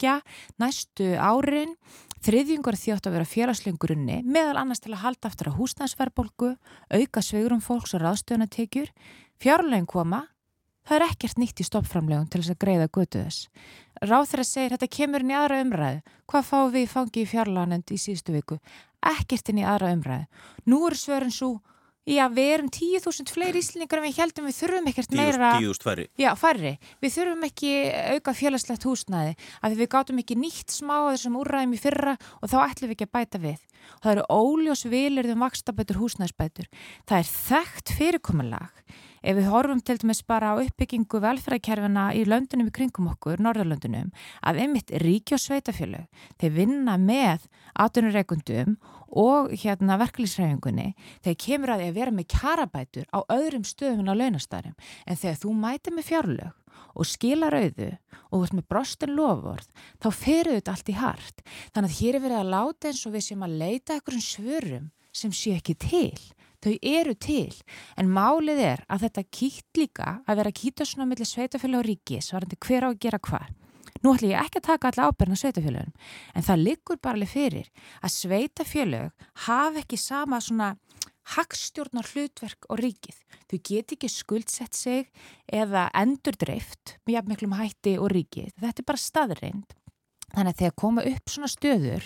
næstu 0.61 1.13
árin 1.17 1.77
Þriðjungur 2.23 2.77
þjótt 2.79 3.07
að 3.09 3.15
vera 3.17 3.27
félagslegurunni 3.27 4.21
meðal 4.23 4.61
annars 4.61 4.79
til 4.79 4.93
að 4.93 5.01
halda 5.01 5.27
aftur 5.27 5.49
að 5.49 5.57
húsnæðsverðbolgu, 5.57 6.53
auka 6.95 7.23
sveigurum 7.27 7.59
fólks 7.59 7.91
og 7.97 7.99
ráðstöðunatekjur, 7.99 8.93
fjárlegin 9.43 9.89
koma, 9.91 10.21
það 10.87 10.95
er 11.01 11.05
ekkert 11.09 11.41
nýtt 11.41 11.59
í 11.59 11.65
stoppframlegun 11.67 12.29
til 12.31 12.39
þess 12.39 12.53
að 12.53 12.61
greiða 12.63 12.87
götu 12.95 13.25
þess. 13.25 13.49
Ráð 14.07 14.29
þeirra 14.31 14.47
segir 14.47 14.75
þetta 14.77 14.91
kemur 14.95 15.25
inn 15.25 15.33
í 15.33 15.37
aðra 15.41 15.59
umræðu. 15.65 15.99
Hvað 16.31 16.47
fá 16.47 16.57
við 16.77 16.87
fangið 16.93 17.25
í 17.25 17.31
fjárlaganend 17.33 17.91
í 17.91 17.99
síðustu 18.05 18.37
viku? 18.37 18.59
Ekkert 19.03 19.51
inn 19.51 19.59
í 19.59 19.67
aðra 19.67 19.91
umræðu. 19.97 20.43
Nú 20.71 20.79
eru 20.87 21.01
svörun 21.03 21.35
svo 21.35 21.51
Já, 22.03 22.25
við 22.27 22.49
erum 22.51 22.69
10.000 22.73 23.31
fleiri 23.31 23.61
íslendingar 23.63 24.01
en 24.01 24.05
við 24.09 24.17
heldum 24.19 24.47
við 24.49 24.57
þurfum 24.57 24.89
ekkert 24.91 25.13
meira 25.15 25.51
10.000 25.55 25.85
færri. 25.87 26.05
Já, 26.19 26.29
færri. 26.35 26.73
Við 26.99 27.13
þurfum 27.15 27.45
ekki 27.47 27.71
auka 28.17 28.33
félagslegt 28.35 28.87
húsnæði 28.89 29.37
af 29.39 29.69
því 29.69 29.77
við 29.79 29.89
gátum 29.93 30.19
ekki 30.19 30.37
nýtt 30.41 30.75
smá 30.75 30.97
að 30.97 31.13
þessum 31.13 31.39
úrræðum 31.39 31.77
í 31.77 31.79
fyrra 31.79 32.17
og 32.41 32.51
þá 32.51 32.57
ætlum 32.65 32.91
við 32.91 32.97
ekki 32.97 33.07
að 33.07 33.15
bæta 33.15 33.41
við. 33.45 33.63
Og 33.95 34.03
það 34.03 34.13
eru 34.17 34.27
óljós 34.35 34.83
vilirðum 34.91 35.47
vakstabætur 35.47 36.01
húsnæðisbætur. 36.03 36.69
Það 37.07 37.23
er 37.23 37.31
þekkt 37.31 37.95
fyrirkomulag 38.01 38.83
Ef 39.23 39.37
við 39.37 39.45
horfum 39.47 39.79
til 39.79 39.95
dæmis 40.01 40.19
bara 40.27 40.49
á 40.51 40.59
uppbyggingu 40.59 41.21
velferðarkerfina 41.23 42.09
í 42.11 42.25
löndunum 42.27 42.67
í 42.67 42.73
kringum 42.75 43.05
okkur, 43.13 43.39
Norðurlöndunum, 43.39 44.09
að 44.43 44.59
einmitt 44.65 44.91
ríki 44.99 45.37
og 45.37 45.39
sveitafjölu, 45.39 46.01
þeir 46.41 46.51
vinna 46.57 46.97
með 46.99 47.45
átunureikundum 47.79 48.75
og 49.23 49.53
hérna 49.55 49.95
verkefliðsræfingunni, 50.01 50.89
þeir 51.23 51.39
kemur 51.39 51.71
að 51.71 51.85
því 51.85 51.87
að 51.93 52.01
vera 52.01 52.15
með 52.17 52.29
kjarabætur 52.35 53.07
á 53.15 53.19
öðrum 53.31 53.63
stöðum 53.63 54.11
á 54.11 54.19
launastærum, 54.19 54.75
en 55.07 55.21
þegar 55.23 55.39
þú 55.39 55.55
mætir 55.61 55.95
með 55.95 56.09
fjárlög 56.09 56.59
og 56.93 57.07
skila 57.07 57.47
rauðu 57.53 57.89
og 58.27 58.35
þú 58.35 58.43
ert 58.43 58.57
með 58.59 58.69
brostin 58.75 59.15
lofvörð, 59.15 59.71
þá 60.03 60.07
ferur 60.11 60.57
þetta 60.57 60.75
allt 60.75 60.91
í 60.91 60.99
hart. 60.99 61.43
Þannig 61.71 61.93
að 61.93 61.99
hér 62.01 62.17
er 62.17 62.25
verið 62.27 62.41
að 62.41 62.53
láta 62.57 62.91
eins 62.91 63.07
og 63.07 63.15
við 63.15 63.27
sem 63.29 63.45
að 63.45 63.59
leita 63.61 63.95
einhverjum 63.95 64.25
svörum 64.27 64.89
sem 65.13 65.31
sé 65.31 65.55
ekki 65.55 65.77
til 65.79 66.17
þau 66.63 66.73
eru 66.79 67.13
til, 67.19 67.51
en 67.99 68.11
málið 68.13 68.61
er 68.63 68.85
að 68.87 69.07
þetta 69.07 69.25
kýtt 69.37 69.81
líka 69.81 70.13
að 70.23 70.39
vera 70.39 70.53
að 70.53 70.59
kýta 70.61 70.87
svona 70.87 71.09
millir 71.09 71.29
sveitafjölu 71.29 71.81
og 71.81 71.85
ríki 71.87 72.21
svarandi 72.23 72.59
hver 72.63 72.87
á 72.87 72.89
að 72.91 73.01
gera 73.03 73.19
hvað. 73.19 73.51
Nú 74.03 74.11
ætlum 74.15 74.33
ég 74.33 74.41
ekki 74.41 74.59
að 74.59 74.67
taka 74.67 74.89
alla 74.89 75.05
ábyrna 75.07 75.35
sveitafjölun 75.39 75.93
en 76.35 76.45
það 76.47 76.63
liggur 76.67 76.99
bara 76.99 77.15
alveg 77.15 77.29
fyrir 77.31 77.69
að 78.03 78.15
sveitafjölug 78.17 79.27
hafa 79.45 79.83
ekki 79.83 79.99
sama 80.01 80.39
svona 80.43 80.73
hagstjórnar 81.35 82.09
hlutverk 82.11 82.67
og 82.67 82.81
ríkið. 82.83 83.15
Þau 83.47 83.59
get 83.69 83.93
ekki 83.95 84.09
skuldsett 84.11 84.75
sig 84.75 85.07
eða 85.47 85.85
endurdreift 85.95 86.97
með 87.05 87.15
jafn 87.15 87.31
miklum 87.31 87.55
hætti 87.55 87.95
og 87.99 88.11
ríkið. 88.11 88.51
Þetta 88.59 88.83
er 88.83 88.89
bara 88.91 89.03
staðreind. 89.05 89.77
Þannig 90.33 90.53
að 90.55 90.61
þegar 90.63 90.75
koma 90.81 91.03
upp 91.05 91.29
svona 91.29 91.49
stöður 91.51 92.05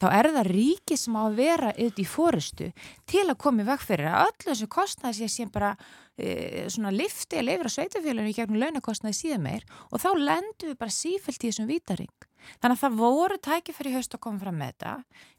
þá 0.00 0.06
er 0.08 0.30
það 0.32 0.48
ríki 0.48 0.96
sem 0.96 1.16
á 1.16 1.22
að 1.26 1.38
vera 1.42 1.72
auðvitað 1.74 2.00
í 2.00 2.06
fórustu 2.08 2.68
til 3.10 3.24
að 3.26 3.40
koma 3.42 3.64
í 3.64 3.68
veg 3.68 3.84
fyrir 3.84 4.08
að 4.08 4.30
öllu 4.30 4.48
þessu 4.48 4.68
kostnæði 4.72 5.18
sé 5.18 5.28
sem 5.34 5.50
bara 5.52 5.74
e, 6.16 6.64
svona 6.72 6.94
lifti 6.94 7.36
að 7.36 7.50
leifra 7.50 7.74
sveitafélaginu 7.74 8.32
í 8.32 8.38
gegnum 8.38 8.62
launakostnæði 8.62 9.18
síðan 9.20 9.44
meir 9.44 9.68
og 9.90 10.00
þá 10.00 10.08
lendum 10.16 10.72
við 10.72 10.80
bara 10.80 10.96
sífælt 10.96 11.44
í 11.44 11.50
þessum 11.50 11.68
vítaring. 11.68 12.14
Þannig 12.62 12.76
að 12.76 12.82
það 12.82 12.98
voru 13.00 13.38
tækifæri 13.42 13.92
haust 13.96 14.14
að 14.14 14.22
koma 14.22 14.38
fram 14.40 14.58
með 14.60 14.72
þetta. 14.72 14.90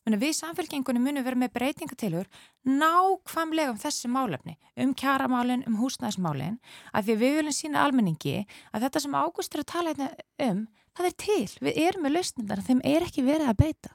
Menni, 0.04 0.20
við 0.22 0.34
samfélkingunum 0.38 1.06
munum 1.08 1.26
vera 1.26 1.40
með 1.40 1.54
breytingatilur 1.56 2.28
nákvæmlega 2.68 3.74
um 3.74 3.80
þessi 3.82 4.12
málefni, 4.12 4.58
um 4.84 4.94
kjaramálinn, 4.98 5.64
um 5.70 5.78
húsnæðismálinn, 5.82 6.58
að 6.92 7.08
því 7.08 7.18
við 7.22 7.38
viljum 7.40 7.56
sína 7.56 7.86
almenningi 7.86 8.42
að 8.74 8.88
þetta 8.88 9.04
sem 9.06 9.16
Ágúst 9.16 9.56
er 9.56 9.64
að 9.64 9.72
tala 9.72 9.94
hérna 9.94 10.10
um 10.50 10.66
það 10.98 11.10
er 11.10 11.16
til, 11.24 11.48
við 11.62 11.80
erum 11.86 12.06
með 12.06 12.16
lausnindar 12.18 12.66
þeim 12.66 12.84
er 12.84 13.06
ekki 13.08 13.26
verið 13.28 13.54
að 13.54 13.62
beita. 13.62 13.94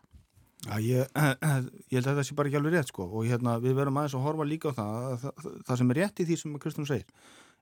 Já, 0.62 0.76
ég, 0.78 1.08
ég 1.90 1.96
held 1.98 2.08
að 2.12 2.18
það 2.20 2.26
sé 2.28 2.36
bara 2.38 2.50
ekki 2.50 2.58
alveg 2.60 2.76
rétt 2.76 2.90
sko. 2.92 3.06
Og 3.10 3.26
hérna 3.26 3.56
við 3.62 3.78
verum 3.80 3.96
aðeins 3.98 4.14
að 4.18 4.26
horfa 4.28 4.46
líka 4.46 4.70
á 4.70 4.78
það 4.78 5.16
það, 5.24 5.48
það 5.66 5.80
sem 5.80 5.94
er 5.94 5.98
rétt 5.98 6.22
í 6.22 6.26
því 6.28 6.36
sem 6.38 6.60
Kristján 6.62 6.90
segir 6.92 7.08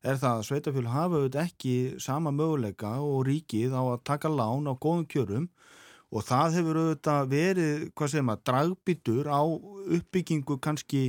er 0.00 0.16
það 0.16 0.38
að 0.38 0.46
sveitafjölu 0.48 0.92
hafa 0.94 1.18
auðvitað 1.18 1.48
ekki 1.50 1.74
sama 2.00 2.32
möguleika 2.32 2.94
og 3.04 3.26
ríkið 3.28 3.74
á 3.76 3.82
að 3.84 4.04
taka 4.08 4.30
lán 4.32 4.68
á 4.68 4.72
góðum 4.72 5.08
kjörum. 5.08 5.48
Og 6.10 6.24
það 6.26 6.56
hefur 6.58 6.78
auðvitað 6.80 7.28
verið, 7.30 7.82
hvað 7.94 8.12
segir 8.12 8.24
maður, 8.26 8.46
dragbítur 8.50 9.28
á 9.30 9.42
uppbyggingu 9.96 10.56
kannski 10.64 11.02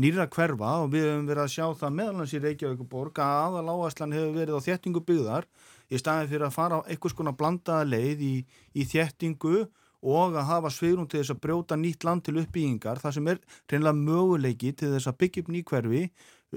nýra 0.00 0.26
hverfa 0.26 0.72
og 0.82 0.90
við 0.94 1.06
hefum 1.06 1.28
verið 1.28 1.44
að 1.44 1.52
sjá 1.54 1.66
það 1.78 1.96
meðalans 1.98 2.34
í 2.34 2.40
Reykjavík 2.42 2.82
borg 2.90 3.20
að 3.22 3.38
aðaláaslan 3.44 4.14
hefur 4.16 4.34
verið 4.34 4.58
á 4.58 4.66
þéttingu 4.66 5.02
byggðar 5.06 5.46
í 5.90 6.00
staðin 6.00 6.30
fyrir 6.32 6.46
að 6.48 6.56
fara 6.56 6.80
á 6.82 6.86
einhvers 6.88 7.14
konar 7.14 7.36
blandaða 7.38 7.86
leið 7.92 8.24
í, 8.26 8.34
í 8.74 8.86
þéttingu 8.90 9.66
og 10.04 10.36
að 10.36 10.48
hafa 10.50 10.72
sveirum 10.72 11.06
til 11.08 11.22
þess 11.22 11.32
að 11.32 11.42
brjóta 11.46 11.78
nýtt 11.80 12.04
land 12.04 12.24
til 12.26 12.36
uppbyggingar, 12.42 13.00
það 13.00 13.16
sem 13.16 13.30
er 13.32 13.38
reynilega 13.72 14.00
möguleiki 14.00 14.74
til 14.76 14.90
þess 14.92 15.08
að 15.08 15.18
byggja 15.22 15.44
upp 15.44 15.52
nýkverfi, 15.54 16.02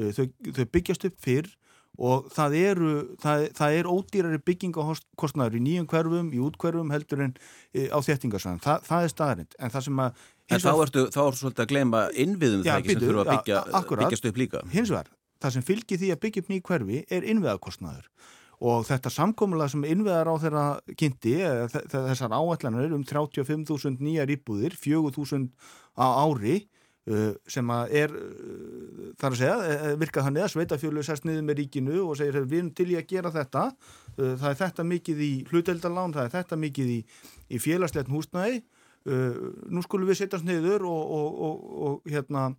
uh, 0.02 0.10
þau, 0.18 0.26
þau 0.58 0.66
byggjast 0.74 1.08
upp 1.08 1.22
fyrr 1.24 1.54
og 1.98 2.28
það, 2.34 2.56
eru, 2.62 2.94
það, 3.22 3.44
það 3.58 3.76
er 3.80 3.90
ódýrari 3.90 4.40
byggingakostnaður 4.46 5.58
í 5.58 5.62
nýjum 5.66 5.90
hverfum, 5.90 6.32
í 6.34 6.42
útkverfum 6.46 6.94
heldur 6.94 7.24
en 7.26 7.36
e, 7.74 7.88
á 7.90 7.98
þéttingarsvæðan, 8.06 8.62
það, 8.64 8.90
það 8.90 9.06
er 9.08 9.14
staðarind 9.14 9.58
en 9.58 9.74
það 9.74 9.88
sem 9.90 10.04
að 10.06 10.26
En 10.48 10.62
þá 10.64 10.70
ertu, 10.80 11.02
þá 11.12 11.22
ertu 11.26 11.42
svolítið 11.42 11.64
að 11.66 11.72
gleyma 11.74 12.02
innviðum 12.24 12.62
já, 12.64 12.70
það 12.70 12.78
ekki 12.80 12.94
sem 12.94 13.02
þurfa 13.02 13.24
að 13.24 13.32
byggja, 13.34 13.62
byggjast 14.00 14.28
upp 14.30 14.38
líka. 14.40 14.62
Hins 14.72 14.92
vegar, 14.94 15.10
það 15.44 15.56
sem 15.58 15.66
fylgir 15.68 16.00
því 16.00 16.12
að 16.14 16.22
byggja 16.24 16.44
upp 16.44 16.52
nýjum 16.54 16.68
hverfi 16.70 17.00
er 17.18 17.28
innviðakostnaður. 17.34 18.06
Og 18.68 18.86
þetta 18.88 19.12
samkómulega 19.14 19.74
sem 19.74 19.84
innveðar 19.86 20.32
á 20.32 20.36
þeirra 20.42 20.64
kynnti, 20.98 21.34
þessar 21.92 22.34
áætlanir 22.34 22.96
um 22.96 23.04
35.000 23.06 24.00
nýjar 24.02 24.32
íbúðir 24.34 24.78
4.000 24.80 25.52
á 26.00 26.08
ári 26.24 26.56
sem 27.48 27.70
að 27.72 27.94
er 28.02 28.16
uh, 28.16 29.12
þar 29.20 29.32
að 29.32 29.40
segja, 29.40 29.58
uh, 29.58 29.92
virkað 30.02 30.28
þannig 30.28 30.46
að 30.46 30.54
sveitafjölu 30.54 31.04
sérst 31.08 31.28
niður 31.28 31.46
með 31.48 31.60
ríkinu 31.62 32.02
og 32.04 32.18
segir 32.20 32.40
við 32.44 32.60
erum 32.60 32.72
til 32.76 32.90
í 32.92 32.98
að 33.00 33.08
gera 33.14 33.34
þetta 33.36 33.68
það 34.18 34.48
er 34.50 34.58
þetta 34.64 34.84
mikið 34.92 35.20
í 35.22 35.32
hluteldalán 35.52 36.16
það 36.16 36.26
er 36.26 36.34
þetta 36.34 36.58
mikið 36.58 36.94
í, 36.96 37.00
í 37.54 37.60
félagsleitin 37.62 38.16
húsnæði 38.16 38.64
nú 39.08 39.84
skulum 39.86 40.10
við 40.10 40.18
setjast 40.20 40.44
niður 40.44 40.84
og, 40.90 41.12
og, 41.16 41.68
og, 41.88 42.00
hérna 42.10 42.50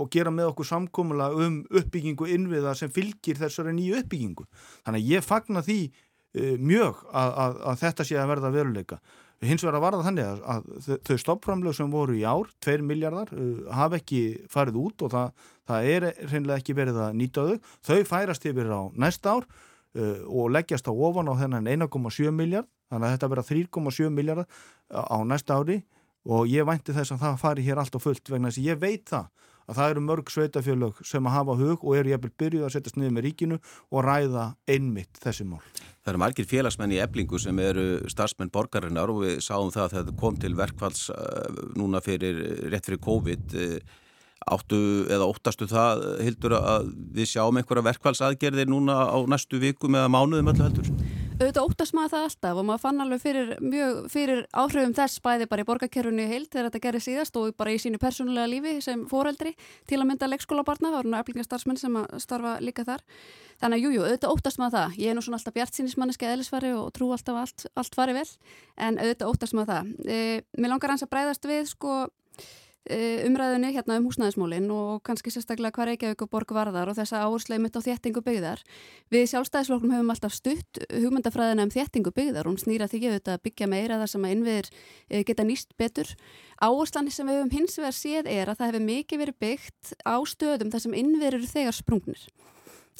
og 0.00 0.08
gera 0.12 0.32
með 0.32 0.52
okkur 0.52 0.68
samkómula 0.68 1.28
um 1.36 1.60
uppbyggingu 1.70 2.28
innviða 2.34 2.74
sem 2.78 2.90
fylgir 2.92 3.38
þessari 3.40 3.74
nýju 3.76 4.00
uppbyggingu. 4.00 4.46
Þannig 4.86 5.04
að 5.04 5.10
ég 5.12 5.26
fagna 5.26 5.62
því 5.64 5.80
uh, 5.90 6.54
mjög 6.58 7.02
að, 7.12 7.34
að, 7.44 7.58
að 7.70 7.82
þetta 7.84 8.08
sé 8.08 8.18
að 8.20 8.32
verða 8.32 8.52
veruleika. 8.56 9.00
Hins 9.42 9.64
vegar 9.64 9.78
að 9.78 9.84
varða 9.86 10.04
þannig 10.06 10.44
að, 10.54 10.68
þau 11.08 11.16
stoppframlög 11.18 11.74
sem 11.76 11.90
voru 11.90 12.14
í 12.14 12.22
ár, 12.22 12.50
2 12.62 12.84
miljardar, 12.86 13.32
uh, 13.34 13.64
hafa 13.74 13.98
ekki 13.98 14.22
farið 14.52 14.78
út 14.84 15.06
og 15.06 15.12
það, 15.14 15.48
það 15.70 15.88
er 15.94 16.06
reynilega 16.30 16.62
ekki 16.62 16.76
verið 16.78 17.00
að 17.02 17.16
nýta 17.18 17.46
þau. 17.48 17.72
Þau 17.88 17.98
færast 18.12 18.46
yfir 18.46 18.70
á 18.70 18.82
næsta 18.94 19.34
ár 19.34 19.48
uh, 19.48 20.20
og 20.28 20.52
leggjast 20.54 20.86
á 20.86 20.92
ofan 20.94 21.32
á 21.32 21.34
þennan 21.42 21.72
1,7 21.74 22.30
miljard, 22.36 22.70
þannig 22.92 23.08
að 23.08 23.16
þetta 23.16 23.32
verða 23.34 23.48
3,7 23.50 24.14
miljardar 24.14 24.62
á 24.92 25.18
næsta 25.26 25.58
ári 25.58 25.82
og 26.28 26.46
ég 26.46 26.66
vænti 26.66 26.94
þess 26.94 27.14
að 27.14 27.24
það 27.24 27.40
fari 27.42 27.64
hér 27.66 27.80
allt 27.82 27.96
á 27.98 28.00
fullt 28.02 28.30
vegna 28.30 28.50
þess 28.50 28.62
að 28.62 28.68
ég 28.68 28.82
veit 28.82 29.08
það 29.10 29.41
að 29.72 29.78
það 29.80 29.94
eru 29.94 30.04
mörg 30.06 30.32
sveitafjölög 30.32 31.00
sem 31.08 31.28
að 31.28 31.36
hafa 31.36 31.56
hug 31.58 31.86
og 31.86 31.96
eru 31.98 32.12
jæfnvel 32.12 32.32
byrjuð 32.42 32.66
að 32.66 32.74
setjast 32.76 32.98
niður 33.00 33.16
með 33.16 33.26
ríkinu 33.28 33.58
og 33.90 34.04
ræða 34.06 34.44
einmitt 34.70 35.22
þessi 35.22 35.48
mál. 35.48 35.62
Það 36.02 36.12
eru 36.12 36.22
margir 36.22 36.48
félagsmenn 36.50 36.94
í 36.94 37.00
eblingu 37.02 37.40
sem 37.40 37.58
eru 37.62 37.86
starfsmenn 38.10 38.52
borgarinnar 38.52 39.10
og 39.12 39.22
við 39.24 39.40
sáum 39.44 39.72
það 39.74 39.84
að 39.88 39.96
þetta 39.98 40.16
kom 40.20 40.38
til 40.42 40.54
verkvalls 40.58 41.08
uh, 41.14 41.60
núna 41.78 42.02
fyrir, 42.04 42.40
rétt 42.72 42.88
fyrir 42.88 43.02
COVID 43.06 43.58
uh, 43.58 43.98
áttu 44.50 44.78
eða 45.12 45.28
óttastu 45.30 45.68
það 45.70 46.06
hildur 46.26 46.56
að 46.58 46.88
við 47.14 47.30
sjáum 47.34 47.60
einhverja 47.60 47.86
verkvallsaðgerðir 47.92 48.70
núna 48.70 49.04
á 49.06 49.18
næstu 49.30 49.60
vikum 49.62 49.94
eða 49.98 50.10
mánuðum 50.10 50.50
öllu 50.50 50.66
heldur? 50.66 51.20
Auðvitað 51.42 51.66
óttast 51.66 51.94
maður 51.96 52.12
það 52.12 52.24
alltaf 52.26 52.58
og 52.60 52.66
maður 52.68 52.82
fann 52.82 53.02
alveg 53.02 53.22
fyrir, 53.22 53.48
mjög, 53.62 53.96
fyrir 54.12 54.42
áhrifum 54.54 54.94
þess 54.96 55.22
bæði 55.24 55.48
bara 55.50 55.64
í 55.64 55.66
borgarkerfunu 55.68 56.26
heilt 56.30 56.50
þegar 56.52 56.68
þetta 56.68 56.82
gerir 56.86 57.04
síðast 57.04 57.38
og 57.40 57.56
bara 57.58 57.74
í 57.74 57.80
sínu 57.82 58.00
persónulega 58.02 58.50
lífi 58.52 58.76
sem 58.84 59.02
foreldri 59.10 59.54
til 59.90 59.98
að 59.98 60.08
mynda 60.10 60.30
leikskólabarna, 60.30 60.92
það 60.92 60.98
voru 61.00 61.12
nú 61.12 61.18
eflingarstarfsmenn 61.18 61.82
sem 61.82 61.98
að 61.98 62.16
starfa 62.22 62.54
líka 62.62 62.86
þar. 62.86 63.04
Þannig 63.62 63.78
að 63.78 63.84
jújú, 63.86 64.06
auðvitað 64.06 64.36
óttast 64.36 64.62
maður 64.62 64.78
það. 64.78 64.96
Ég 65.02 65.10
er 65.12 65.18
nú 65.18 65.22
svona 65.26 65.38
alltaf 65.38 65.54
bjart 65.58 65.78
sínismanniski 65.78 66.30
eðlisfari 66.30 66.72
og 66.78 66.88
trú 66.96 67.12
alltaf 67.14 67.42
allt, 67.42 67.66
allt 67.78 67.98
fari 67.98 68.16
vel 68.16 68.26
en 68.78 68.98
auðvitað 68.98 69.30
óttast 69.34 69.58
maður 69.58 69.70
það. 69.74 69.92
E, 70.06 70.18
mér 70.58 70.74
langar 70.74 70.94
hans 70.94 71.06
að 71.06 71.12
breyðast 71.14 71.46
við 71.50 71.70
sko 71.70 72.00
Eh, 72.02 72.21
umræðunni 72.90 73.70
hérna 73.76 73.96
um 74.00 74.08
húsnæðismólinn 74.08 74.66
og 74.74 75.02
kannski 75.06 75.30
sérstaklega 75.30 75.70
hvað 75.76 75.88
Reykjavík 75.92 76.24
og 76.24 76.30
Borg 76.32 76.54
varðar 76.56 76.90
og 76.90 76.96
þessa 76.98 77.20
áherslega 77.22 77.62
mitt 77.62 77.76
á 77.78 77.80
þéttingu 77.84 78.24
byggðar. 78.26 78.62
Við 79.12 79.28
sjálfstæðisfloknum 79.30 79.94
hefum 79.94 80.10
alltaf 80.10 80.34
stutt 80.34 80.82
hugmyndafræðina 80.90 81.68
um 81.68 81.70
þéttingu 81.70 82.10
byggðar 82.16 82.50
og 82.50 82.58
snýra 82.58 82.90
því 82.90 83.14
að 83.20 83.42
byggja 83.46 83.70
meira 83.70 84.00
þar 84.02 84.10
sem 84.10 84.26
að 84.26 84.34
innviðir 84.36 84.70
eh, 84.72 85.22
geta 85.22 85.46
nýst 85.46 85.76
betur. 85.78 86.10
Áherslanir 86.58 87.14
sem 87.14 87.28
við 87.30 87.38
hefum 87.38 87.54
hins 87.54 87.78
vegar 87.78 87.94
séð 87.94 88.30
er 88.30 88.50
að 88.50 88.58
það 88.58 88.72
hefur 88.72 88.86
mikið 88.90 89.22
verið 89.22 89.40
byggt 89.46 89.94
á 90.02 90.16
stöðum 90.26 90.74
þar 90.74 90.84
sem 90.86 90.98
innviðir 90.98 91.38
eru 91.38 91.52
þegar 91.54 91.78
sprungnir. 91.78 92.26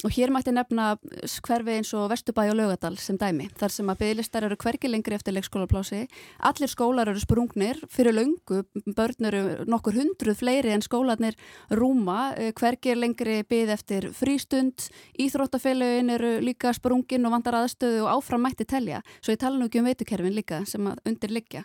Og 0.03 0.11
hér 0.11 0.33
mætti 0.35 0.51
nefna 0.51 0.97
hverfi 1.45 1.77
eins 1.77 1.93
og 1.95 2.09
Vesturbæ 2.11 2.49
og 2.51 2.57
Laugadal 2.57 2.97
sem 2.99 3.15
dæmi. 3.15 3.45
Þar 3.55 3.71
sem 3.71 3.91
að 3.93 4.01
bygglistar 4.01 4.43
eru 4.43 4.57
hverki 4.59 4.89
lengri 4.89 5.15
eftir 5.15 5.35
leikskólaplási. 5.37 6.01
Allir 6.43 6.71
skólar 6.71 7.11
eru 7.13 7.21
sprungnir. 7.23 7.79
Fyrir 7.87 8.17
laungu 8.17 8.65
börn 8.97 9.29
eru 9.29 9.63
nokkur 9.69 9.95
hundruð 9.95 10.41
fleiri 10.41 10.73
en 10.75 10.83
skólanir 10.83 11.39
rúma. 11.71 12.33
Eh, 12.35 12.51
hverki 12.51 12.91
er 12.91 12.99
lengri 12.99 13.39
byggð 13.47 13.73
eftir 13.77 14.09
frístund. 14.11 14.89
Íþróttafélagin 15.15 16.11
eru 16.17 16.35
líka 16.43 16.75
sprungin 16.75 17.23
og 17.23 17.37
vandar 17.37 17.61
aðstöðu 17.63 18.03
og 18.03 18.17
áfram 18.17 18.43
mætti 18.43 18.67
telja. 18.67 18.99
Svo 19.21 19.31
ég 19.31 19.39
tala 19.39 19.55
nú 19.55 19.71
ekki 19.71 19.79
um 19.79 19.87
veitukerfin 19.87 20.35
líka 20.35 20.65
sem 20.67 20.83
að 20.83 20.99
undir 21.07 21.31
liggja. 21.31 21.63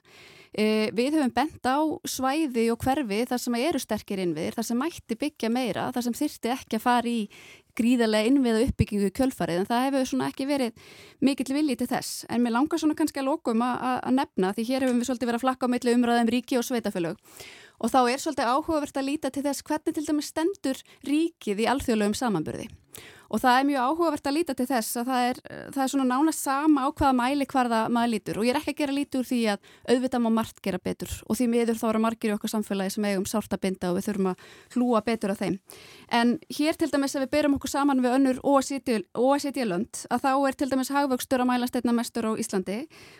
E, 0.56 0.88
við 0.96 1.18
höfum 1.18 1.32
bent 1.34 1.66
á 1.68 1.76
svæði 2.08 2.68
og 2.72 2.80
hverfi 2.80 3.24
þar 3.28 3.40
sem 3.42 3.56
eru 3.58 3.80
sterkir 3.82 4.22
innviðir, 4.22 4.56
þar 4.56 4.66
sem 4.70 4.80
mætti 4.80 5.18
byggja 5.20 5.50
meira, 5.52 5.88
þar 5.92 6.06
sem 6.06 6.16
þyrti 6.16 6.52
ekki 6.54 6.78
að 6.78 6.84
fara 6.86 7.10
í 7.10 7.26
gríðarlega 7.78 8.30
innviða 8.30 8.64
uppbyggingu 8.66 9.12
kjölfarið 9.16 9.62
en 9.62 9.68
það 9.70 9.84
hefur 9.86 10.10
svona 10.10 10.28
ekki 10.32 10.48
verið 10.48 10.90
mikill 11.24 11.54
viljið 11.54 11.82
til 11.82 11.90
þess. 11.94 12.24
En 12.28 12.42
mér 12.44 12.56
langar 12.56 12.82
svona 12.82 12.98
kannski 12.98 13.22
að 13.22 13.30
lókum 13.30 13.64
að 13.64 14.10
nefna 14.18 14.52
því 14.56 14.66
hér 14.72 14.86
hefum 14.86 15.00
við 15.00 15.10
svolítið 15.10 15.30
verið 15.30 15.40
að 15.40 15.46
flakka 15.46 15.70
á 15.70 15.72
milli 15.74 15.96
umræðum 15.96 16.32
ríki 16.34 16.58
og 16.58 16.66
sveitafölög 16.66 17.38
og 17.78 17.92
þá 17.92 18.00
er 18.10 18.22
svolítið 18.22 18.50
áhugavert 18.50 18.98
að 18.98 19.06
líta 19.06 19.30
til 19.30 19.44
þess 19.46 19.64
hvernig 19.66 19.94
til 19.94 20.06
dæmis 20.08 20.32
stendur 20.32 20.82
ríkið 21.06 21.62
í 21.62 21.68
alþjóðlegum 21.70 22.16
samanburði 22.18 22.66
og 23.28 23.42
það 23.42 23.58
er 23.58 23.66
mjög 23.68 23.86
áhugavert 23.88 24.28
að 24.28 24.36
líta 24.38 24.54
til 24.56 24.66
þess 24.68 24.98
að 25.00 25.10
það 25.10 25.26
er, 25.28 25.40
það 25.74 25.82
er 25.84 25.90
svona 25.92 26.06
nánast 26.08 26.44
sama 26.44 26.84
á 26.84 26.88
hvaða 26.88 27.16
mæli 27.18 27.46
hvarða 27.48 27.80
maður 27.92 28.12
lítur. 28.14 28.40
Og 28.40 28.46
ég 28.48 28.54
er 28.54 28.60
ekki 28.60 28.72
að 28.72 28.80
gera 28.80 28.96
lítur 28.96 29.28
því 29.28 29.40
að 29.52 29.72
auðvitað 29.92 30.24
má 30.24 30.30
margt 30.38 30.62
gera 30.64 30.80
betur. 30.80 31.12
Og 31.28 31.38
því 31.38 31.48
miður 31.52 31.80
þá 31.80 31.86
eru 31.90 32.02
margir 32.04 32.32
í 32.32 32.36
okkar 32.36 32.52
samfélagi 32.54 32.94
sem 32.96 33.08
eigum 33.08 33.26
sárta 33.28 33.60
binda 33.60 33.92
og 33.92 33.98
við 33.98 34.08
þurfum 34.08 34.30
að 34.32 34.46
hlúa 34.76 35.02
betur 35.04 35.34
af 35.34 35.42
þeim. 35.42 35.58
En 36.08 36.34
hér 36.56 36.78
til 36.80 36.88
dæmis 36.92 37.16
að 37.18 37.26
við 37.26 37.32
byrjum 37.36 37.58
okkur 37.58 37.72
saman 37.74 38.02
við 38.04 38.16
önnur 38.16 38.40
OECD-lönd 38.48 40.04
að 40.08 40.24
þá 40.24 40.30
er 40.32 40.58
til 40.58 40.70
dæmis 40.72 40.92
hagvöxtur 40.94 41.44
að 41.44 41.50
mæla 41.52 41.68
steitna 41.68 41.96
mestur 41.96 42.30
á 42.30 42.32
Íslandi. 42.40 42.78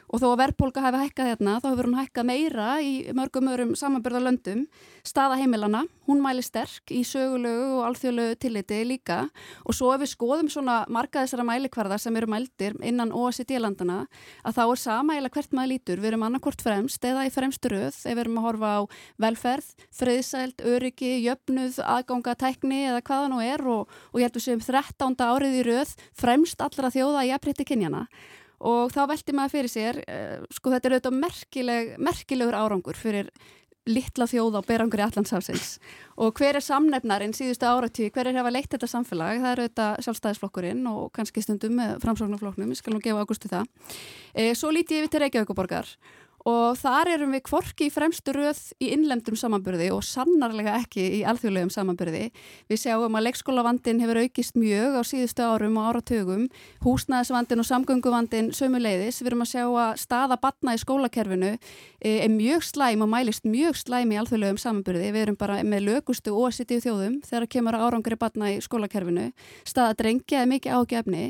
Og 0.09 0.23
þó 0.23 0.31
að 0.33 0.39
verðpólka 0.45 0.85
hefði 0.87 1.05
hækkað 1.05 1.31
hérna 1.35 1.59
þá 1.61 1.69
hefur 1.69 1.91
hún 1.91 2.01
hækkað 2.01 2.29
meira 2.31 2.69
í 2.81 2.93
mörgum 3.13 3.53
örum 3.53 3.75
samanbyrðalöndum 3.77 4.65
staða 5.09 5.39
heimilana, 5.41 5.85
hún 6.09 6.21
mæli 6.25 6.43
sterk 6.45 6.93
í 6.93 7.03
sögulegu 7.07 7.79
og 7.79 7.87
alþjóðlegu 7.89 8.39
tilliti 8.41 8.81
líka. 8.89 9.21
Og 9.65 9.77
svo 9.77 9.93
ef 9.99 10.05
við 10.05 10.13
skoðum 10.13 10.49
svona 10.53 10.79
marga 10.93 11.25
þessara 11.25 11.47
mælikvarða 11.49 11.99
sem 12.01 12.17
eru 12.19 12.31
mældir 12.31 12.77
innan 12.87 13.13
OECD-landana 13.17 13.99
að 14.47 14.59
þá 14.59 14.63
er 14.65 14.81
sama 14.85 15.19
eða 15.19 15.33
hvert 15.35 15.57
maður 15.57 15.73
lítur, 15.73 16.03
við 16.03 16.13
erum 16.13 16.27
annarkort 16.29 16.63
fremst 16.63 17.05
eða 17.05 17.27
í 17.27 17.33
fremstu 17.35 17.73
röð 17.73 17.99
ef 17.99 18.15
við 18.15 18.23
erum 18.25 18.41
að 18.41 18.49
horfa 18.49 18.73
á 18.79 18.81
velferð, 19.27 19.71
friðsælt, 19.99 20.63
öryggi, 20.63 21.13
jöfnuð, 21.27 21.81
aðganga, 21.83 22.37
tekni 22.39 22.85
eða 22.93 23.03
hvaða 23.03 23.31
nú 23.33 23.43
er 23.43 23.65
og, 23.67 23.95
og 24.13 24.21
ég 24.23 24.29
held 24.29 24.39
að 24.39 24.43
við 24.43 24.49
séum 24.49 24.65
13. 24.65 25.19
árið 25.29 25.59
í 25.59 25.65
röð 25.67 25.97
fremst 26.19 26.63
allra 26.63 26.93
þjóða 26.95 27.27
í 27.27 27.33
aðbreytti 27.35 27.67
kynjana 27.69 28.07
og 28.59 28.91
þá 28.91 29.05
veldi 29.13 29.35
maður 29.37 29.55
fyrir 29.55 29.71
sér, 29.71 30.01
uh, 30.03 30.47
sko 30.55 30.73
þetta 30.75 30.89
er 30.89 30.97
auðvitað 30.97 31.19
merkileg, 31.23 31.93
merkilegur 32.03 32.59
árangur 32.59 32.99
fyrir 32.99 33.31
litla 33.89 34.29
þjóð 34.29 34.59
á 34.59 34.63
berangur 34.69 35.01
í 35.01 35.05
Allandsafsins 35.07 35.79
og 36.19 36.39
hver 36.39 36.59
er 36.59 36.65
samnefnarinn 36.65 37.35
síðustu 37.37 37.69
áratí, 37.69 38.09
hver 38.13 38.31
er 38.31 38.39
hefa 38.39 38.53
leitt 38.53 38.71
þetta 38.75 38.91
samfélag, 38.91 39.41
það 39.43 39.53
eru 39.55 39.67
auðvitað 39.67 40.01
sjálfstæðisflokkurinn 40.07 40.87
og 40.91 41.11
kannski 41.17 41.45
stundum 41.45 41.77
með 41.79 41.99
framsóknarflokknum, 42.05 42.73
ég 42.75 42.81
skal 42.81 42.95
nú 42.95 43.03
gefa 43.05 43.23
águstu 43.23 43.51
það. 43.51 43.69
E, 44.35 44.51
svo 44.59 44.73
líti 44.75 44.99
ég 44.99 45.07
við 45.07 45.15
til 45.15 45.23
Reykjavíkuborgar 45.25 45.93
og 46.47 46.79
þar 46.79 47.11
erum 47.15 47.35
við 47.35 47.43
kvorki 47.49 47.89
í 47.89 47.93
fremstu 47.93 48.33
röð 48.37 48.61
í 48.83 48.91
innlemdum 48.95 49.37
samanburði 49.39 49.89
og 49.95 50.05
sannarlega 50.07 50.77
ekki 50.79 51.05
í 51.19 51.21
alþjóðlegum 51.29 51.73
samanburði. 51.75 52.29
Við 52.71 52.83
sjáum 52.85 53.19
að 53.19 53.27
leikskólavandin 53.27 54.03
hefur 54.05 54.21
aukist 54.23 54.59
mjög 54.59 54.99
á 54.99 55.03
síðustu 55.09 55.45
árum 55.45 55.79
og 55.81 55.89
áratögum, 55.91 56.45
húsnæðisvandin 56.85 57.63
og 57.65 57.69
samgönguvandin 57.69 58.53
sömuleiðis. 58.57 59.23
Við 59.23 59.33
erum 59.33 59.47
að 59.47 59.53
sjá 59.55 59.65
að 59.67 60.03
staða 60.05 60.39
batna 60.43 60.77
í 60.77 60.83
skólakerfinu 60.83 61.55
eh, 61.55 62.21
er 62.25 62.31
mjög 62.33 62.69
slæm 62.71 63.07
og 63.07 63.13
mælist 63.13 63.49
mjög 63.49 63.81
slæm 63.83 64.15
í 64.15 64.21
alþjóðlegum 64.23 64.63
samanburði. 64.63 65.11
Við 65.17 65.27
erum 65.27 65.41
bara 65.41 65.63
með 65.67 65.89
lögustu 65.91 66.37
óasitíu 66.37 66.85
þjóðum 66.85 67.19
þegar 67.27 67.51
kemur 67.57 67.81
árangri 67.81 68.21
batna 68.21 68.55
í 68.55 68.61
skólakerfinu. 68.65 69.33
Staða 69.67 69.99
drengja 69.99 70.45
er 70.45 70.53
mikið 70.55 70.79
ágefni 70.79 71.27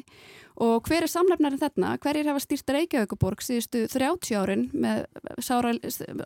Og 0.48 0.48
hver 0.59 1.05
er 1.07 1.11
samlefnarinn 1.11 1.61
þarna? 1.61 1.93
Hverjir 2.03 2.29
hafa 2.31 2.43
stýrt 2.43 2.73
Reykjavíkuborg 2.75 3.43
síðustu 3.45 3.85
30 3.93 4.39
árin 4.41 4.65
með 4.75 5.05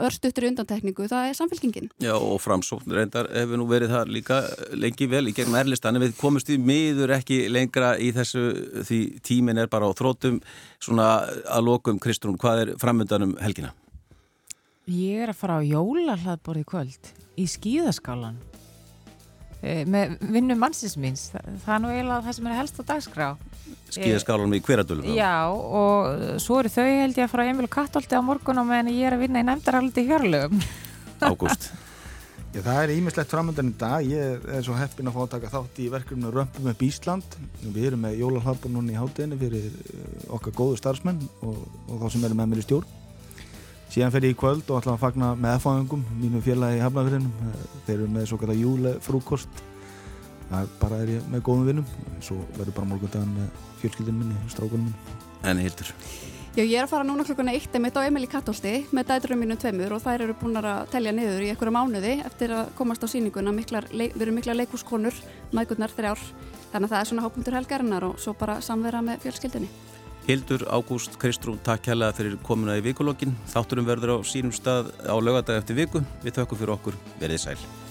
örstuttur 0.00 0.46
undantekningu? 0.48 1.08
Það 1.10 1.28
er 1.28 1.36
samfélkingin. 1.36 1.90
Já 2.02 2.14
og 2.16 2.40
framsókn 2.40 2.94
reyndar 2.96 3.28
hefur 3.34 3.60
nú 3.60 3.66
verið 3.70 3.92
það 3.92 4.14
líka 4.16 4.40
lengi 4.72 5.08
vel 5.12 5.26
í 5.28 5.34
gegnum 5.36 5.58
erlistan 5.60 5.98
en 5.98 6.04
við 6.06 6.16
komumst 6.20 6.52
í 6.52 6.56
miður 6.56 7.12
ekki 7.18 7.44
lengra 7.52 7.94
í 8.00 8.12
þessu 8.16 8.46
því 8.88 9.02
tímin 9.26 9.60
er 9.60 9.70
bara 9.72 9.90
á 9.90 9.96
þrótum 9.96 10.40
svona 10.82 11.10
að 11.44 11.68
lokum 11.68 12.00
Kristrún, 12.02 12.40
hvað 12.40 12.64
er 12.64 12.74
framöndanum 12.80 13.36
helgina? 13.42 13.74
Ég 14.88 15.22
er 15.22 15.30
að 15.30 15.38
fara 15.38 15.60
á 15.60 15.62
jólahlaðborði 15.62 16.64
kvöld 16.66 17.12
í 17.38 17.44
skíðaskálan 17.46 18.40
með 19.62 20.16
vinnu 20.34 20.56
mannsins 20.58 20.98
míns. 20.98 21.28
Það 21.32 21.74
er 21.76 21.82
nú 21.84 21.92
eiginlega 21.92 22.26
það 22.26 22.38
sem 22.38 22.50
er 22.50 22.58
helst 22.58 22.80
á 22.80 22.82
dagskrá 22.92 23.28
skíðaskálanum 23.92 24.56
í 24.56 24.62
hveradölum 24.64 25.14
Já 25.16 25.48
og 25.52 26.40
svo 26.42 26.60
eru 26.62 26.72
þau 26.72 26.84
held 26.86 27.18
ég 27.18 27.26
að 27.26 27.32
fara 27.32 27.48
Emil 27.50 27.70
Kattolti 27.70 28.18
á 28.18 28.22
morgunum 28.24 28.72
en 28.74 28.92
ég 28.92 29.08
er 29.08 29.16
að 29.16 29.26
vinna 29.26 29.42
í 29.42 29.48
nefndarhaldi 29.48 30.06
hjörlugum 30.08 30.62
Ágúst 31.28 31.72
Já, 32.52 32.60
það 32.60 32.78
er 32.82 32.90
ímislegt 32.92 33.30
framöndan 33.32 33.70
í 33.70 33.76
dag. 33.80 34.02
Ég 34.04 34.42
er 34.44 34.64
svo 34.66 34.74
heppin 34.76 35.08
að 35.08 35.14
fá 35.14 35.20
að 35.22 35.30
taka 35.32 35.50
þátt 35.54 35.78
í 35.80 35.86
verkefninu 35.88 36.32
Römpum 36.34 36.66
með 36.68 36.74
Bísland. 36.82 37.36
Við 37.62 37.86
erum 37.88 38.02
með 38.04 38.18
jólalhafbun 38.20 38.76
núna 38.76 38.92
í 38.92 38.98
hátteginu 39.00 39.38
fyrir 39.40 39.70
eh, 39.72 40.26
okkar 40.36 40.52
góðu 40.58 40.76
starfsmenn 40.76 41.22
og, 41.48 41.62
og 41.88 42.02
þá 42.02 42.12
sem 42.12 42.26
eru 42.28 42.36
með 42.36 42.50
mér 42.50 42.60
í 42.60 42.66
stjórn. 42.66 42.90
Síðan 43.92 44.12
fer 44.14 44.24
ég 44.24 44.32
í 44.32 44.36
kvöld 44.40 44.70
og 44.72 44.78
ætla 44.78 44.94
að 44.94 45.02
fagna 45.02 45.26
með 45.36 45.58
aðfáðungum, 45.58 46.02
mínu 46.16 46.40
félagi 46.40 46.78
í 46.78 46.80
Hafnafjörðinum. 46.80 47.50
Þeir 47.84 47.94
eru 47.98 48.06
með 48.14 48.22
svo 48.30 48.38
kalla 48.40 48.54
júlefrúkost. 48.56 49.60
Það 50.48 50.70
bara 50.80 51.00
er 51.02 51.12
ég 51.12 51.26
með 51.28 51.42
góðum 51.44 51.68
vinnum. 51.68 51.90
Svo 52.24 52.38
verður 52.56 52.76
bara 52.78 52.88
morgundagan 52.88 53.34
með 53.36 53.50
fjölskyldinu 53.82 54.22
minni, 54.22 54.38
strákunum 54.54 54.86
minni. 54.88 55.18
En 55.44 55.60
Hildur? 55.60 55.92
Já, 56.56 56.62
ég 56.62 56.72
er 56.78 56.86
að 56.86 56.90
fara 56.94 57.08
núna 57.08 57.28
klukkuna 57.28 57.52
eitt 57.52 57.76
emitt 57.76 58.00
á 58.00 58.04
Emil 58.04 58.24
í 58.24 58.32
Katólsti 58.32 58.74
með 58.96 59.12
dæturum 59.12 59.44
mínum 59.44 59.60
tveimur 59.60 59.92
og 59.96 60.02
þær 60.04 60.24
eru 60.24 60.40
búin 60.40 60.56
að 60.60 60.88
telja 60.92 61.12
niður 61.12 61.44
í 61.44 61.52
einhverju 61.52 61.76
mánuði 61.76 62.16
eftir 62.24 62.56
að 62.56 62.74
komast 62.80 63.04
á 63.04 63.12
síninguna. 63.12 63.52
Miklar, 63.56 63.92
við 63.92 64.20
erum 64.24 64.40
mikla 64.40 64.56
leikúskonur, 64.56 65.20
mægurnar 65.52 65.92
þrjár. 65.92 66.28
Þannig 66.72 66.88
að 66.88 66.92
það 66.94 67.00
er 67.00 67.12
svona 67.12 67.24
hápunktur 67.28 67.60
helgarinnar 67.60 68.08
og 68.08 68.20
svo 68.20 68.32
bara 68.40 68.60
samvera 68.64 69.04
með 69.04 69.26
fjölskyldinni. 69.26 69.68
Hildur 70.26 70.66
Ágúst 70.70 71.18
Kristrún, 71.18 71.58
takk 71.66 71.88
kærlega 71.88 72.14
fyrir 72.16 72.38
komuna 72.46 72.78
í 72.78 72.84
vikulokkin. 72.84 73.34
Þátturum 73.50 73.88
verður 73.88 74.16
á 74.16 74.16
sínum 74.22 74.54
stað 74.54 74.92
á 75.02 75.14
lögadag 75.18 75.62
eftir 75.62 75.82
viku. 75.82 76.04
Við 76.22 76.38
tökum 76.38 76.62
fyrir 76.62 76.76
okkur. 76.78 77.00
Verðið 77.18 77.48
sæl. 77.48 77.81